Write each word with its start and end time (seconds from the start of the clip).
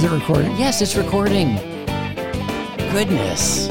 Is 0.00 0.04
it 0.04 0.12
recording? 0.12 0.56
Yes, 0.56 0.80
it's 0.80 0.96
recording. 0.96 1.56
Goodness. 2.90 3.68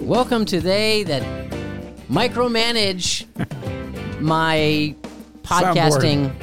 Welcome 0.00 0.46
to 0.46 0.62
they 0.62 1.02
that 1.02 1.22
micromanage 2.08 3.26
my 4.18 4.96
podcasting. 5.42 6.34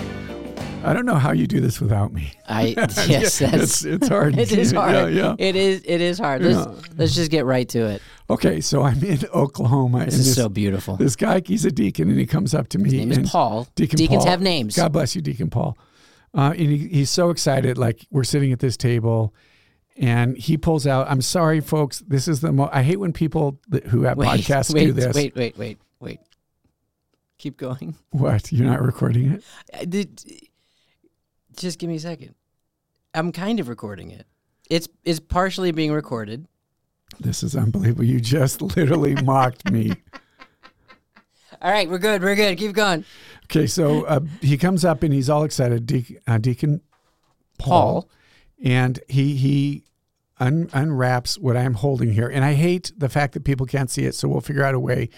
I 0.83 0.93
don't 0.93 1.07
know 1.07 1.15
how 1.15 1.31
you 1.31 1.47
do 1.47 1.59
this 1.59 1.81
without 1.81 2.13
me. 2.13 2.33
I 2.47 2.75
yes, 3.07 3.39
that's 3.39 3.55
it's, 3.55 3.83
it's 3.83 4.07
hard. 4.09 4.37
it 4.37 4.51
is 4.51 4.73
hard. 4.73 4.93
Yeah, 4.93 5.07
yeah. 5.07 5.35
It 5.39 5.55
is 5.55 5.81
it 5.85 5.99
is 5.99 6.19
hard. 6.19 6.43
Let's 6.43 6.89
let's 6.95 7.15
just 7.15 7.31
get 7.31 7.45
right 7.45 7.67
to 7.69 7.87
it. 7.87 8.01
Okay, 8.29 8.61
so 8.61 8.83
I'm 8.83 9.03
in 9.03 9.21
Oklahoma. 9.33 10.05
This 10.05 10.19
is 10.19 10.35
so 10.35 10.49
beautiful. 10.49 10.97
This 10.97 11.15
guy, 11.15 11.41
he's 11.43 11.65
a 11.65 11.71
deacon, 11.71 12.11
and 12.11 12.19
he 12.19 12.27
comes 12.27 12.53
up 12.53 12.69
to 12.69 12.77
me. 12.77 12.91
His 12.91 13.07
name 13.07 13.23
is 13.23 13.31
Paul. 13.31 13.67
Deacon 13.73 13.97
Deacons 13.97 14.19
Paul. 14.19 14.29
have 14.29 14.41
names. 14.41 14.75
God 14.75 14.93
bless 14.93 15.15
you, 15.15 15.23
Deacon 15.23 15.49
Paul. 15.49 15.79
Uh, 16.35 16.53
and 16.57 16.69
he, 16.71 16.87
he's 16.87 17.09
so 17.09 17.29
excited. 17.29 17.77
Like 17.77 18.05
we're 18.11 18.23
sitting 18.23 18.51
at 18.51 18.59
this 18.59 18.75
table, 18.75 19.33
and 19.97 20.35
he 20.37 20.57
pulls 20.57 20.87
out. 20.87 21.07
I'm 21.09 21.21
sorry, 21.21 21.59
folks. 21.61 21.99
This 22.07 22.27
is 22.27 22.41
the. 22.41 22.51
Mo- 22.51 22.69
I 22.71 22.81
hate 22.83 22.99
when 22.99 23.13
people 23.13 23.59
that, 23.69 23.85
who 23.85 24.03
have 24.03 24.17
Wait, 24.17 24.27
podcasts 24.27 24.73
wait, 24.73 24.85
do 24.85 24.93
this. 24.93 25.15
Wait, 25.15 25.35
wait, 25.35 25.57
wait, 25.57 25.77
wait. 25.99 26.19
Keep 27.37 27.57
going. 27.57 27.95
What? 28.11 28.51
You're 28.51 28.67
not 28.67 28.81
recording 28.81 29.33
it? 29.33 29.43
I 29.73 29.85
did- 29.85 30.23
just 31.55 31.77
give 31.77 31.89
me 31.89 31.97
a 31.97 31.99
second. 31.99 32.33
I'm 33.13 33.31
kind 33.31 33.59
of 33.59 33.69
recording 33.69 34.09
it. 34.09 34.25
It's 34.69 34.87
it's 35.03 35.19
partially 35.19 35.71
being 35.71 35.91
recorded. 35.91 36.47
This 37.19 37.43
is 37.43 37.55
unbelievable. 37.55 38.05
You 38.05 38.19
just 38.19 38.61
literally 38.61 39.13
mocked 39.21 39.69
me. 39.71 39.93
All 41.63 41.71
right, 41.71 41.89
we're 41.89 41.97
good. 41.97 42.21
We're 42.21 42.35
good. 42.35 42.57
Keep 42.57 42.73
going. 42.73 43.05
Okay, 43.45 43.67
so 43.67 44.03
uh, 44.03 44.19
he 44.41 44.57
comes 44.57 44.83
up 44.83 45.01
and 45.03 45.13
he's 45.13 45.29
all 45.29 45.43
excited, 45.43 45.85
Deacon, 45.85 46.17
uh, 46.27 46.37
Deacon 46.37 46.81
Paul, 47.57 48.01
Paul. 48.03 48.09
and 48.63 48.99
he 49.07 49.35
he 49.35 49.83
un- 50.39 50.69
unwraps 50.73 51.37
what 51.37 51.55
I'm 51.55 51.75
holding 51.75 52.11
here, 52.13 52.27
and 52.27 52.43
I 52.43 52.53
hate 52.53 52.91
the 52.97 53.09
fact 53.09 53.33
that 53.33 53.43
people 53.43 53.65
can't 53.65 53.89
see 53.89 54.03
it, 54.05 54.15
so 54.15 54.27
we'll 54.27 54.41
figure 54.41 54.63
out 54.63 54.75
a 54.75 54.79
way 54.79 55.09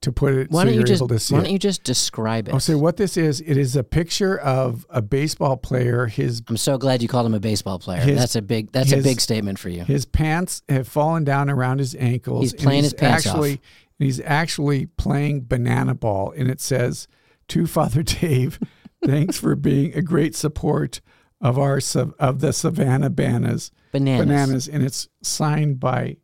to 0.00 0.12
put 0.12 0.32
it 0.32 0.48
Why 0.52 0.60
so 0.60 0.64
don't 0.66 0.74
you're 0.74 0.82
you 0.82 0.86
just 0.86 1.00
able 1.00 1.08
to 1.08 1.18
see 1.18 1.34
Why 1.34 1.40
don't 1.40 1.50
you 1.52 1.58
just 1.58 1.82
describe 1.82 2.46
it? 2.46 2.54
I'll 2.54 2.60
say 2.60 2.76
what 2.76 2.96
this 2.98 3.16
is. 3.16 3.40
It 3.40 3.56
is 3.56 3.74
a 3.74 3.82
picture 3.82 4.38
of 4.38 4.86
a 4.90 5.02
baseball 5.02 5.56
player. 5.56 6.06
His 6.06 6.40
I'm 6.48 6.56
so 6.56 6.78
glad 6.78 7.02
you 7.02 7.08
called 7.08 7.26
him 7.26 7.34
a 7.34 7.40
baseball 7.40 7.80
player. 7.80 8.00
His- 8.02 8.16
that's 8.16 8.36
a 8.36 8.42
big 8.42 8.70
that's 8.70 8.90
his- 8.90 9.04
a 9.04 9.08
big 9.08 9.20
statement 9.20 9.58
for 9.58 9.70
you. 9.70 9.82
his 9.82 10.04
pants 10.04 10.62
have 10.68 10.86
fallen 10.86 11.24
down 11.24 11.50
around 11.50 11.78
his 11.80 11.96
ankles. 11.96 12.42
He's 12.42 12.54
playing 12.54 12.84
his 12.84 12.94
pants 12.94 13.26
off. 13.26 13.34
actually, 13.34 13.50
and 13.52 13.60
He's 13.98 14.20
actually 14.20 14.86
playing 14.86 15.46
banana 15.46 15.94
ball, 15.94 16.32
and 16.36 16.48
it 16.48 16.60
says 16.60 17.08
to 17.48 17.66
Father 17.66 18.02
Dave, 18.02 18.60
"Thanks 19.04 19.38
for 19.38 19.56
being 19.56 19.94
a 19.94 20.02
great 20.02 20.36
support 20.36 21.00
of 21.40 21.58
our 21.58 21.80
of 22.18 22.40
the 22.40 22.52
Savannah 22.52 23.10
Bananas 23.10 23.70
Bananas. 23.92 24.26
bananas," 24.26 24.68
and 24.68 24.82
it's 24.82 25.08
signed 25.22 25.80
by 25.80 26.18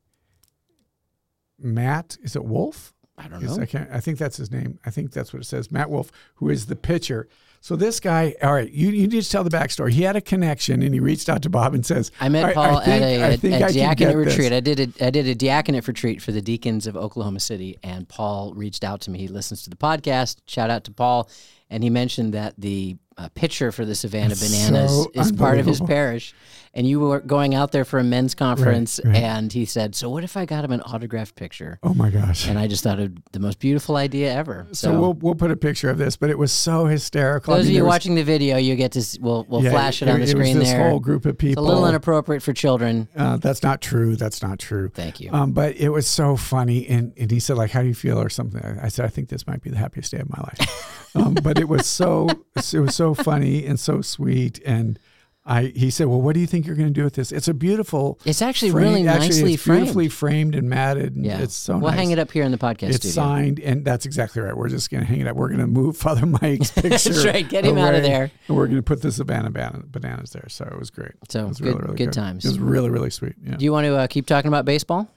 Matt. 1.59 2.17
Is 2.23 2.37
it 2.37 2.45
Wolf? 2.45 2.95
I 3.17 3.29
don't 3.29 3.43
know. 3.43 3.59
I 3.61 3.67
can't. 3.67 3.91
I 3.91 4.01
think 4.01 4.19
that's 4.19 4.37
his 4.37 4.51
name. 4.51 4.79
I 4.85 4.91
think 4.91 5.13
that's 5.13 5.33
what 5.33 5.43
it 5.43 5.47
says. 5.47 5.71
Matt 5.71 5.91
Wolf, 5.91 6.11
who 6.37 6.49
is 6.49 6.67
the 6.67 6.77
pitcher. 6.77 7.29
So 7.65 7.77
this 7.77 7.99
guy, 7.99 8.35
all 8.43 8.53
right, 8.53 8.71
you, 8.71 8.91
you 8.91 9.09
need 9.09 9.23
to 9.23 9.31
tell 9.31 9.43
the 9.43 9.49
backstory. 9.49 9.91
He 9.93 10.03
had 10.03 10.17
a 10.17 10.21
connection, 10.21 10.83
and 10.83 10.93
he 10.93 11.01
reached 11.01 11.31
out 11.31 11.41
to 11.45 11.49
Bob 11.49 11.73
and 11.73 11.85
says, 11.85 12.11
I 12.21 12.29
met 12.29 12.41
"All 12.41 12.47
right, 12.49 12.55
Paul 12.55 12.77
I 12.77 12.85
think- 12.85 13.03
at 13.03 13.31
a, 13.31 13.35
a 13.37 13.39
can 13.39 13.73
diaconate 13.73 14.17
retreat. 14.17 14.53
I 14.53 14.61
did 14.61 14.81
a 14.81 15.07
I 15.07 15.09
did 15.09 15.27
a 15.27 15.35
diaconate 15.35 15.89
retreat 15.89 16.21
for 16.21 16.31
the 16.31 16.43
deacons 16.43 16.87
of 16.87 16.95
Oklahoma 16.95 17.41
City, 17.41 17.79
and 17.83 18.07
Paul 18.07 18.53
reached 18.55 18.85
out 18.85 19.01
to 19.01 19.11
me. 19.11 19.19
He 19.19 19.29
listens 19.29 19.63
to 19.63 19.71
the 19.71 19.77
podcast. 19.77 20.43
Shout 20.45 20.69
out 20.69 20.85
to 20.85 20.93
Paul, 20.93 21.31
and 21.71 21.83
he 21.83 21.89
mentioned 21.89 22.35
that 22.35 22.53
the 22.59 22.99
uh, 23.17 23.31
pitcher 23.35 23.73
for 23.73 23.87
the 23.87 23.95
Savannah 23.95 24.37
Bananas 24.37 25.05
so 25.05 25.11
is 25.15 25.33
part 25.33 25.59
of 25.59 25.65
his 25.65 25.81
parish, 25.81 26.35
and 26.77 26.89
you 26.89 26.99
were 26.99 27.21
going 27.21 27.55
out 27.55 27.71
there 27.71 27.85
for 27.85 28.01
a 28.01 28.05
men's 28.05 28.35
conference, 28.35 29.01
right. 29.05 29.15
and 29.17 29.53
he 29.53 29.65
said, 29.65 29.95
"So 29.95 30.11
what 30.11 30.25
if 30.25 30.37
I 30.37 30.45
got 30.45 30.65
him 30.65 30.73
an 30.73 30.81
autographed 30.81 31.37
picture?" 31.37 31.79
Oh 31.83 31.95
my 31.95 32.11
gosh! 32.11 32.49
And 32.49 32.59
I 32.59 32.67
just 32.67 32.83
thought 32.83 32.99
it 32.99 33.33
the 33.33 33.39
most 33.39 33.61
beautiful 33.61 33.97
idea 33.97 34.33
ever. 34.35 34.67
So, 34.73 34.91
So, 34.91 35.01
we'll 35.01 35.13
we'll 35.15 35.35
put 35.37 35.51
a 35.51 35.57
picture 35.57 35.89
of 35.89 35.99
this, 35.99 36.17
but 36.17 36.31
it 36.31 36.39
was 36.39 36.53
so 36.53 36.87
hysterical. 36.87 37.55
I 37.55 37.59
those 37.59 37.67
mean, 37.67 37.75
of 37.75 37.77
you 37.77 37.85
was- 37.85 37.91
watching 37.91 38.15
the 38.17 38.25
video, 38.25 38.57
you 38.57 38.75
get 38.77 38.93
to 38.93 39.19
we'll 39.21 39.47
we'll 39.49 39.63
yeah, 39.63 39.71
flash 39.71 40.03
it 40.03 40.09
on 40.09 40.17
the 40.17 40.21
was 40.23 40.31
screen 40.31 40.59
this 40.59 40.71
there. 40.71 40.91
whole 40.91 41.01
group 41.01 41.27
of 41.27 41.37
it's 41.41 41.57
a 41.57 41.61
little 41.61 41.87
inappropriate 41.87 42.43
for 42.43 42.53
children. 42.53 43.09
uh, 43.17 43.37
that's 43.37 43.63
not 43.63 43.81
true. 43.81 44.17
That's 44.17 44.43
not 44.43 44.59
true. 44.59 44.89
Thank 44.89 45.21
you. 45.21 45.31
Um, 45.33 45.53
but 45.53 45.77
it 45.77 45.91
was 45.91 46.07
so 46.07 46.37
funny, 46.37 46.89
and, 46.89 47.13
and 47.17 47.31
he 47.31 47.39
said 47.41 47.57
like, 47.57 47.71
"How 47.71 47.83
do 47.83 47.89
you 47.89 47.95
feel?" 47.95 48.21
or 48.21 48.29
something. 48.29 48.61
I 48.83 48.89
said, 48.89 49.05
"I 49.05 49.09
think 49.09 49.29
this 49.29 49.47
might 49.47 49.63
be 49.63 49.71
the 49.71 49.77
happiest 49.79 50.11
day 50.11 50.19
of 50.19 50.29
my 50.29 50.43
life." 50.43 51.11
um, 51.15 51.35
but 51.35 51.59
it 51.59 51.69
was 51.69 51.87
so 51.87 52.29
it 52.57 52.81
was 52.81 52.95
so 52.97 53.15
funny 53.15 53.65
and 53.65 53.79
so 53.79 54.01
sweet, 54.01 54.61
and 54.65 54.99
I 55.47 55.73
he 55.77 55.91
said, 55.91 56.07
"Well, 56.07 56.23
what 56.23 56.33
do 56.35 56.41
you 56.41 56.47
think 56.47 56.67
you're 56.67 56.75
going 56.77 56.89
to 56.89 56.93
do 57.01 57.05
with 57.05 57.15
this?" 57.15 57.31
It's 57.31 57.49
a 57.49 57.55
beautiful. 57.55 58.19
It's 58.25 58.41
actually 58.41 58.71
frame- 58.71 58.85
really 58.95 59.09
actually, 59.09 59.29
nicely 59.29 59.55
it's 59.55 59.63
framed. 59.63 59.81
beautifully 59.83 60.09
framed 60.09 60.55
and 60.55 60.71
matted. 60.71 61.17
And 61.17 61.27
Yeah, 61.27 61.41
it's 61.41 61.55
so 61.55 61.75
We'll 61.77 61.91
nice. 61.91 61.99
hang 62.01 62.11
it 62.13 62.19
up 62.19 62.31
here 62.33 62.45
in 62.45 62.51
the 62.51 62.57
podcast 62.59 62.89
It's 62.89 62.97
studio. 62.97 63.13
signed, 63.13 63.61
and 63.61 63.85
that's 63.85 64.07
exactly 64.07 64.41
right. 64.41 64.57
We're 64.57 64.71
just 64.71 64.91
going 64.91 65.03
to 65.03 65.07
hang 65.07 65.21
it 65.21 65.27
up. 65.27 65.37
We're 65.37 65.49
going 65.49 65.61
to 65.61 65.67
move 65.67 65.97
Father 65.99 66.25
Mike's 66.25 66.71
picture. 66.73 66.89
That's 66.89 67.25
right. 67.27 67.47
Get 67.47 67.67
him 67.67 67.77
out 67.77 67.95
of 67.95 68.03
there. 68.03 68.31
And 68.49 68.57
we're 68.57 68.67
going 68.67 68.77
to 68.79 68.83
put 68.83 69.03
the 69.03 69.13
Savannah 69.13 69.51
ban- 69.51 69.85
bananas 69.89 70.31
there. 70.31 70.49
So 70.49 70.65
it 70.65 70.79
was 70.79 70.91
great. 70.91 71.13
So 71.29 71.45
it 71.45 71.49
was 71.49 71.59
good- 71.59 71.67
really, 71.75 71.79
really 71.81 71.97
good 71.97 72.13
times. 72.15 72.45
It 72.45 72.49
was 72.49 72.59
really, 72.59 72.89
really 72.89 73.11
sweet. 73.11 73.35
Yeah. 73.45 73.57
Do 73.57 73.65
you 73.67 73.73
want 73.73 73.85
to 73.87 73.97
uh, 73.97 74.07
keep 74.07 74.27
talking 74.27 74.49
about 74.49 74.65
baseball? 74.65 75.11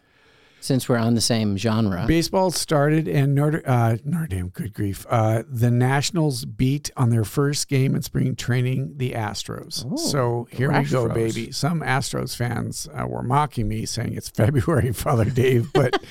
Since 0.60 0.90
we're 0.90 0.98
on 0.98 1.14
the 1.14 1.22
same 1.22 1.56
genre. 1.56 2.04
Baseball 2.08 2.52
started, 2.52 3.08
and 3.08 3.34
Notre, 3.36 3.62
uh, 3.66 3.98
Notre 4.04 4.28
Dame, 4.28 4.50
good 4.50 4.74
grief. 4.74 5.06
Uh, 5.10 5.44
the 5.50 5.72
Nationals 5.72 6.44
beat 6.46 6.92
on 6.98 7.10
their 7.10 7.24
first 7.24 7.68
game 7.70 7.96
in 7.96 8.02
spring 8.02 8.36
training 8.36 8.96
the 8.98 9.12
Astros. 9.12 9.86
Oh, 9.90 9.96
so 9.96 10.48
here 10.52 10.72
we 10.72 10.84
go, 10.86 11.08
baby. 11.08 11.52
Some 11.52 11.82
Astros 11.82 12.36
fans 12.36 12.88
uh, 12.94 13.06
were 13.08 13.24
mocking 13.24 13.68
me, 13.68 13.86
saying 13.86 14.14
it's 14.16 14.30
February, 14.30 14.92
Father 14.94 15.26
Dave, 15.26 15.72
but 15.74 16.04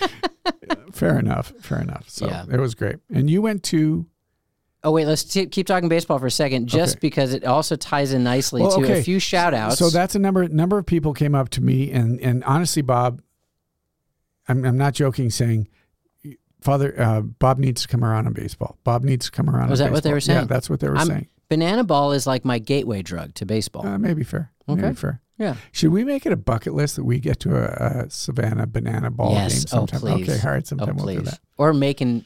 uh, 0.47 0.77
fair 0.93 1.19
enough, 1.19 1.53
fair 1.61 1.81
enough. 1.81 2.09
So 2.09 2.27
Yeah. 2.27 2.45
it 2.51 2.59
was 2.61 2.75
great. 2.75 2.97
And 3.13 3.29
you 3.29 3.43
went 3.43 3.63
to 3.65 4.07
oh, 4.85 4.93
wait, 4.93 5.05
let's 5.07 5.25
t- 5.25 5.47
keep 5.47 5.67
talking 5.67 5.89
baseball 5.89 6.19
for 6.21 6.27
a 6.27 6.31
second, 6.31 6.69
just 6.69 6.95
Okay. 6.95 7.01
because 7.01 7.35
it 7.35 7.45
also 7.45 7.75
ties 7.75 8.13
in 8.13 8.23
nicely 8.23 8.63
Well, 8.63 8.71
to 8.79 8.85
okay. 8.85 9.01
a 9.01 9.03
few 9.03 9.19
shout 9.19 9.53
outs. 9.53 9.79
So 9.79 9.91
that's 9.91 10.15
a 10.15 10.19
number 10.21 10.47
number 10.49 10.79
of 10.79 10.87
people 10.87 11.13
came 11.13 11.35
up 11.35 11.49
to 11.51 11.61
me 11.61 11.91
and 11.91 12.21
and 12.21 12.45
honestly, 12.45 12.83
Bob, 12.83 13.21
I'm 14.49 14.65
I'm 14.65 14.77
not 14.79 14.95
joking 14.95 15.31
saying 15.31 15.69
Father 16.61 16.95
uh, 17.01 17.21
Bob 17.21 17.59
needs 17.59 17.83
to 17.83 17.89
come 17.89 18.05
around 18.05 18.27
on 18.27 18.33
baseball. 18.33 18.79
Bob 18.85 19.05
needs 19.05 19.27
to 19.27 19.31
come 19.33 19.49
around. 19.51 19.71
Was 19.71 19.79
that 19.79 19.93
what 19.93 20.03
they 20.03 20.11
were 20.11 20.17
baseball. 20.17 20.35
Yeah, 20.35 20.41
saying? 20.41 20.49
that's 20.49 20.71
what 20.71 20.81
they 20.81 20.89
were 20.89 20.97
I'm- 20.99 21.07
saying. 21.07 21.29
Banana 21.49 21.85
ball 21.85 22.11
is 22.11 22.27
like 22.27 22.45
my 22.45 22.59
gateway 22.59 23.03
drug 23.03 23.33
to 23.35 23.47
baseball. 23.47 23.87
Uh, 23.87 23.99
maybe 23.99 24.25
fair. 24.25 24.51
Okay. 24.69 24.81
Maybe 24.83 24.95
fair. 24.97 25.21
yeah. 25.39 25.55
Should 25.71 25.93
we 25.93 26.03
make 26.03 26.27
it 26.27 26.33
a 26.33 26.37
bucket 26.37 26.75
list 26.75 26.97
that 26.97 27.05
we 27.05 27.21
get 27.21 27.39
to 27.41 27.55
a, 27.57 28.01
a 28.07 28.11
Savannah 28.11 28.67
banana 28.67 29.13
ball 29.13 29.31
Yes. 29.33 29.65
game 29.65 29.79
Oh, 29.79 29.87
sometime? 29.87 30.01
please. 30.01 30.29
Okay, 30.29 30.45
all 30.45 30.55
right, 30.55 30.73
Oh, 30.73 30.93
we'll 30.97 31.15
do 31.15 31.21
that. 31.23 31.39
Or 31.57 31.73
making 31.73 32.25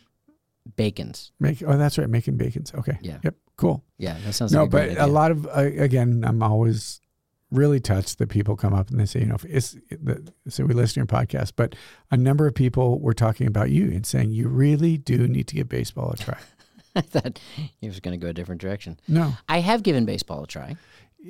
bacons. 0.76 1.32
Make 1.38 1.62
oh, 1.66 1.76
that's 1.76 1.98
right, 1.98 2.08
making 2.08 2.38
bacons. 2.38 2.72
Okay. 2.75 2.97
Yeah. 3.02 3.19
Yep. 3.22 3.34
Cool. 3.56 3.84
Yeah, 3.98 4.16
that 4.25 4.32
sounds 4.32 4.52
no, 4.52 4.60
like 4.62 4.69
a 4.69 4.70
but 4.70 4.84
great 4.87 4.98
a 4.98 5.06
lot 5.06 5.31
of 5.32 5.47
uh, 5.47 5.50
again, 5.60 6.25
I'm 6.26 6.42
always 6.42 7.02
really 7.50 7.81
touched 7.81 8.19
that 8.19 8.28
people 8.28 8.56
come 8.56 8.75
up 8.75 8.91
and 8.91 9.00
they 9.00 9.06
say, 9.06 9.21
you 9.21 9.27
know, 9.27 9.34
if 9.34 9.44
it's 9.44 9.77
the, 9.91 10.33
so 10.49 10.65
we 10.65 10.75
listen 10.75 10.94
to 10.94 11.00
your 11.00 11.06
podcast, 11.06 11.53
but 11.56 11.75
a 12.11 12.16
number 12.16 12.47
of 12.47 12.55
people 12.55 13.00
were 13.00 13.15
talking 13.15 13.47
about 13.47 13.71
you 13.71 13.87
and 13.87 14.06
saying 14.06 14.31
you 14.33 14.49
really 14.49 14.97
do 14.97 15.27
need 15.27 15.49
to 15.49 15.56
give 15.56 15.69
baseball 15.69 16.12
a 16.12 16.16
try. 16.16 16.38
I 16.97 17.00
thought 17.03 17.41
he 17.81 17.87
was 17.87 18.00
going 18.00 18.19
to 18.19 18.25
go 18.25 18.31
a 18.31 18.33
different 18.33 18.61
direction. 18.61 18.99
No, 19.06 19.34
I 19.49 19.61
have 19.61 19.83
given 19.83 20.05
baseball 20.05 20.44
a 20.44 20.47
try. 20.47 20.77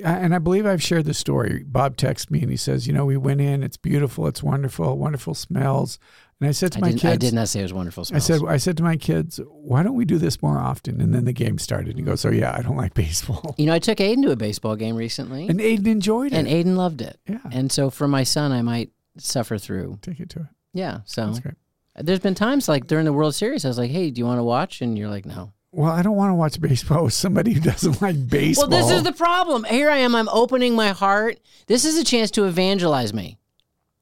And 0.05 0.35
I 0.35 0.39
believe 0.39 0.67
I've 0.67 0.83
shared 0.83 1.05
the 1.05 1.15
story. 1.15 1.65
Bob 1.67 1.97
texts 1.97 2.31
me 2.31 2.41
and 2.43 2.51
he 2.51 2.57
says, 2.57 2.87
you 2.87 2.93
know, 2.93 3.05
we 3.05 3.17
went 3.17 3.41
in, 3.41 3.65
it's 3.65 3.77
beautiful, 3.77 4.29
it's 4.29 4.43
wonderful, 4.43 4.97
wonderful 4.97 5.35
smells. 5.35 5.99
And 6.41 6.49
I 6.49 6.53
said 6.53 6.73
to 6.73 6.79
I 6.79 6.81
my 6.81 6.91
kids, 6.93 7.05
I 7.05 7.17
did 7.17 7.35
not 7.35 7.49
say 7.49 7.61
it 7.61 7.65
was 7.65 7.73
wonderful 7.75 8.05
I 8.15 8.19
said, 8.19 8.41
I 8.49 8.57
said 8.57 8.77
to 8.79 8.83
my 8.83 8.97
kids, 8.97 9.39
why 9.47 9.83
don't 9.83 9.95
we 9.95 10.07
do 10.07 10.17
this 10.17 10.41
more 10.41 10.59
often? 10.59 10.99
And 11.01 11.15
then 11.15 11.27
the 11.27 11.35
game 11.35 11.59
started. 11.59 11.97
He 11.97 12.03
goes, 12.03 12.25
oh 12.25 12.31
yeah, 12.31 12.55
I 12.57 12.63
don't 12.63 12.77
like 12.79 12.95
baseball. 12.95 13.55
you 13.59 13.67
know, 13.67 13.75
I 13.75 13.79
took 13.79 13.99
Aiden 13.99 14.23
to 14.23 14.31
a 14.31 14.37
baseball 14.37 14.75
game 14.77 14.97
recently, 14.97 15.49
And 15.49 15.61
Aiden 15.61 15.87
enjoyed 15.87 16.33
it. 16.33 16.37
and 16.37 16.49
Aiden 16.49 16.77
loved 16.77 17.03
it. 17.03 17.19
yeah, 17.29 17.39
And 17.53 17.71
so 17.71 17.91
for 17.91 18.09
my 18.09 18.23
son, 18.25 18.53
I 18.53 18.63
might 18.63 18.91
suffer 19.19 19.59
through. 19.59 19.99
take 20.01 20.19
it 20.21 20.31
to 20.31 20.41
it. 20.41 20.47
Yeah. 20.73 21.01
So 21.05 21.27
That's 21.27 21.41
great. 21.41 21.57
there's 21.97 22.21
been 22.21 22.35
times 22.37 22.69
like 22.69 22.87
during 22.87 23.05
the 23.05 23.13
World 23.13 23.35
Series, 23.35 23.65
I 23.65 23.69
was 23.69 23.77
like, 23.77 23.91
"Hey, 23.91 24.11
do 24.11 24.21
you 24.21 24.25
want 24.25 24.39
to 24.39 24.45
watch?" 24.45 24.81
And 24.81 24.97
you're 24.97 25.09
like, 25.11 25.27
"No." 25.27 25.53
Well, 25.73 25.91
I 25.91 26.01
don't 26.03 26.15
want 26.17 26.31
to 26.31 26.35
watch 26.35 26.61
baseball 26.61 27.05
with 27.05 27.13
somebody 27.13 27.53
who 27.53 27.61
doesn't 27.61 28.01
like 28.01 28.29
baseball. 28.29 28.69
Well, 28.69 28.81
this 28.89 28.97
is 28.97 29.03
the 29.03 29.13
problem. 29.13 29.65
Here 29.65 29.91
I 29.91 29.99
am. 29.99 30.15
I'm 30.15 30.29
opening 30.29 30.75
my 30.77 30.91
heart. 30.91 31.39
This 31.67 31.85
is 31.85 31.99
a 31.99 32.05
chance 32.05 32.31
to 32.33 32.45
evangelize 32.45 33.13
me, 33.13 33.39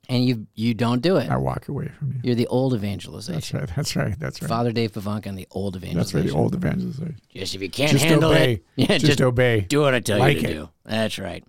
and 0.08 0.25
you 0.25 0.46
you 0.55 0.75
don't 0.75 1.02
do 1.02 1.16
it. 1.16 1.31
I 1.31 1.37
walk 1.37 1.69
away 1.69 1.88
from 1.99 2.12
you. 2.12 2.20
You're 2.22 2.34
the 2.34 2.46
old 2.46 2.75
evangelization. 2.75 3.34
That's 3.34 3.52
right. 3.55 3.76
That's 3.76 3.96
right. 3.96 4.19
That's 4.19 4.40
right. 4.43 4.49
Father 4.49 4.72
Dave 4.72 4.93
Pivonka 4.93 5.26
and 5.26 5.37
the 5.38 5.46
old 5.50 5.76
evangelization. 5.76 5.99
That's 5.99 6.14
right. 6.14 6.32
The 6.34 6.38
old 6.43 6.55
evangelist. 6.55 7.00
Just 7.34 7.55
if 7.55 7.62
you 7.62 7.69
can't 7.70 7.93
Just 7.93 8.05
handle 8.05 8.31
obey. 8.31 8.52
it, 8.55 8.64
yeah, 8.76 8.87
just, 8.87 9.06
just, 9.06 9.20
obey. 9.20 9.60
do 9.60 9.81
what 9.81 9.94
I 9.94 10.00
tell 10.00 10.19
Like 10.19 10.37
you 10.37 10.43
to 10.43 10.49
it. 10.49 10.52
do. 10.55 10.69
That's 10.84 11.19
right. 11.19 11.44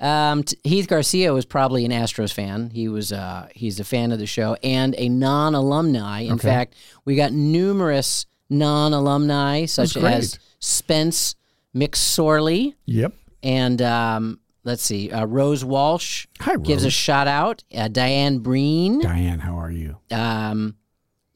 Um, 0.00 0.44
t- 0.44 0.56
Heath 0.64 0.88
Garcia 0.88 1.32
was 1.34 1.44
probably 1.44 1.84
an 1.84 1.90
Astros 1.90 2.32
fan. 2.32 2.70
He 2.70 2.88
was 2.88 3.12
uh, 3.12 3.48
he's 3.54 3.80
a 3.80 3.84
fan 3.84 4.12
of 4.12 4.18
the 4.18 4.26
show 4.26 4.56
and 4.62 4.94
a 4.96 5.08
non-alumni. 5.10 6.20
In 6.20 6.32
Okay. 6.34 6.48
fact, 6.48 6.74
we 7.04 7.16
got 7.16 7.32
numerous 7.32 8.24
non-alumni 8.48 9.66
such 9.66 9.96
as 9.98 10.38
Spence 10.58 11.34
McSorley 11.74 12.74
Yep. 12.86 13.12
and 13.42 13.82
um, 13.82 14.40
let's 14.64 14.82
see. 14.82 15.10
Uh, 15.10 15.24
Rose 15.26 15.64
Walsh 15.64 16.26
Hi, 16.40 16.56
gives 16.56 16.84
a 16.84 16.90
shout 16.90 17.28
out. 17.28 17.64
Uh, 17.74 17.88
Diane 17.88 18.38
Breen, 18.38 19.00
Diane, 19.00 19.38
how 19.40 19.58
are 19.58 19.70
you? 19.70 19.96
um, 20.10 20.76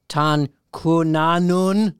Tan 0.08 0.48
Kunanun. 0.72 1.94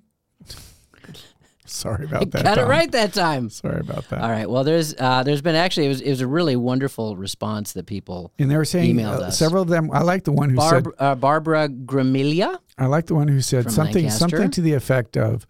Sorry 1.67 2.05
about 2.05 2.31
that. 2.33 2.45
Got 2.45 2.59
it 2.59 2.61
Tom. 2.63 2.71
right 2.71 2.93
that 2.93 3.15
time. 3.15 3.49
Sorry 3.51 3.81
about 3.81 4.09
that. 4.11 4.21
All 4.21 4.29
right. 4.29 4.49
Well, 4.49 4.65
there's 4.65 4.95
uh, 4.99 5.23
there's 5.23 5.41
been 5.41 5.55
actually 5.55 5.87
it 5.87 5.89
was 5.89 6.01
it 6.03 6.11
was 6.11 6.21
a 6.21 6.27
really 6.27 6.57
wonderful 6.57 7.17
response 7.17 7.73
that 7.73 7.87
people. 7.87 8.33
And 8.39 8.51
they 8.51 8.57
were 8.57 8.65
saying 8.67 8.95
Emailed 8.95 9.21
uh, 9.21 9.25
us. 9.27 9.39
several 9.39 9.63
of 9.63 9.69
them. 9.69 9.91
I 9.91 10.03
like 10.03 10.25
the 10.25 10.33
one 10.33 10.51
who 10.51 10.57
Barb, 10.57 10.85
said. 10.85 10.93
uh, 10.99 11.15
Barbara 11.15 11.69
Gramilia. 11.69 12.59
I 12.77 12.87
like 12.87 13.07
the 13.07 13.15
one 13.15 13.29
who 13.29 13.41
said 13.41 13.71
something 13.71 14.05
Lancaster. 14.05 14.19
something 14.29 14.51
to 14.53 14.61
the 14.61 14.75
effect 14.75 15.17
of, 15.17 15.47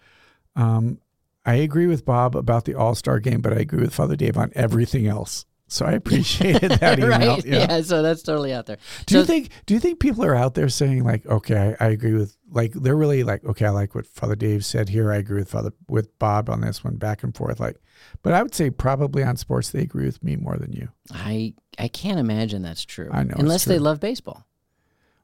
um, 0.55 0.99
"I 1.45 1.55
agree 1.57 1.89
with 1.89 2.05
Bob 2.05 2.37
about 2.37 2.65
the 2.65 2.75
All 2.75 2.95
Star 2.95 3.19
game, 3.19 3.41
but 3.41 3.53
I 3.53 3.57
agree 3.57 3.81
with 3.83 3.93
Father 3.95 4.17
Dave 4.17 4.37
on 4.39 4.53
everything 4.55 5.07
else." 5.09 5.47
So 5.67 5.87
I 5.87 5.93
appreciated 5.93 6.71
that 6.81 6.99
email. 7.01 7.11
right? 7.37 7.45
Yeah. 7.45 7.81
So 7.83 8.03
that's 8.03 8.23
totally 8.23 8.53
out 8.53 8.67
there. 8.67 8.77
Do 9.07 9.15
So- 9.15 9.19
you 9.21 9.25
think? 9.25 9.49
Do 9.67 9.75
you 9.75 9.81
think 9.81 9.99
people 9.99 10.25
are 10.25 10.35
out 10.35 10.55
there 10.55 10.69
saying 10.69 11.05
like, 11.05 11.25
"Okay, 11.27 11.75
I, 11.81 11.87
I 11.87 11.89
agree 11.91 12.13
with," 12.15 12.37
like 12.51 12.73
they're 12.75 12.95
really 12.97 13.25
like, 13.25 13.45
"Okay, 13.45 13.65
I 13.67 13.71
like 13.71 13.95
what 13.95 14.07
Father 14.07 14.37
Dave 14.37 14.65
said 14.65 14.89
here. 14.91 15.11
I 15.13 15.17
agree 15.17 15.39
with 15.41 15.49
Father 15.51 15.73
with 15.89 16.17
Bob 16.19 16.51
on 16.51 16.61
this 16.61 16.85
one, 16.85 16.97
back 16.97 17.23
and 17.23 17.35
forth." 17.35 17.61
Like, 17.61 17.77
but 18.23 18.35
I 18.35 18.43
would 18.43 18.55
say 18.55 18.71
probably 18.71 19.23
on 19.23 19.37
sports 19.37 19.71
they 19.71 19.81
agree 19.81 20.05
with 20.07 20.23
me 20.23 20.37
more 20.37 20.57
than 20.57 20.73
you, 20.73 20.91
I 21.11 21.55
I 21.79 21.89
can't 21.89 22.19
imagine 22.21 22.61
that's 22.63 22.85
true. 22.85 23.09
I 23.11 23.23
know 23.25 23.35
unless 23.39 23.65
they 23.65 23.79
love 23.79 24.01
baseball 24.01 24.47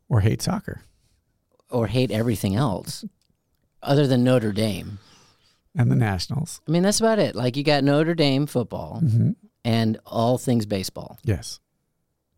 or 0.08 0.20
hate 0.20 0.40
soccer 0.42 0.82
or 1.68 1.86
hate 1.86 2.10
everything 2.10 2.56
else, 2.56 3.04
other 3.82 4.06
than 4.06 4.24
Notre 4.24 4.52
Dame. 4.52 4.98
and 5.76 5.90
the 5.90 5.96
Nationals. 5.96 6.60
I 6.66 6.70
mean, 6.72 6.82
that's 6.82 6.98
about 6.98 7.18
it. 7.20 7.36
Like 7.36 7.56
you 7.56 7.62
got 7.62 7.84
Notre 7.84 8.14
Dame 8.14 8.46
football 8.46 9.00
hmm 9.00 9.32
and 9.64 9.98
all 10.06 10.38
things 10.38 10.66
baseball. 10.66 11.18
Yes. 11.24 11.60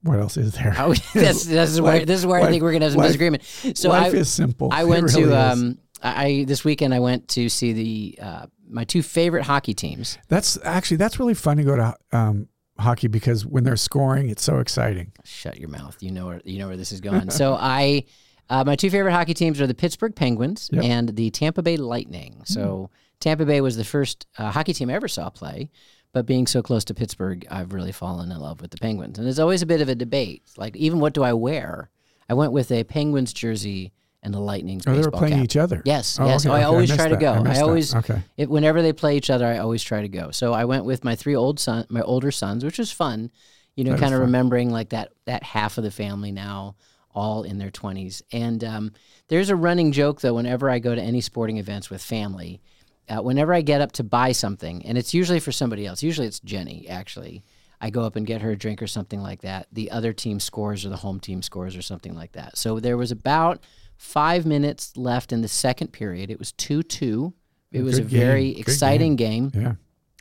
What 0.03 0.19
else 0.19 0.37
is 0.37 0.55
there? 0.55 0.75
Oh, 0.79 0.95
that's, 1.15 1.45
this 1.45 1.71
is 1.71 1.81
where 1.81 1.99
Life- 1.99 2.07
this 2.07 2.19
is 2.21 2.27
where 2.27 2.41
I 2.41 2.49
think 2.51 2.63
we're 2.63 2.73
gonna 2.73 2.87
have 2.87 2.93
some 2.93 3.01
life- 3.01 3.09
disagreement. 3.09 3.43
So 3.75 3.91
Life 3.91 4.15
I 4.15 4.17
is 4.17 4.31
simple. 4.31 4.69
I 4.73 4.85
went 4.85 5.05
really 5.15 5.25
to 5.31 5.39
um 5.53 5.79
I 6.03 6.45
this 6.49 6.65
weekend 6.65 6.93
I 6.93 6.99
went 7.01 7.29
to 7.29 7.49
see 7.49 7.73
the 7.73 8.19
uh, 8.21 8.47
my 8.69 8.83
two 8.85 9.03
favorite 9.03 9.45
hockey 9.45 9.75
teams. 9.75 10.19
That's 10.29 10.59
actually 10.65 10.97
that's 10.97 11.21
really 11.21 11.35
fun 11.35 11.59
to 11.59 11.63
go 11.63 11.77
to 11.77 11.97
um, 12.11 12.49
hockey 12.79 13.07
because 13.07 13.47
when 13.47 13.63
they're 13.63 13.77
scoring, 13.77 14.29
it's 14.29 14.43
so 14.43 14.59
exciting. 14.59 15.13
Shut 15.25 15.59
your 15.59 15.69
mouth. 15.69 15.97
You 16.01 16.11
know 16.11 16.27
where 16.27 16.41
you 16.45 16.59
know 16.59 16.67
where 16.67 16.77
this 16.77 16.91
is 16.91 17.01
going. 17.01 17.31
so 17.31 17.55
I 17.55 18.05
uh, 18.51 18.65
my 18.65 18.75
two 18.75 18.91
favorite 18.91 19.13
hockey 19.13 19.35
teams 19.35 19.61
are 19.61 19.69
the 19.69 19.75
Pittsburgh 19.75 20.17
Penguins 20.17 20.69
Yep. 20.73 20.83
and 20.85 21.09
the 21.17 21.31
Tampa 21.31 21.63
Bay 21.63 21.77
Lightning. 21.77 22.43
So 22.45 22.91
Tampa 23.21 23.45
Bay 23.47 23.61
was 23.61 23.77
the 23.77 23.85
first 23.85 24.27
uh, 24.37 24.51
hockey 24.51 24.73
team 24.73 24.91
I 24.91 24.95
ever 24.95 25.07
saw 25.07 25.31
play. 25.31 25.71
But 26.13 26.27
being 26.27 26.47
so 26.47 26.63
close 26.63 26.85
to 26.87 26.95
Pittsburgh, 26.95 27.47
I've 27.51 27.73
really 27.73 27.93
fallen 27.93 28.31
in 28.31 28.39
love 28.39 28.61
with 28.61 28.71
the 28.71 28.77
Penguins. 28.79 29.19
And 29.19 29.27
there's 29.27 29.39
always 29.39 29.63
a 29.63 29.67
bit 29.67 29.81
of 29.81 29.89
a 29.89 29.95
debate. 29.95 30.43
Like, 30.59 30.77
even 30.77 31.01
what 31.01 31.15
do 31.15 31.23
I 31.23 31.33
wear? 31.33 31.91
I 32.29 32.35
went 32.35 32.53
with 32.53 32.71
a 32.71 32.85
Penguins 32.85 33.33
jersey 33.33 33.93
and 34.23 34.35
a 34.35 34.39
Lightning 34.39 34.81
Oh, 34.87 34.95
they 34.95 35.01
were 35.03 35.11
playing 35.11 35.35
cap. 35.37 35.45
each 35.45 35.57
other. 35.57 35.83
Yes, 35.85 36.19
Oh, 36.21 36.27
yes. 36.27 36.45
okay, 36.47 36.53
Oh, 36.53 36.55
I 36.55 36.59
okay. 36.59 36.65
always 36.67 36.91
missed 36.91 37.01
try 37.01 37.09
to 37.09 37.17
go. 37.17 37.33
I, 37.33 37.39
I 37.39 37.43
that. 37.55 37.63
always, 37.63 37.95
okay. 37.95 38.23
it, 38.37 38.49
whenever 38.51 38.83
they 38.83 38.93
play 38.93 39.17
each 39.17 39.31
other, 39.31 39.47
I 39.47 39.59
always 39.59 39.83
try 39.83 40.03
to 40.03 40.09
go. 40.09 40.31
So 40.31 40.53
I 40.53 40.65
went 40.67 40.85
with 40.85 41.03
my 41.03 41.17
three 41.17 41.35
old 41.35 41.59
son, 41.59 41.87
my 41.89 42.03
older 42.03 42.31
sons, 42.31 42.65
which 42.65 42.79
was 42.79 42.93
fun. 42.93 43.31
You 43.75 43.85
know, 43.85 43.93
That 43.93 44.01
kind 44.01 44.15
of 44.15 44.21
remembering 44.21 44.71
like 44.71 44.91
that 44.91 45.13
that 45.25 45.43
half 45.43 45.79
of 45.79 45.85
the 45.85 45.91
family 45.91 46.31
now, 46.31 46.77
all 47.15 47.43
in 47.43 47.57
their 47.57 47.71
twenties. 47.71 48.23
And 48.31 48.63
um, 48.63 48.93
there's 49.29 49.49
a 49.49 49.57
running 49.57 49.93
joke 49.93 50.21
though. 50.21 50.35
Whenever 50.35 50.69
I 50.69 50.79
go 50.79 50.95
to 50.95 51.01
any 51.01 51.23
sporting 51.23 51.57
events 51.57 51.89
with 51.89 52.03
family, 52.03 52.61
uh, 53.09 53.23
whenever 53.23 53.53
I 53.53 53.61
get 53.61 53.81
up 53.81 53.93
to 53.93 54.05
buy 54.05 54.33
something, 54.33 54.85
and 54.87 54.97
it's 54.97 55.15
usually 55.15 55.41
for 55.41 55.53
somebody 55.53 55.87
else. 55.87 56.03
Usually 56.03 56.27
it's 56.27 56.41
Jenny 56.41 56.89
actually. 56.89 57.43
I 57.81 57.91
go 57.91 58.05
up 58.05 58.15
and 58.15 58.25
get 58.25 58.43
her 58.43 58.53
a 58.53 58.57
drink 58.57 58.81
or 58.81 58.87
something 58.87 59.21
like 59.21 59.43
that. 59.43 59.67
The 59.73 59.91
other 59.91 60.13
team 60.13 60.39
scores 60.39 60.87
or 60.87 60.89
the 60.89 60.97
home 60.97 61.19
team 61.19 61.43
scores 61.43 61.75
or 61.75 61.83
something 61.83 62.15
like 62.15 62.33
that. 62.33 62.57
So 62.57 62.79
there 62.79 62.97
was 62.97 63.11
about 63.11 63.61
five 63.97 64.47
minutes 64.47 64.97
left 64.97 65.33
in 65.33 65.43
the 65.43 65.49
second 65.49 65.89
period. 65.89 66.31
It 66.31 66.39
was 66.39 66.53
2 66.53 66.85
2. 66.85 67.35
It 67.73 67.83
was 67.83 67.99
Good 67.99 68.05
a 68.05 68.09
very. 68.09 68.53
Good 68.53 68.61
exciting 68.61 69.17
game. 69.17 69.51
Yeah. 69.53 69.75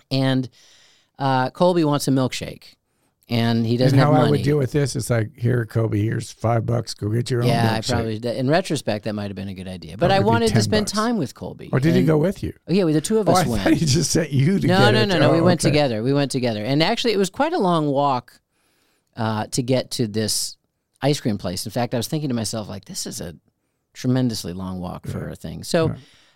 And 0.10 0.50
uh, 1.20 1.52
Colby 1.52 1.84
wants 1.84 2.08
a 2.08 2.12
milkshake. 2.12 2.76
And 3.32 3.66
he 3.66 3.78
doesn't 3.78 3.98
And 3.98 4.06
how 4.06 4.12
have 4.12 4.24
money. 4.24 4.28
I 4.28 4.32
would 4.32 4.44
deal 4.44 4.58
with 4.58 4.74
this 4.74 4.94
is 4.94 5.10
like, 5.10 5.30
here, 5.38 5.66
Kobe, 5.66 6.02
here's 6.02 6.32
five 6.34 6.66
bucks. 6.66 6.94
Go 6.94 7.08
get 7.08 7.32
your 7.32 7.42
own. 7.44 7.48
yeah, 7.48 7.76
I 7.76 7.80
probably. 7.80 8.18
In 8.18 8.50
retrospect, 8.50 9.06
that 9.06 9.14
might 9.14 9.28
have 9.28 9.36
been 9.36 9.48
a 9.48 9.54
good 9.54 9.70
idea. 9.70 9.96
But 9.98 10.12
I 10.12 10.20
wanted 10.20 10.50
to 10.54 10.62
spend 10.62 10.88
bucks. 10.88 10.92
time 10.92 11.18
with 11.18 11.34
Colby. 11.34 11.70
Or 11.72 11.80
did 11.80 11.96
he 11.96 12.04
go 12.04 12.18
with 12.18 12.44
you? 12.44 12.52
Oh, 12.68 12.74
yeah, 12.74 12.84
we, 12.84 12.92
the 12.92 13.00
two 13.00 13.20
of 13.20 13.30
Oh, 13.30 13.32
us 13.32 13.46
I 13.46 13.48
went. 13.50 13.64
thought 13.64 13.74
he 13.74 13.86
just 13.86 14.12
sent 14.12 14.32
you 14.32 14.60
to 14.60 14.68
no, 14.68 14.78
get 14.80 14.92
no, 14.92 15.06
no, 15.06 15.18
no. 15.18 15.30
Oh, 15.30 15.34
we 15.34 15.40
went 15.40 15.62
okay. 15.64 15.70
together. 15.72 16.04
We 16.04 16.12
went 16.12 16.30
together, 16.30 16.62
and 16.62 16.84
actually, 16.84 17.14
it 17.14 17.18
was 17.18 17.30
quite 17.30 17.54
a 17.54 17.58
long 17.58 17.88
walk 17.88 18.42
uh, 19.16 19.48
to 19.52 19.64
get 19.64 19.92
to 19.92 20.08
this 20.08 20.58
ice 21.02 21.22
cream 21.22 21.38
place. 21.38 21.66
In 21.66 21.72
fact, 21.72 21.94
I 21.94 21.98
was 21.98 22.10
thinking 22.10 22.28
to 22.28 22.36
myself, 22.36 22.68
like, 22.68 22.84
this 22.84 23.06
is 23.08 23.22
a 23.22 23.34
tremendously 23.94 24.52
long 24.52 24.82
walk 24.82 25.08
for 25.08 25.30
a 25.30 25.38
thing. 25.38 25.64
So, 25.64 25.88
Yeah. 25.88 25.96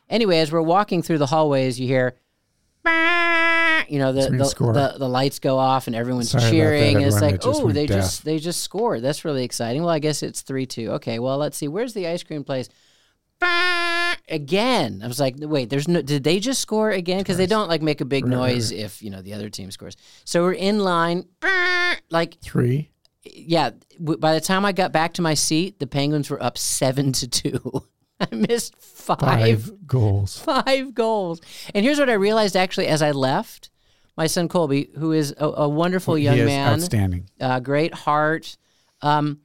anyway, 0.09 0.37
as 0.39 0.49
we're 0.49 0.61
walking 0.61 1.01
through 1.01 1.17
the 1.17 1.25
hallways, 1.27 1.77
you 1.77 1.87
hear. 1.87 2.15
You 3.89 3.99
know 3.99 4.11
the 4.11 4.29
the, 4.29 4.37
the 4.73 4.95
the 4.99 5.09
lights 5.09 5.39
go 5.39 5.57
off 5.57 5.87
and 5.87 5.95
everyone's 5.95 6.31
Sorry 6.31 6.49
cheering. 6.51 6.95
and 6.97 7.05
it's 7.05 7.21
like, 7.21 7.39
oh, 7.43 7.71
they 7.71 7.85
just 7.87 8.23
they 8.25 8.39
just 8.39 8.61
scored. 8.61 9.01
That's 9.01 9.23
really 9.25 9.43
exciting. 9.43 9.81
Well, 9.81 9.91
I 9.91 9.99
guess 9.99 10.23
it's 10.23 10.41
three 10.41 10.65
two. 10.65 10.91
Okay, 10.93 11.19
well 11.19 11.37
let's 11.37 11.57
see. 11.57 11.67
Where's 11.67 11.93
the 11.93 12.07
ice 12.07 12.23
cream 12.23 12.43
place? 12.43 12.69
Again, 14.27 15.01
I 15.03 15.07
was 15.07 15.19
like, 15.19 15.35
wait, 15.37 15.69
there's 15.69 15.87
no. 15.87 16.01
Did 16.01 16.23
they 16.23 16.39
just 16.39 16.59
score 16.61 16.89
again? 16.89 17.19
Because 17.19 17.37
they 17.37 17.45
don't 17.45 17.67
like 17.69 17.81
make 17.83 18.01
a 18.01 18.05
big 18.05 18.25
Right, 18.25 18.31
right, 18.35 18.53
noise 18.53 18.71
if 18.71 19.03
you 19.03 19.11
know 19.11 19.21
the 19.21 19.33
other 19.33 19.49
team 19.49 19.69
scores. 19.69 19.95
So 20.23 20.41
we're 20.41 20.53
in 20.53 20.79
line. 20.79 21.25
Like, 22.09 22.39
Three. 22.41 22.89
yeah. 23.23 23.71
By 23.99 24.33
the 24.33 24.41
time 24.41 24.65
I 24.65 24.71
got 24.71 24.91
back 24.91 25.13
to 25.15 25.21
my 25.21 25.35
seat, 25.35 25.79
the 25.79 25.85
Penguins 25.87 26.29
were 26.29 26.41
up 26.41 26.57
seven 26.57 27.11
to 27.13 27.27
two. 27.27 27.83
I 28.19 28.33
missed 28.33 28.75
five 28.77 29.19
Five 29.19 29.87
goals. 29.87 30.39
five 30.39 30.93
goals. 30.93 31.41
And 31.75 31.85
here's 31.85 31.99
what 31.99 32.09
I 32.09 32.13
realized 32.13 32.55
actually 32.55 32.87
as 32.87 33.01
I 33.01 33.11
left. 33.11 33.69
My 34.17 34.27
son 34.27 34.47
Colby, 34.47 34.89
who 34.97 35.11
is 35.11 35.33
a, 35.37 35.45
a 35.45 35.69
wonderful 35.69 36.17
young 36.17 36.45
man, 36.45 36.73
outstanding. 36.73 37.29
uh, 37.41 37.59
great 37.59 37.93
heart. 37.93 38.57
Um, 39.01 39.39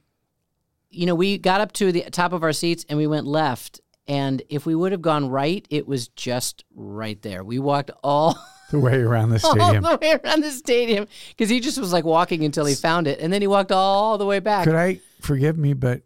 you 0.89 1.05
know, 1.05 1.15
we 1.15 1.37
got 1.37 1.61
up 1.61 1.71
to 1.73 1.91
the 1.91 2.01
top 2.11 2.33
of 2.33 2.43
our 2.43 2.53
seats 2.53 2.85
and 2.89 2.97
we 2.97 3.07
went 3.07 3.27
left. 3.27 3.81
And 4.07 4.41
if 4.49 4.65
we 4.65 4.73
would 4.75 4.91
have 4.91 5.01
gone 5.01 5.29
right, 5.29 5.65
it 5.69 5.87
was 5.87 6.07
just 6.09 6.63
right 6.73 7.21
there. 7.21 7.43
We 7.43 7.59
walked 7.59 7.91
all, 8.03 8.37
The 8.71 8.79
way 8.79 8.95
around 8.95 9.29
the 9.29 9.39
stadium, 9.39 9.85
all 9.85 9.97
the 9.97 9.97
way 10.01 10.19
around 10.23 10.41
the 10.41 10.51
stadium 10.51 11.05
because 11.29 11.49
he 11.49 11.59
just 11.59 11.77
was 11.77 11.91
like 11.91 12.05
walking 12.05 12.43
until 12.45 12.65
he 12.65 12.73
found 12.73 13.07
it. 13.07 13.19
And 13.19 13.31
then 13.31 13.41
he 13.41 13.47
walked 13.47 13.71
all 13.73 14.17
the 14.17 14.25
way 14.25 14.39
back. 14.39 14.63
Could 14.65 14.75
I 14.75 15.01
forgive 15.19 15.57
me, 15.57 15.73
but 15.73 16.03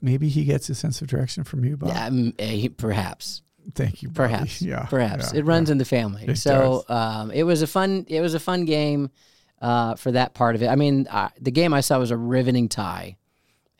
maybe 0.00 0.28
he 0.28 0.44
gets 0.44 0.68
a 0.68 0.74
sense 0.74 1.00
of 1.00 1.06
direction 1.06 1.44
from 1.44 1.64
you, 1.64 1.76
Bob. 1.76 1.96
Um, 1.96 2.34
eh, 2.40 2.68
perhaps. 2.76 3.42
Thank 3.74 4.02
you. 4.02 4.10
Perhaps, 4.10 4.60
Yeah. 4.62 4.86
perhaps 4.86 5.32
yeah, 5.32 5.40
it 5.40 5.44
runs 5.44 5.68
yeah. 5.68 5.72
in 5.72 5.78
the 5.78 5.84
family. 5.84 6.24
It 6.28 6.36
so 6.36 6.84
um, 6.88 7.30
it 7.30 7.44
was 7.44 7.62
a 7.62 7.66
fun. 7.66 8.04
It 8.08 8.20
was 8.20 8.34
a 8.34 8.40
fun 8.40 8.64
game 8.64 9.10
uh, 9.62 9.94
for 9.94 10.12
that 10.12 10.34
part 10.34 10.54
of 10.54 10.62
it. 10.62 10.68
I 10.68 10.76
mean, 10.76 11.06
uh, 11.10 11.30
the 11.40 11.50
game 11.50 11.72
I 11.72 11.80
saw 11.80 11.98
was 11.98 12.10
a 12.10 12.16
riveting 12.16 12.68
tie, 12.68 13.16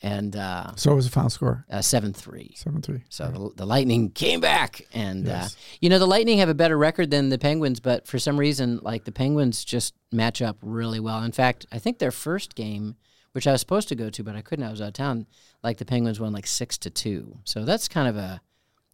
and 0.03 0.35
uh, 0.37 0.75
So 0.77 0.93
it 0.93 0.97
was 0.97 1.05
the 1.07 1.11
final 1.13 1.31
score? 1.31 1.65
seven 1.81 2.13
three. 2.13 2.53
Seven 2.57 2.83
three. 2.83 3.03
So 3.09 3.27
the, 3.31 3.51
the 3.57 3.67
Lightning 3.67 4.11
came 4.11 4.41
back, 4.41 4.87
and 4.95 5.27
Yes. 5.27 5.55
uh, 5.55 5.59
you 5.81 5.89
know 5.91 5.99
the 5.99 6.07
Lightning 6.07 6.39
have 6.39 6.49
a 6.49 6.55
better 6.55 6.79
record 6.79 7.11
than 7.11 7.29
the 7.29 7.39
Penguins, 7.39 7.81
but 7.81 8.07
for 8.07 8.19
some 8.19 8.39
reason, 8.39 8.81
like 8.83 9.05
the 9.05 9.13
Penguins 9.13 9.65
just 9.65 9.95
match 10.13 10.41
up 10.43 10.57
really 10.63 11.01
well. 11.01 11.23
In 11.23 11.33
fact, 11.33 11.67
I 11.73 11.79
think 11.79 11.99
their 11.99 12.11
first 12.13 12.55
game, 12.55 12.97
which 13.33 13.47
I 13.47 13.53
was 13.53 13.61
supposed 13.61 13.89
to 13.89 13.95
go 13.97 14.11
to, 14.11 14.23
but 14.25 14.37
I 14.37 14.43
couldn't. 14.43 14.65
I 14.65 14.71
was 14.71 14.81
out 14.81 14.89
of 14.89 14.95
town. 14.95 15.27
Like 15.63 15.79
the 15.79 15.85
Penguins 15.85 16.21
won 16.21 16.33
like 16.33 16.47
six 16.47 16.79
to 16.79 16.91
two. 16.91 17.39
So 17.45 17.65
that's 17.65 17.89
kind 17.89 18.09
of 18.09 18.17
a 18.17 18.41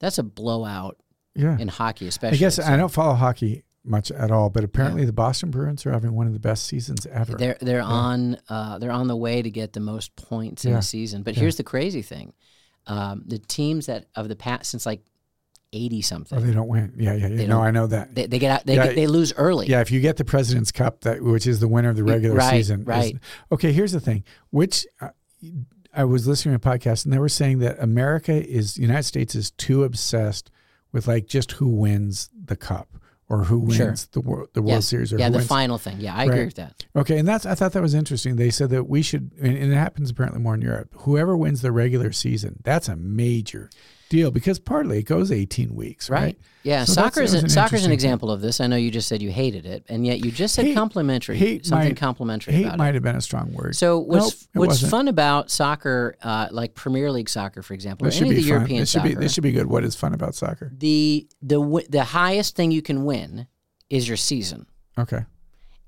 that's 0.00 0.18
a 0.18 0.22
blowout 0.24 0.96
Yeah. 1.36 1.56
in 1.58 1.68
hockey, 1.68 2.08
especially. 2.08 2.38
I 2.38 2.40
guess 2.40 2.56
So 2.56 2.64
I 2.64 2.76
don't 2.76 2.90
follow 2.92 3.14
hockey 3.14 3.64
much 3.84 4.10
at 4.10 4.30
all, 4.30 4.50
but 4.50 4.62
apparently 4.64 5.04
the 5.06 5.12
Boston 5.12 5.50
Bruins 5.50 5.86
are 5.86 5.92
having 5.92 6.12
one 6.12 6.26
of 6.26 6.32
the 6.32 6.38
best 6.40 6.64
seasons 6.66 7.06
ever. 7.06 7.34
They're 7.36 7.56
they're 7.60 7.80
on 7.82 8.36
uh, 8.48 8.78
they're 8.78 8.90
on 8.90 9.06
the 9.08 9.16
way 9.16 9.40
to 9.40 9.50
get 9.50 9.72
the 9.72 9.80
most 9.80 10.14
points 10.16 10.64
in 10.64 10.72
a 10.74 10.82
season. 10.82 11.22
But 11.22 11.34
Yeah. 11.34 11.40
here's 11.40 11.56
the 11.56 11.62
crazy 11.64 12.02
thing: 12.02 12.32
um, 12.86 13.22
the 13.26 13.38
teams 13.38 13.86
that 13.86 14.06
of 14.16 14.28
the 14.28 14.36
past 14.36 14.70
since 14.70 14.84
like 14.84 15.02
eighty 15.72 16.02
something, 16.02 16.36
oh, 16.36 16.40
they 16.42 16.52
don't 16.52 16.66
win. 16.68 16.92
Yeah, 16.98 17.14
yeah, 17.14 17.28
yeah. 17.28 17.46
No, 17.46 17.62
I 17.62 17.70
know 17.70 17.86
that. 17.86 18.12
they, 18.14 18.26
they 18.26 18.38
get 18.40 18.50
out 18.50 18.66
they 18.66 18.74
Yeah, 18.74 18.86
get, 18.88 18.96
they 18.96 19.06
lose 19.06 19.32
early. 19.34 19.66
Yeah, 19.68 19.80
if 19.80 19.90
you 19.92 20.00
get 20.00 20.16
the 20.16 20.24
President's 20.24 20.72
Cup, 20.72 21.02
that 21.02 21.22
which 21.22 21.46
is 21.46 21.60
the 21.60 21.68
winner 21.68 21.88
of 21.90 21.96
the 21.96 22.02
regular 22.04 22.34
Right, 22.36 22.50
season, 22.50 22.80
is- 22.80 22.86
right. 22.86 23.16
okay, 23.52 23.72
here's 23.72 23.92
the 23.92 24.00
thing. 24.00 24.24
Which 24.50 24.84
uh, 25.00 25.10
I 25.94 26.04
was 26.04 26.26
listening 26.26 26.58
to 26.58 26.68
a 26.68 26.72
podcast, 26.72 27.04
and 27.04 27.12
they 27.12 27.18
were 27.18 27.28
saying 27.28 27.58
that 27.60 27.78
America 27.80 28.32
is 28.32 28.78
United 28.78 29.02
States 29.04 29.34
is 29.34 29.50
too 29.52 29.84
obsessed 29.84 30.50
with 30.92 31.08
like 31.08 31.26
just 31.26 31.52
who 31.52 31.68
wins 31.68 32.30
the 32.44 32.56
cup 32.56 32.88
or 33.28 33.44
who 33.44 33.58
wins 33.60 33.76
Sure. 33.76 33.94
the 34.12 34.20
world 34.20 34.48
the 34.54 34.62
World 34.62 34.70
Yes. 34.74 34.86
Series 34.88 35.12
or 35.12 35.18
yeah, 35.18 35.28
the 35.28 35.36
wins. 35.38 35.48
final 35.48 35.78
thing. 35.78 36.00
Yeah, 36.00 36.14
I 36.16 36.24
agree 36.24 36.44
with 36.46 36.56
that. 36.56 36.84
Okay, 36.96 37.18
and 37.18 37.26
that's 37.28 37.46
I 37.46 37.54
thought 37.54 37.72
that 37.72 37.82
was 37.82 37.94
interesting. 37.94 38.36
They 38.36 38.50
said 38.50 38.70
that 38.70 38.88
we 38.88 39.02
should, 39.02 39.30
and 39.40 39.56
it 39.56 39.72
happens 39.74 40.10
apparently 40.10 40.40
more 40.40 40.54
in 40.54 40.62
Europe. 40.62 40.90
Whoever 41.00 41.36
wins 41.36 41.62
the 41.62 41.72
regular 41.72 42.10
season, 42.12 42.60
that's 42.64 42.88
a 42.88 42.96
major 42.96 43.70
deal 44.10 44.30
because 44.30 44.58
partly 44.58 44.98
it 44.98 45.04
goes 45.04 45.32
18 45.32 45.74
weeks, 45.74 46.10
right? 46.10 46.20
Right. 46.20 46.38
Yeah, 46.62 46.84
So 46.84 46.92
soccer 46.92 47.22
is 47.22 47.32
an 47.32 47.48
soccer's 47.48 47.86
an 47.86 47.92
example 47.92 48.30
of 48.30 48.42
this. 48.42 48.60
I 48.60 48.66
know 48.66 48.76
you 48.76 48.90
just 48.90 49.08
said 49.08 49.22
you 49.22 49.30
hated 49.30 49.64
it, 49.64 49.86
and 49.88 50.04
yet 50.06 50.22
you 50.22 50.30
just 50.30 50.54
said 50.54 50.66
Hate- 50.66 50.74
complimentary, 50.74 51.38
hate 51.38 51.64
something 51.64 51.88
might- 51.88 51.96
complimentary 51.96 52.52
Hate 52.52 52.66
about 52.66 52.76
might 52.76 52.90
it. 52.90 52.94
have 52.94 53.02
been 53.02 53.16
a 53.16 53.20
strong 53.22 53.54
word. 53.54 53.74
So 53.76 53.98
what's 54.00 54.42
Nope, 54.54 54.66
what's 54.66 54.68
wasn't. 54.82 54.90
fun 54.90 55.08
about 55.08 55.50
soccer, 55.50 56.16
uh, 56.22 56.48
like 56.50 56.74
Premier 56.74 57.10
League 57.10 57.30
soccer, 57.30 57.62
for 57.62 57.72
example, 57.72 58.04
this 58.04 58.14
should 58.16 58.26
any 58.26 58.30
of 58.32 58.36
the 58.36 58.42
fun. 58.42 58.48
European 58.48 58.80
This 58.80 58.90
should 58.90 58.98
soccer, 58.98 59.08
be 59.08 59.14
this 59.14 59.32
should 59.32 59.42
be 59.42 59.52
good. 59.52 59.68
What 59.68 59.84
is 59.84 59.96
fun 59.96 60.12
about 60.12 60.34
soccer? 60.34 60.70
the 60.76 61.26
the 61.40 61.86
the 61.88 62.04
highest 62.04 62.56
thing 62.56 62.70
you 62.72 62.82
can 62.82 63.04
win 63.06 63.46
is 63.88 64.06
your 64.06 64.18
season, 64.18 64.66
Okay. 64.98 65.24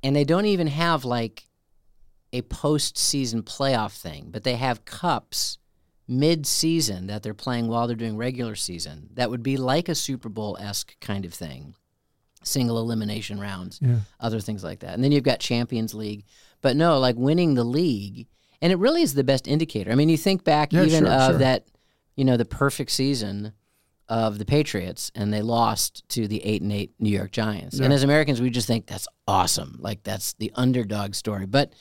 and 0.03 0.17
they 0.17 0.25
don't 0.25 0.47
even 0.47 0.69
have 0.69 1.05
like 1.05 1.49
a 2.33 2.41
postseason 2.43 3.43
playoff 3.43 3.93
thing, 3.93 4.29
but 4.31 4.43
they 4.43 4.57
have 4.57 4.87
cups 4.87 5.59
mid-season 6.13 7.07
that 7.09 7.23
they're 7.23 7.35
playing 7.35 7.69
while 7.69 7.87
they're 7.87 7.97
doing 7.97 8.17
regular 8.17 8.55
season. 8.55 9.09
That 9.15 9.31
would 9.31 9.43
be 9.43 9.57
like 9.57 9.89
a 9.89 9.95
Super 9.95 10.29
Bowl 10.29 10.57
esque 10.61 10.99
kind 11.01 11.25
of 11.25 11.33
thing, 11.35 11.75
single 12.43 12.79
elimination 12.79 13.41
rounds, 13.41 13.79
Yeah. 13.83 14.01
other 14.21 14.41
things 14.41 14.63
like 14.63 14.81
that, 14.81 14.95
and 14.95 15.03
then 15.03 15.13
you've 15.13 15.25
got 15.25 15.41
Champions 15.41 15.95
League. 15.95 16.25
But 16.61 16.77
no, 16.77 16.99
like 16.99 17.17
winning 17.17 17.55
the 17.55 17.65
league, 17.65 18.27
and 18.61 18.73
it 18.73 18.77
really 18.79 19.03
is 19.03 19.15
the 19.15 19.25
best 19.25 19.49
indicator. 19.49 19.91
I 19.91 19.95
mean, 19.97 20.09
you 20.09 20.17
think 20.17 20.45
back 20.45 20.73
Yeah, 20.73 20.85
even 20.85 21.05
sure, 21.05 21.13
of 21.13 21.31
sure. 21.33 21.39
that, 21.39 21.67
you 22.15 22.25
know, 22.25 22.37
the 22.37 22.45
perfect 22.45 22.91
season 22.93 23.53
of 24.09 24.39
the 24.39 24.45
Patriots, 24.45 25.11
and 25.15 25.33
they 25.33 25.41
lost 25.43 26.07
to 26.11 26.29
the 26.29 26.45
eight 26.45 26.61
and 26.63 26.73
eight 26.73 26.93
New 26.99 27.11
York 27.11 27.33
Giants. 27.33 27.79
And 27.79 27.93
as 27.93 28.03
Americans, 28.03 28.41
we 28.41 28.51
just 28.51 28.67
think 28.67 28.87
that's 28.87 29.09
awesome, 29.27 29.77
like 29.81 30.03
that's 30.03 30.35
the 30.35 30.53
underdog 30.55 31.15
story. 31.15 31.47
But 31.47 31.73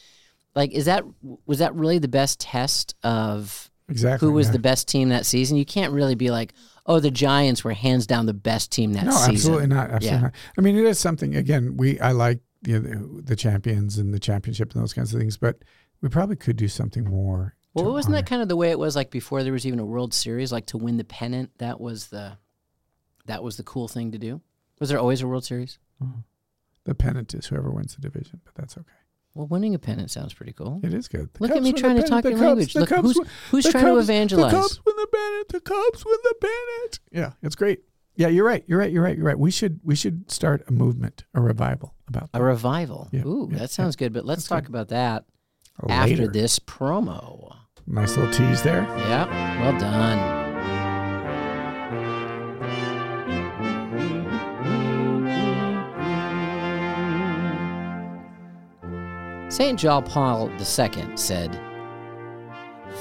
like, 0.56 0.72
is 0.72 0.86
that 0.86 1.04
was 1.46 1.60
that 1.60 1.76
really 1.76 1.98
the 2.00 2.08
best 2.08 2.40
test 2.40 2.96
of 3.04 3.70
Exactly. 3.92 4.28
who 4.28 4.34
was 4.34 4.48
yeah. 4.48 4.54
the 4.54 4.60
best 4.60 4.88
team 4.88 5.10
that 5.10 5.26
season? 5.26 5.58
You 5.58 5.66
can't 5.66 5.94
really 5.94 6.16
be 6.16 6.32
like, 6.32 6.54
oh, 6.86 7.00
the 7.00 7.12
Giants 7.12 7.64
were 7.64 7.74
hands 7.74 8.08
down 8.08 8.26
the 8.26 8.34
best 8.34 8.72
team 8.72 8.94
that 8.94 9.06
No, 9.06 9.12
season. 9.12 9.28
No, 9.28 9.34
absolutely 9.34 9.68
not. 9.68 9.90
Absolutely 9.92 10.08
Yeah. 10.18 10.22
not. 10.22 10.34
I 10.58 10.62
mean, 10.62 10.76
it 10.78 10.86
is 10.86 10.98
something. 11.00 11.36
Again, 11.36 11.78
we 11.78 12.00
I 12.00 12.12
like 12.12 12.40
you 12.66 12.80
know, 12.80 13.22
the 13.22 13.36
champions 13.36 13.98
and 13.98 14.14
the 14.14 14.20
championship 14.20 14.74
and 14.74 14.82
those 14.82 14.94
kinds 14.94 15.14
of 15.14 15.20
things, 15.20 15.38
but 15.38 15.64
we 16.02 16.10
probably 16.10 16.36
could 16.36 16.56
do 16.58 16.68
something 16.68 17.04
more. 17.04 17.56
Well, 17.74 17.92
wasn't 17.92 18.14
honor- 18.16 18.24
that 18.24 18.30
kind 18.30 18.42
of 18.42 18.50
the 18.50 18.56
way 18.58 18.70
it 18.72 18.80
was 18.80 18.96
like 18.96 19.12
before 19.12 19.44
there 19.44 19.54
was 19.54 19.66
even 19.66 19.80
a 19.80 19.86
World 19.86 20.14
Series? 20.14 20.52
Like 20.52 20.66
to 20.68 20.78
win 20.78 20.98
the 20.98 21.04
pennant, 21.04 21.52
that 21.60 21.80
was 21.80 22.08
the 22.08 22.38
that 23.26 23.44
was 23.44 23.58
the 23.58 23.64
cool 23.64 23.88
thing 23.88 24.12
to 24.12 24.18
do. 24.18 24.42
Was 24.80 24.90
there 24.90 25.00
always 25.00 25.22
a 25.22 25.28
World 25.28 25.46
Series? 25.46 25.78
Mm-hmm. 26.04 26.22
the 26.86 26.96
pennant 26.96 27.34
is 27.36 27.46
whoever 27.46 27.70
wins 27.70 27.94
the 27.96 28.02
division, 28.02 28.42
but 28.44 28.56
that's 28.56 28.76
okay. 28.76 28.88
Well, 29.34 29.48
winning 29.48 29.74
a 29.76 29.80
pennant 29.80 30.12
sounds 30.12 30.34
pretty 30.34 30.52
cool. 30.54 30.82
It 30.84 30.94
is 30.94 31.08
good. 31.08 31.30
The 31.34 31.44
Look 31.44 31.52
at 31.52 31.64
me 31.64 31.72
trying 31.74 31.96
to 31.96 32.04
talk 32.08 32.24
the 32.24 32.32
your 32.32 32.40
Cubs- 32.40 32.48
language. 32.48 32.76
Look, 32.76 32.90
Cubs 32.90 33.08
who's 33.08 33.18
win- 33.18 33.28
who's 33.52 33.66
trying 33.70 33.86
to 33.86 33.98
evangelize? 33.98 34.52
The 34.52 34.58
Cubs 34.58 34.82
win 34.86 34.96
the 34.98 35.08
pennant. 35.12 35.48
The 35.50 35.60
Cubs 35.62 36.06
win 36.06 36.18
the 36.24 36.36
pennant. 36.42 37.00
Yeah, 37.12 37.32
it's 37.42 37.56
great. 37.56 37.80
Yeah, 38.16 38.28
you're 38.28 38.46
right. 38.46 38.64
You're 38.68 38.78
right. 38.80 38.92
You're 38.92 39.04
right. 39.04 39.16
You're 39.16 39.26
right. 39.26 39.40
We 39.40 39.52
should 39.52 39.80
we 39.84 39.96
should 39.96 40.30
start 40.30 40.64
a 40.68 40.72
movement, 40.74 41.24
a 41.34 41.40
revival 41.42 41.96
about 42.10 42.32
that 42.34 42.42
A 42.42 42.44
revival. 42.44 43.08
Yeah, 43.14 43.26
Ooh, 43.26 43.48
yeah, 43.52 43.60
that 43.60 43.72
sounds 43.72 43.96
good. 43.96 44.12
But 44.12 44.26
let's 44.26 44.42
That's 44.44 44.50
talk 44.50 44.64
good. 44.66 44.70
about 44.76 44.90
that 44.90 45.24
later. 45.82 45.94
after 46.24 46.28
this 46.28 46.60
promo. 46.60 47.56
Nice 47.88 48.18
little 48.18 48.34
tease 48.34 48.62
there. 48.64 48.84
Yeah, 48.84 49.62
well 49.62 49.80
done. 49.80 50.41
St. 59.62 59.80
John 59.80 60.04
Paul 60.04 60.50
II 60.60 61.16
said, 61.16 61.56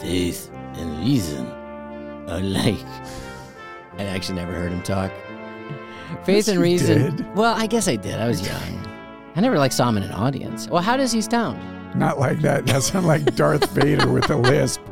Faith 0.03 0.51
and 0.75 0.99
reason 1.03 1.47
are 2.29 2.43
like. 2.43 2.85
I 3.99 4.05
actually 4.05 4.35
never 4.35 4.53
heard 4.53 4.71
him 4.71 4.83
talk. 4.83 5.11
Faith 6.27 6.37
Yes, 6.37 6.49
and 6.49 6.57
you 6.59 6.63
reason. 6.63 7.17
did. 7.17 7.35
Well, 7.35 7.55
I 7.57 7.67
guess 7.67 7.89
I 7.89 7.97
did. 7.97 8.17
I 8.21 8.29
was 8.29 8.47
young. 8.47 8.87
I 9.37 9.41
never 9.41 9.57
like 9.57 9.73
saw 9.73 9.89
him 9.89 9.97
in 9.97 10.03
an 10.03 10.13
audience. 10.13 10.69
Well, 10.69 10.83
how 10.83 10.99
does 10.99 11.13
he 11.13 11.23
sound? 11.23 11.59
Not 11.99 12.19
like 12.19 12.41
that. 12.41 12.67
That 12.67 12.83
sounds 12.83 13.07
like 13.07 13.35
Darth 13.37 13.67
Vader 13.71 14.13
with 14.13 14.29
a 14.29 14.37
lisp. 14.37 14.83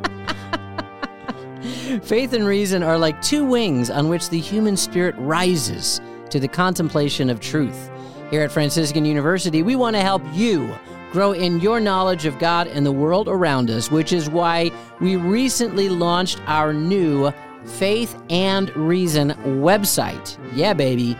Faith 2.01 2.33
and 2.33 2.47
reason 2.47 2.81
are 2.81 2.97
like 2.97 3.21
two 3.21 3.45
wings 3.45 3.91
on 3.91 4.09
which 4.09 4.29
the 4.31 4.39
human 4.39 4.75
spirit 4.75 5.13
rises 5.19 6.01
to 6.31 6.39
the 6.39 6.47
contemplation 6.47 7.29
of 7.29 7.39
truth. 7.39 7.91
Here 8.31 8.41
at 8.41 8.51
Franciscan 8.51 9.05
University, 9.05 9.61
we 9.61 9.75
want 9.75 9.95
to 9.95 10.01
help 10.01 10.23
you 10.33 10.75
grow 11.11 11.31
in 11.31 11.59
your 11.59 11.79
knowledge 11.79 12.25
of 12.25 12.37
God 12.39 12.67
and 12.67 12.85
the 12.85 12.91
world 12.91 13.27
around 13.27 13.69
us, 13.69 13.89
which 13.91 14.13
is 14.13 14.29
why 14.29 14.71
we 14.99 15.15
recently 15.15 15.89
launched 15.89 16.41
our 16.47 16.73
new 16.73 17.31
Faith 17.65 18.19
and 18.29 18.75
Reason 18.75 19.31
website. 19.61 20.37
Yeah, 20.55 20.73
baby. 20.73 21.17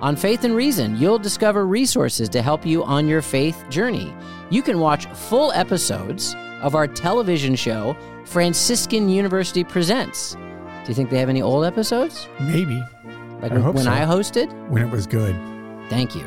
On 0.00 0.16
Faith 0.16 0.42
and 0.44 0.56
Reason, 0.56 0.96
you'll 0.96 1.18
discover 1.18 1.66
resources 1.66 2.28
to 2.30 2.42
help 2.42 2.66
you 2.66 2.82
on 2.82 3.06
your 3.06 3.22
faith 3.22 3.62
journey. 3.68 4.12
You 4.50 4.62
can 4.62 4.80
watch 4.80 5.06
full 5.06 5.52
episodes 5.52 6.34
of 6.60 6.74
our 6.74 6.86
television 6.88 7.54
show, 7.54 7.96
Franciscan 8.24 9.08
University 9.08 9.62
Presents. 9.64 10.34
Do 10.34 10.88
you 10.88 10.94
think 10.94 11.10
they 11.10 11.18
have 11.18 11.28
any 11.28 11.42
old 11.42 11.64
episodes? 11.64 12.26
Maybe 12.40 12.82
Like 13.40 13.52
I 13.52 13.58
when, 13.58 13.74
when 13.74 13.84
so. 13.84 13.90
I 13.92 14.00
hosted? 14.00 14.50
when 14.70 14.82
it 14.82 14.90
was 14.90 15.06
good. 15.06 15.36
Thank 15.88 16.16
you. 16.16 16.24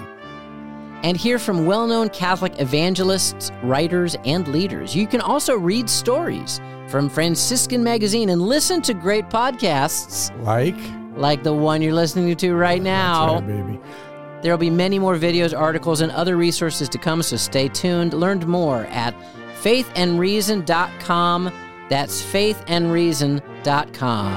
And 1.05 1.15
hear 1.15 1.37
from 1.37 1.67
well 1.67 1.85
known 1.85 2.09
Catholic 2.09 2.59
evangelists, 2.59 3.51
writers, 3.61 4.17
and 4.25 4.47
leaders. 4.47 4.95
You 4.95 5.05
can 5.05 5.21
also 5.21 5.55
read 5.55 5.87
stories 5.87 6.59
from 6.87 7.09
Franciscan 7.09 7.83
Magazine 7.83 8.29
and 8.29 8.41
listen 8.41 8.81
to 8.81 8.93
great 8.93 9.29
podcasts 9.29 10.31
Like 10.43 10.75
like 11.15 11.43
the 11.43 11.53
one 11.53 11.81
you're 11.81 11.93
listening 11.93 12.35
to 12.35 12.55
right 12.55 12.81
now. 12.81 13.35
Right, 13.35 13.47
baby. 13.47 13.79
There 14.41 14.51
will 14.51 14.57
be 14.57 14.69
many 14.69 14.99
more 14.99 15.15
videos, 15.15 15.57
articles, 15.57 16.01
and 16.01 16.11
other 16.11 16.35
resources 16.37 16.89
to 16.89 16.97
come, 16.97 17.23
so 17.23 17.37
stay 17.37 17.69
tuned. 17.69 18.13
Learn 18.13 18.39
more 18.39 18.85
at 18.87 19.15
faithandreason.com. 19.61 21.53
That's 21.89 22.21
faithandreason.com. 22.21 24.33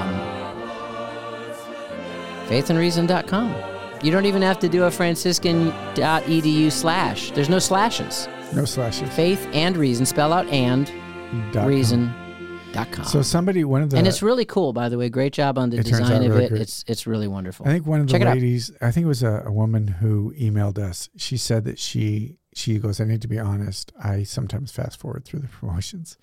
Faithandreason.com. 2.47 3.78
You 4.01 4.11
don't 4.11 4.25
even 4.25 4.41
have 4.41 4.59
to 4.59 4.69
do 4.69 4.85
a 4.85 4.91
franciscan.edu 4.91 6.71
slash. 6.71 7.31
There's 7.31 7.49
no 7.49 7.59
slashes. 7.59 8.27
No 8.53 8.65
slashes. 8.65 9.09
Faith 9.13 9.45
and 9.53 9.75
reason, 9.77 10.05
spell 10.05 10.33
out 10.33 10.47
and 10.47 10.87
Dot 11.51 11.63
com. 11.63 11.67
reason.com. 11.67 13.05
So 13.05 13.21
somebody, 13.21 13.63
one 13.63 13.81
of 13.81 13.89
the, 13.89 13.97
and 13.97 14.07
it's 14.07 14.21
really 14.23 14.45
cool, 14.45 14.73
by 14.73 14.89
the 14.89 14.97
way. 14.97 15.09
Great 15.09 15.33
job 15.33 15.57
on 15.57 15.69
the 15.69 15.77
It 15.77 15.85
design 15.85 16.23
of 16.23 16.31
really 16.31 16.45
it. 16.45 16.49
great. 16.49 16.61
It's 16.61 16.83
it's 16.87 17.05
really 17.05 17.27
wonderful. 17.27 17.67
I 17.67 17.71
think 17.71 17.85
one 17.85 17.99
of 18.01 18.07
the 18.07 18.13
Check 18.13 18.23
ladies, 18.23 18.71
I 18.81 18.91
think 18.91 19.03
it 19.05 19.07
was 19.07 19.21
a, 19.23 19.43
a 19.45 19.51
woman 19.51 19.87
who 19.87 20.33
emailed 20.39 20.79
us. 20.79 21.09
She 21.17 21.37
said 21.37 21.65
that 21.65 21.77
she 21.77 22.37
she 22.55 22.79
goes, 22.79 22.99
I 22.99 23.03
need 23.03 23.21
to 23.21 23.27
be 23.27 23.37
honest. 23.37 23.91
I 24.01 24.23
sometimes 24.23 24.71
fast 24.71 24.99
forward 24.99 25.25
through 25.25 25.41
the 25.41 25.47
promotions, 25.59 26.17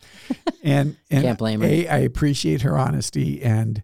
and 0.65 0.97
and 1.11 1.23
Can't 1.25 1.39
blame 1.39 1.61
her. 1.61 1.67
A, 1.69 1.87
I 1.89 1.99
appreciate 1.99 2.63
her 2.63 2.77
honesty, 2.77 3.43
and 3.43 3.83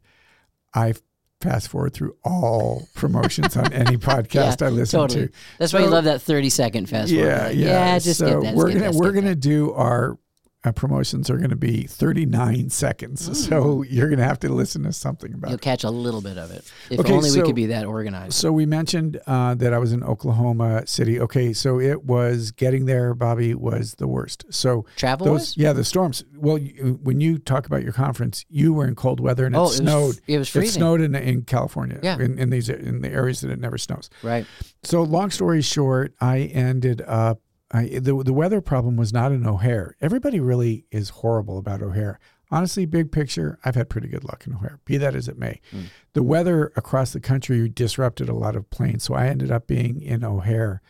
I 0.75 0.95
fast 1.43 1.69
forward 1.69 1.93
through 1.93 2.17
all 2.25 2.89
promotions 2.95 3.57
on 3.57 3.73
any 3.73 3.97
podcast 3.99 4.61
Yeah, 4.61 4.67
I 4.67 4.71
listen 4.71 5.01
totally. 5.01 5.27
to. 5.29 5.33
That's 5.59 5.73
why 5.73 5.81
you 5.81 5.89
love 5.89 6.05
that 6.05 6.23
30 6.23 6.49
second 6.51 6.89
fast 6.89 7.11
forward. 7.13 7.27
Yeah, 7.27 7.47
Like, 7.49 7.57
yeah. 7.57 7.99
just 7.99 8.21
so 8.21 8.41
get 8.41 8.43
that. 8.43 8.55
we're 8.55 8.73
gonna 8.73 8.93
we're 8.93 9.13
gonna 9.13 9.35
do 9.35 9.73
our 9.73 10.19
uh, 10.65 10.73
promotions 10.73 11.29
are 11.29 11.39
gonna 11.39 11.57
be 11.57 11.83
39 11.85 12.71
seconds. 12.71 13.47
So 13.49 13.83
you're 13.83 14.09
gonna 14.09 14.25
have 14.25 14.39
to 14.41 14.49
listen 14.49 14.85
to 14.85 14.93
something 14.93 15.35
about 15.35 15.49
You'll 15.51 15.57
it. 15.57 15.61
catch 15.63 15.83
a 15.85 15.91
little 15.91 16.21
bit 16.21 16.39
of 16.39 16.51
it. 16.53 16.71
If 16.91 17.01
Okay, 17.01 17.13
only 17.13 17.31
we 17.33 17.43
could 17.43 17.55
be 17.57 17.67
that 17.67 17.85
organized. 17.85 18.35
So 18.35 18.53
we 18.53 18.65
mentioned 18.67 19.21
uh, 19.27 19.55
that 19.57 19.73
I 19.75 19.79
was 19.79 19.93
in 19.93 20.03
Oklahoma 20.05 20.87
City. 20.87 21.21
Okay, 21.21 21.53
so 21.53 21.81
it 21.81 22.05
was 22.05 22.53
getting 22.53 22.87
there, 22.87 23.15
Bobby, 23.15 23.55
was 23.55 23.95
the 23.95 24.07
worst. 24.07 24.45
So 24.51 24.87
Travel 24.97 25.27
those, 25.27 25.33
was? 25.41 25.57
yeah, 25.57 25.73
the 25.73 25.85
storms. 25.85 26.25
Well, 26.37 26.59
you, 26.59 26.99
when 27.03 27.21
you 27.21 27.39
talk 27.39 27.67
about 27.67 27.83
your 27.83 27.93
conference, 27.93 28.45
you 28.49 28.73
were 28.73 28.87
in 28.87 28.95
cold 28.95 29.19
weather 29.21 29.47
and 29.47 29.55
it 29.55 29.59
Oh, 29.59 29.63
it 29.63 29.67
was 29.67 29.77
snowed. 29.79 30.19
it 30.27 30.39
was 30.39 30.55
It 30.55 30.69
snowed 30.69 31.01
in, 31.01 31.15
in 31.15 31.43
California. 31.43 31.99
Yeah. 32.03 32.19
in, 32.19 32.39
in 32.39 32.51
these 32.51 32.69
in 32.69 33.01
the 33.03 33.11
areas 33.11 33.41
that 33.41 33.51
it 33.51 33.59
never 33.61 33.79
snows. 33.79 34.11
Right. 34.23 34.47
So 34.85 35.03
long 35.03 35.31
story 35.31 35.63
short, 35.63 36.15
I 36.21 36.41
ended 36.41 37.03
up. 37.07 37.41
I, 37.73 37.87
the 37.99 38.23
the 38.23 38.33
weather 38.33 38.61
problem 38.61 38.97
was 38.97 39.13
not 39.13 39.33
in 39.33 39.47
O'Hare. 39.47 39.97
Everybody 40.01 40.41
really 40.41 40.85
is 40.91 41.09
horrible 41.11 41.59
about 41.59 41.83
O'Hare. 41.83 42.19
Honestly, 42.51 42.85
big 42.85 43.11
picture, 43.11 43.59
I've 43.65 43.77
had 43.77 43.89
pretty 43.89 44.09
good 44.09 44.25
luck 44.25 44.47
in 44.47 44.53
O'Hare. 44.53 44.79
Be 44.85 44.99
that 44.99 45.15
as 45.15 45.27
it 45.27 45.39
may, 45.39 45.59
Mm. 45.73 45.85
the 46.13 46.23
weather 46.23 46.71
across 46.77 47.13
the 47.15 47.21
country 47.21 47.67
disrupted 47.71 48.29
a 48.29 48.35
lot 48.35 48.57
of 48.57 48.69
planes. 48.69 49.05
So 49.05 49.15
I 49.15 49.29
ended 49.29 49.51
up 49.51 49.67
being 49.67 50.03
in 50.03 50.23
O'Hare 50.23 50.83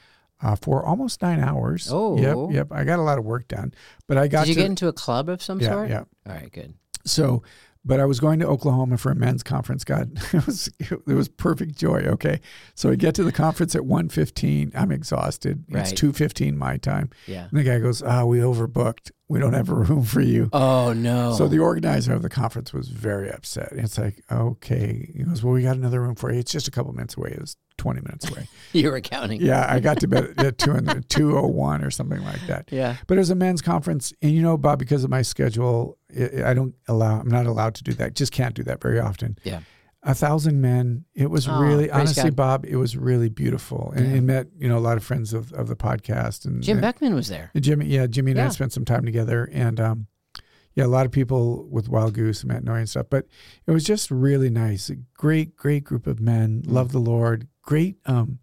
uh, 0.43 0.57
for 0.57 0.85
almost 0.85 1.23
nine 1.23 1.39
hours. 1.39 1.89
Oh. 1.93 2.19
yep, 2.19 2.37
yep. 2.53 2.73
I 2.73 2.83
got 2.83 2.99
a 2.99 3.03
lot 3.03 3.17
of 3.19 3.25
work 3.25 3.47
done, 3.47 3.73
but 4.09 4.19
I 4.19 4.27
got 4.27 4.47
Did 4.47 4.49
you 4.49 4.55
to 4.57 4.61
get 4.63 4.71
into 4.71 4.89
a 4.89 4.93
club 4.93 5.29
of 5.29 5.41
some 5.41 5.61
yeah, 5.61 5.69
sort? 5.71 5.89
yeah. 5.89 6.03
All 6.27 6.35
right, 6.35 6.51
good. 6.53 6.75
So, 7.05 7.45
but 7.85 8.01
I 8.01 8.05
was 8.05 8.21
going 8.21 8.39
to 8.41 8.47
Oklahoma 8.47 8.97
for 8.99 9.11
a 9.11 9.15
men's 9.15 9.43
conference. 9.43 9.85
God, 9.85 10.13
it 10.33 10.47
was 10.47 10.71
it 10.79 11.07
was 11.07 11.29
perfect 11.29 11.77
joy. 11.77 12.03
Okay, 12.03 12.41
so 12.75 12.91
I 12.91 12.95
get 12.95 13.15
to 13.17 13.25
the 13.25 13.33
conference 13.33 13.75
at 13.75 13.83
1.15. 13.83 14.73
I'm 14.75 14.93
exhausted. 14.93 15.65
It's 15.69 15.93
two 15.93 16.13
fifteen 16.13 16.57
my 16.57 16.77
time. 16.77 17.11
Yeah. 17.27 17.49
And 17.51 17.59
the 17.59 17.65
guy 17.65 17.79
goes, 17.79 18.03
"Ah, 18.03 18.25
we 18.25 18.39
overbooked." 18.39 19.11
We 19.33 19.39
don't 19.39 19.55
have 19.55 19.71
a 19.71 19.75
room 19.75 20.05
for 20.05 20.21
you. 20.21 20.51
Oh 20.53 20.93
no. 20.93 21.33
So 21.33 21.49
the 21.49 21.59
organizer 21.59 22.13
of 22.13 22.21
the 22.21 22.29
conference 22.29 22.73
was 22.75 22.89
very 22.89 23.31
upset. 23.31 23.71
It's 23.73 23.97
like, 23.97 24.23
okay. 24.31 25.11
He 25.17 25.23
goes, 25.23 25.43
well, 25.43 25.55
we 25.55 25.63
got 25.63 25.77
another 25.77 26.03
room 26.03 26.15
for 26.15 26.31
you. 26.31 26.39
It's 26.39 26.53
just 26.53 26.69
a 26.69 26.71
couple 26.71 26.93
minutes 26.93 27.17
away. 27.17 27.31
It 27.31 27.41
was 27.41 27.57
20 27.79 28.03
minutes 28.03 28.31
away. 28.31 28.47
you 28.75 28.91
were 28.91 29.01
counting. 29.01 29.41
yeah, 29.41 29.67
I 29.69 29.81
got 29.81 30.01
to 30.01 30.07
bed 30.07 30.35
at 30.37 30.59
2 30.59 30.71
and 30.73 31.09
201 31.09 31.83
or 31.83 31.91
something 31.91 32.23
like 32.23 32.47
that. 32.47 32.69
Yeah. 32.71 32.97
But 33.07 33.15
it 33.17 33.21
was 33.21 33.31
a 33.31 33.35
men's 33.35 33.63
conference. 33.63 34.13
And 34.21 34.33
you 34.33 34.43
know, 34.43 34.59
Bob, 34.59 34.79
because 34.79 35.03
of 35.03 35.09
my 35.11 35.23
schedule, 35.23 35.97
I 36.15 36.51
I 36.51 36.55
don't 36.55 36.75
allow, 36.87 37.21
I'm 37.21 37.29
not 37.29 37.47
allowed 37.47 37.75
to 37.77 37.85
do 37.85 37.95
that. 37.95 38.15
Just 38.15 38.33
can't 38.33 38.55
do 38.55 38.63
that 38.65 38.83
very 38.83 39.01
often. 39.01 39.39
Yeah. 39.45 39.61
A 40.05 40.15
thousand 40.15 40.61
men. 40.61 41.05
It 41.15 41.31
was 41.31 41.47
Oh, 41.47 41.61
really, 41.61 41.89
honestly, 41.91 42.25
God. 42.31 42.37
Bob, 42.37 42.65
it 42.67 42.75
was 42.77 42.97
really 42.97 43.29
beautiful. 43.29 43.93
And, 43.95 44.07
Yeah. 44.07 44.13
and 44.17 44.27
met, 44.27 44.47
you 44.59 44.69
know, 44.69 44.77
a 44.77 44.81
lot 44.81 44.97
of 44.97 45.05
friends 45.05 45.33
of, 45.33 45.53
of 45.53 45.69
the 45.69 45.77
podcast. 45.77 46.45
And 46.45 46.61
Jim 46.63 46.79
and- 46.79 46.83
Beckman 46.83 47.15
was 47.15 47.29
there. 47.29 47.51
Jimmy, 47.59 47.87
yeah, 47.87 48.07
Jimmy 48.09 48.33
and 48.33 48.41
I 48.41 48.49
spent 48.49 48.73
some 48.73 48.85
time 48.85 49.05
together, 49.05 49.49
and 49.53 49.79
um, 49.79 50.07
yeah, 50.75 50.87
a 50.87 50.89
lot 50.89 51.07
of 51.07 51.13
people 51.13 51.69
with 51.71 51.89
Wild 51.89 52.15
Goose 52.15 52.43
and 52.43 52.51
Matt 52.53 52.65
Noy 52.65 52.79
and 52.79 52.89
stuff. 52.89 53.07
But 53.11 53.27
it 53.67 53.71
was 53.71 53.85
just 53.85 54.11
really 54.11 54.51
nice. 54.51 54.91
A 54.91 54.97
great, 55.15 55.55
great 55.57 55.85
group 55.85 56.07
of 56.09 56.19
men. 56.19 56.63
Mm. 56.67 56.73
Love 56.73 56.91
the 56.93 56.99
Lord. 56.99 57.47
Great 57.63 57.99
um, 58.07 58.41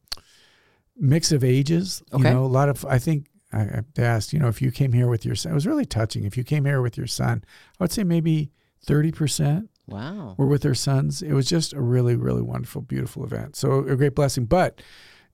mix 0.96 1.32
of 1.32 1.44
ages. 1.44 2.01
Okay. 2.13 2.28
You 2.30 2.34
know, 2.36 2.46
a 2.46 2.48
lot 2.48 2.70
of. 2.70 2.86
I 2.86 3.00
think 3.00 3.28
I, 3.51 3.62
I 3.62 3.82
they 3.96 4.04
asked, 4.04 4.32
you 4.32 4.39
know, 4.39 4.48
if 4.48 4.62
you 4.62 4.72
came 4.72 4.94
here 4.94 5.08
with 5.08 5.25
your 5.25 5.36
son. 5.36 5.51
It 5.51 5.56
was 5.56 5.68
really 5.68 5.86
touching. 5.86 6.24
If 6.24 6.38
you 6.38 6.44
came 6.44 6.66
here 6.66 6.82
with 6.82 6.98
your 6.98 7.08
son, 7.08 7.44
I 7.80 7.84
would 7.84 7.92
say 7.92 8.04
maybe 8.04 8.51
thirty 8.86 9.12
percent 9.12 9.70
Wow. 9.91 10.36
were 10.38 10.48
with 10.48 10.62
their 10.62 10.75
sons. 10.75 11.22
It 11.22 11.34
was 11.34 11.48
just 11.48 11.74
a 11.74 11.81
really, 11.81 12.15
really 12.15 12.41
wonderful, 12.41 12.81
beautiful 12.81 13.24
event. 13.24 13.55
So 13.55 13.79
a 13.88 13.96
great 13.96 14.15
blessing. 14.15 14.46
But 14.46 14.81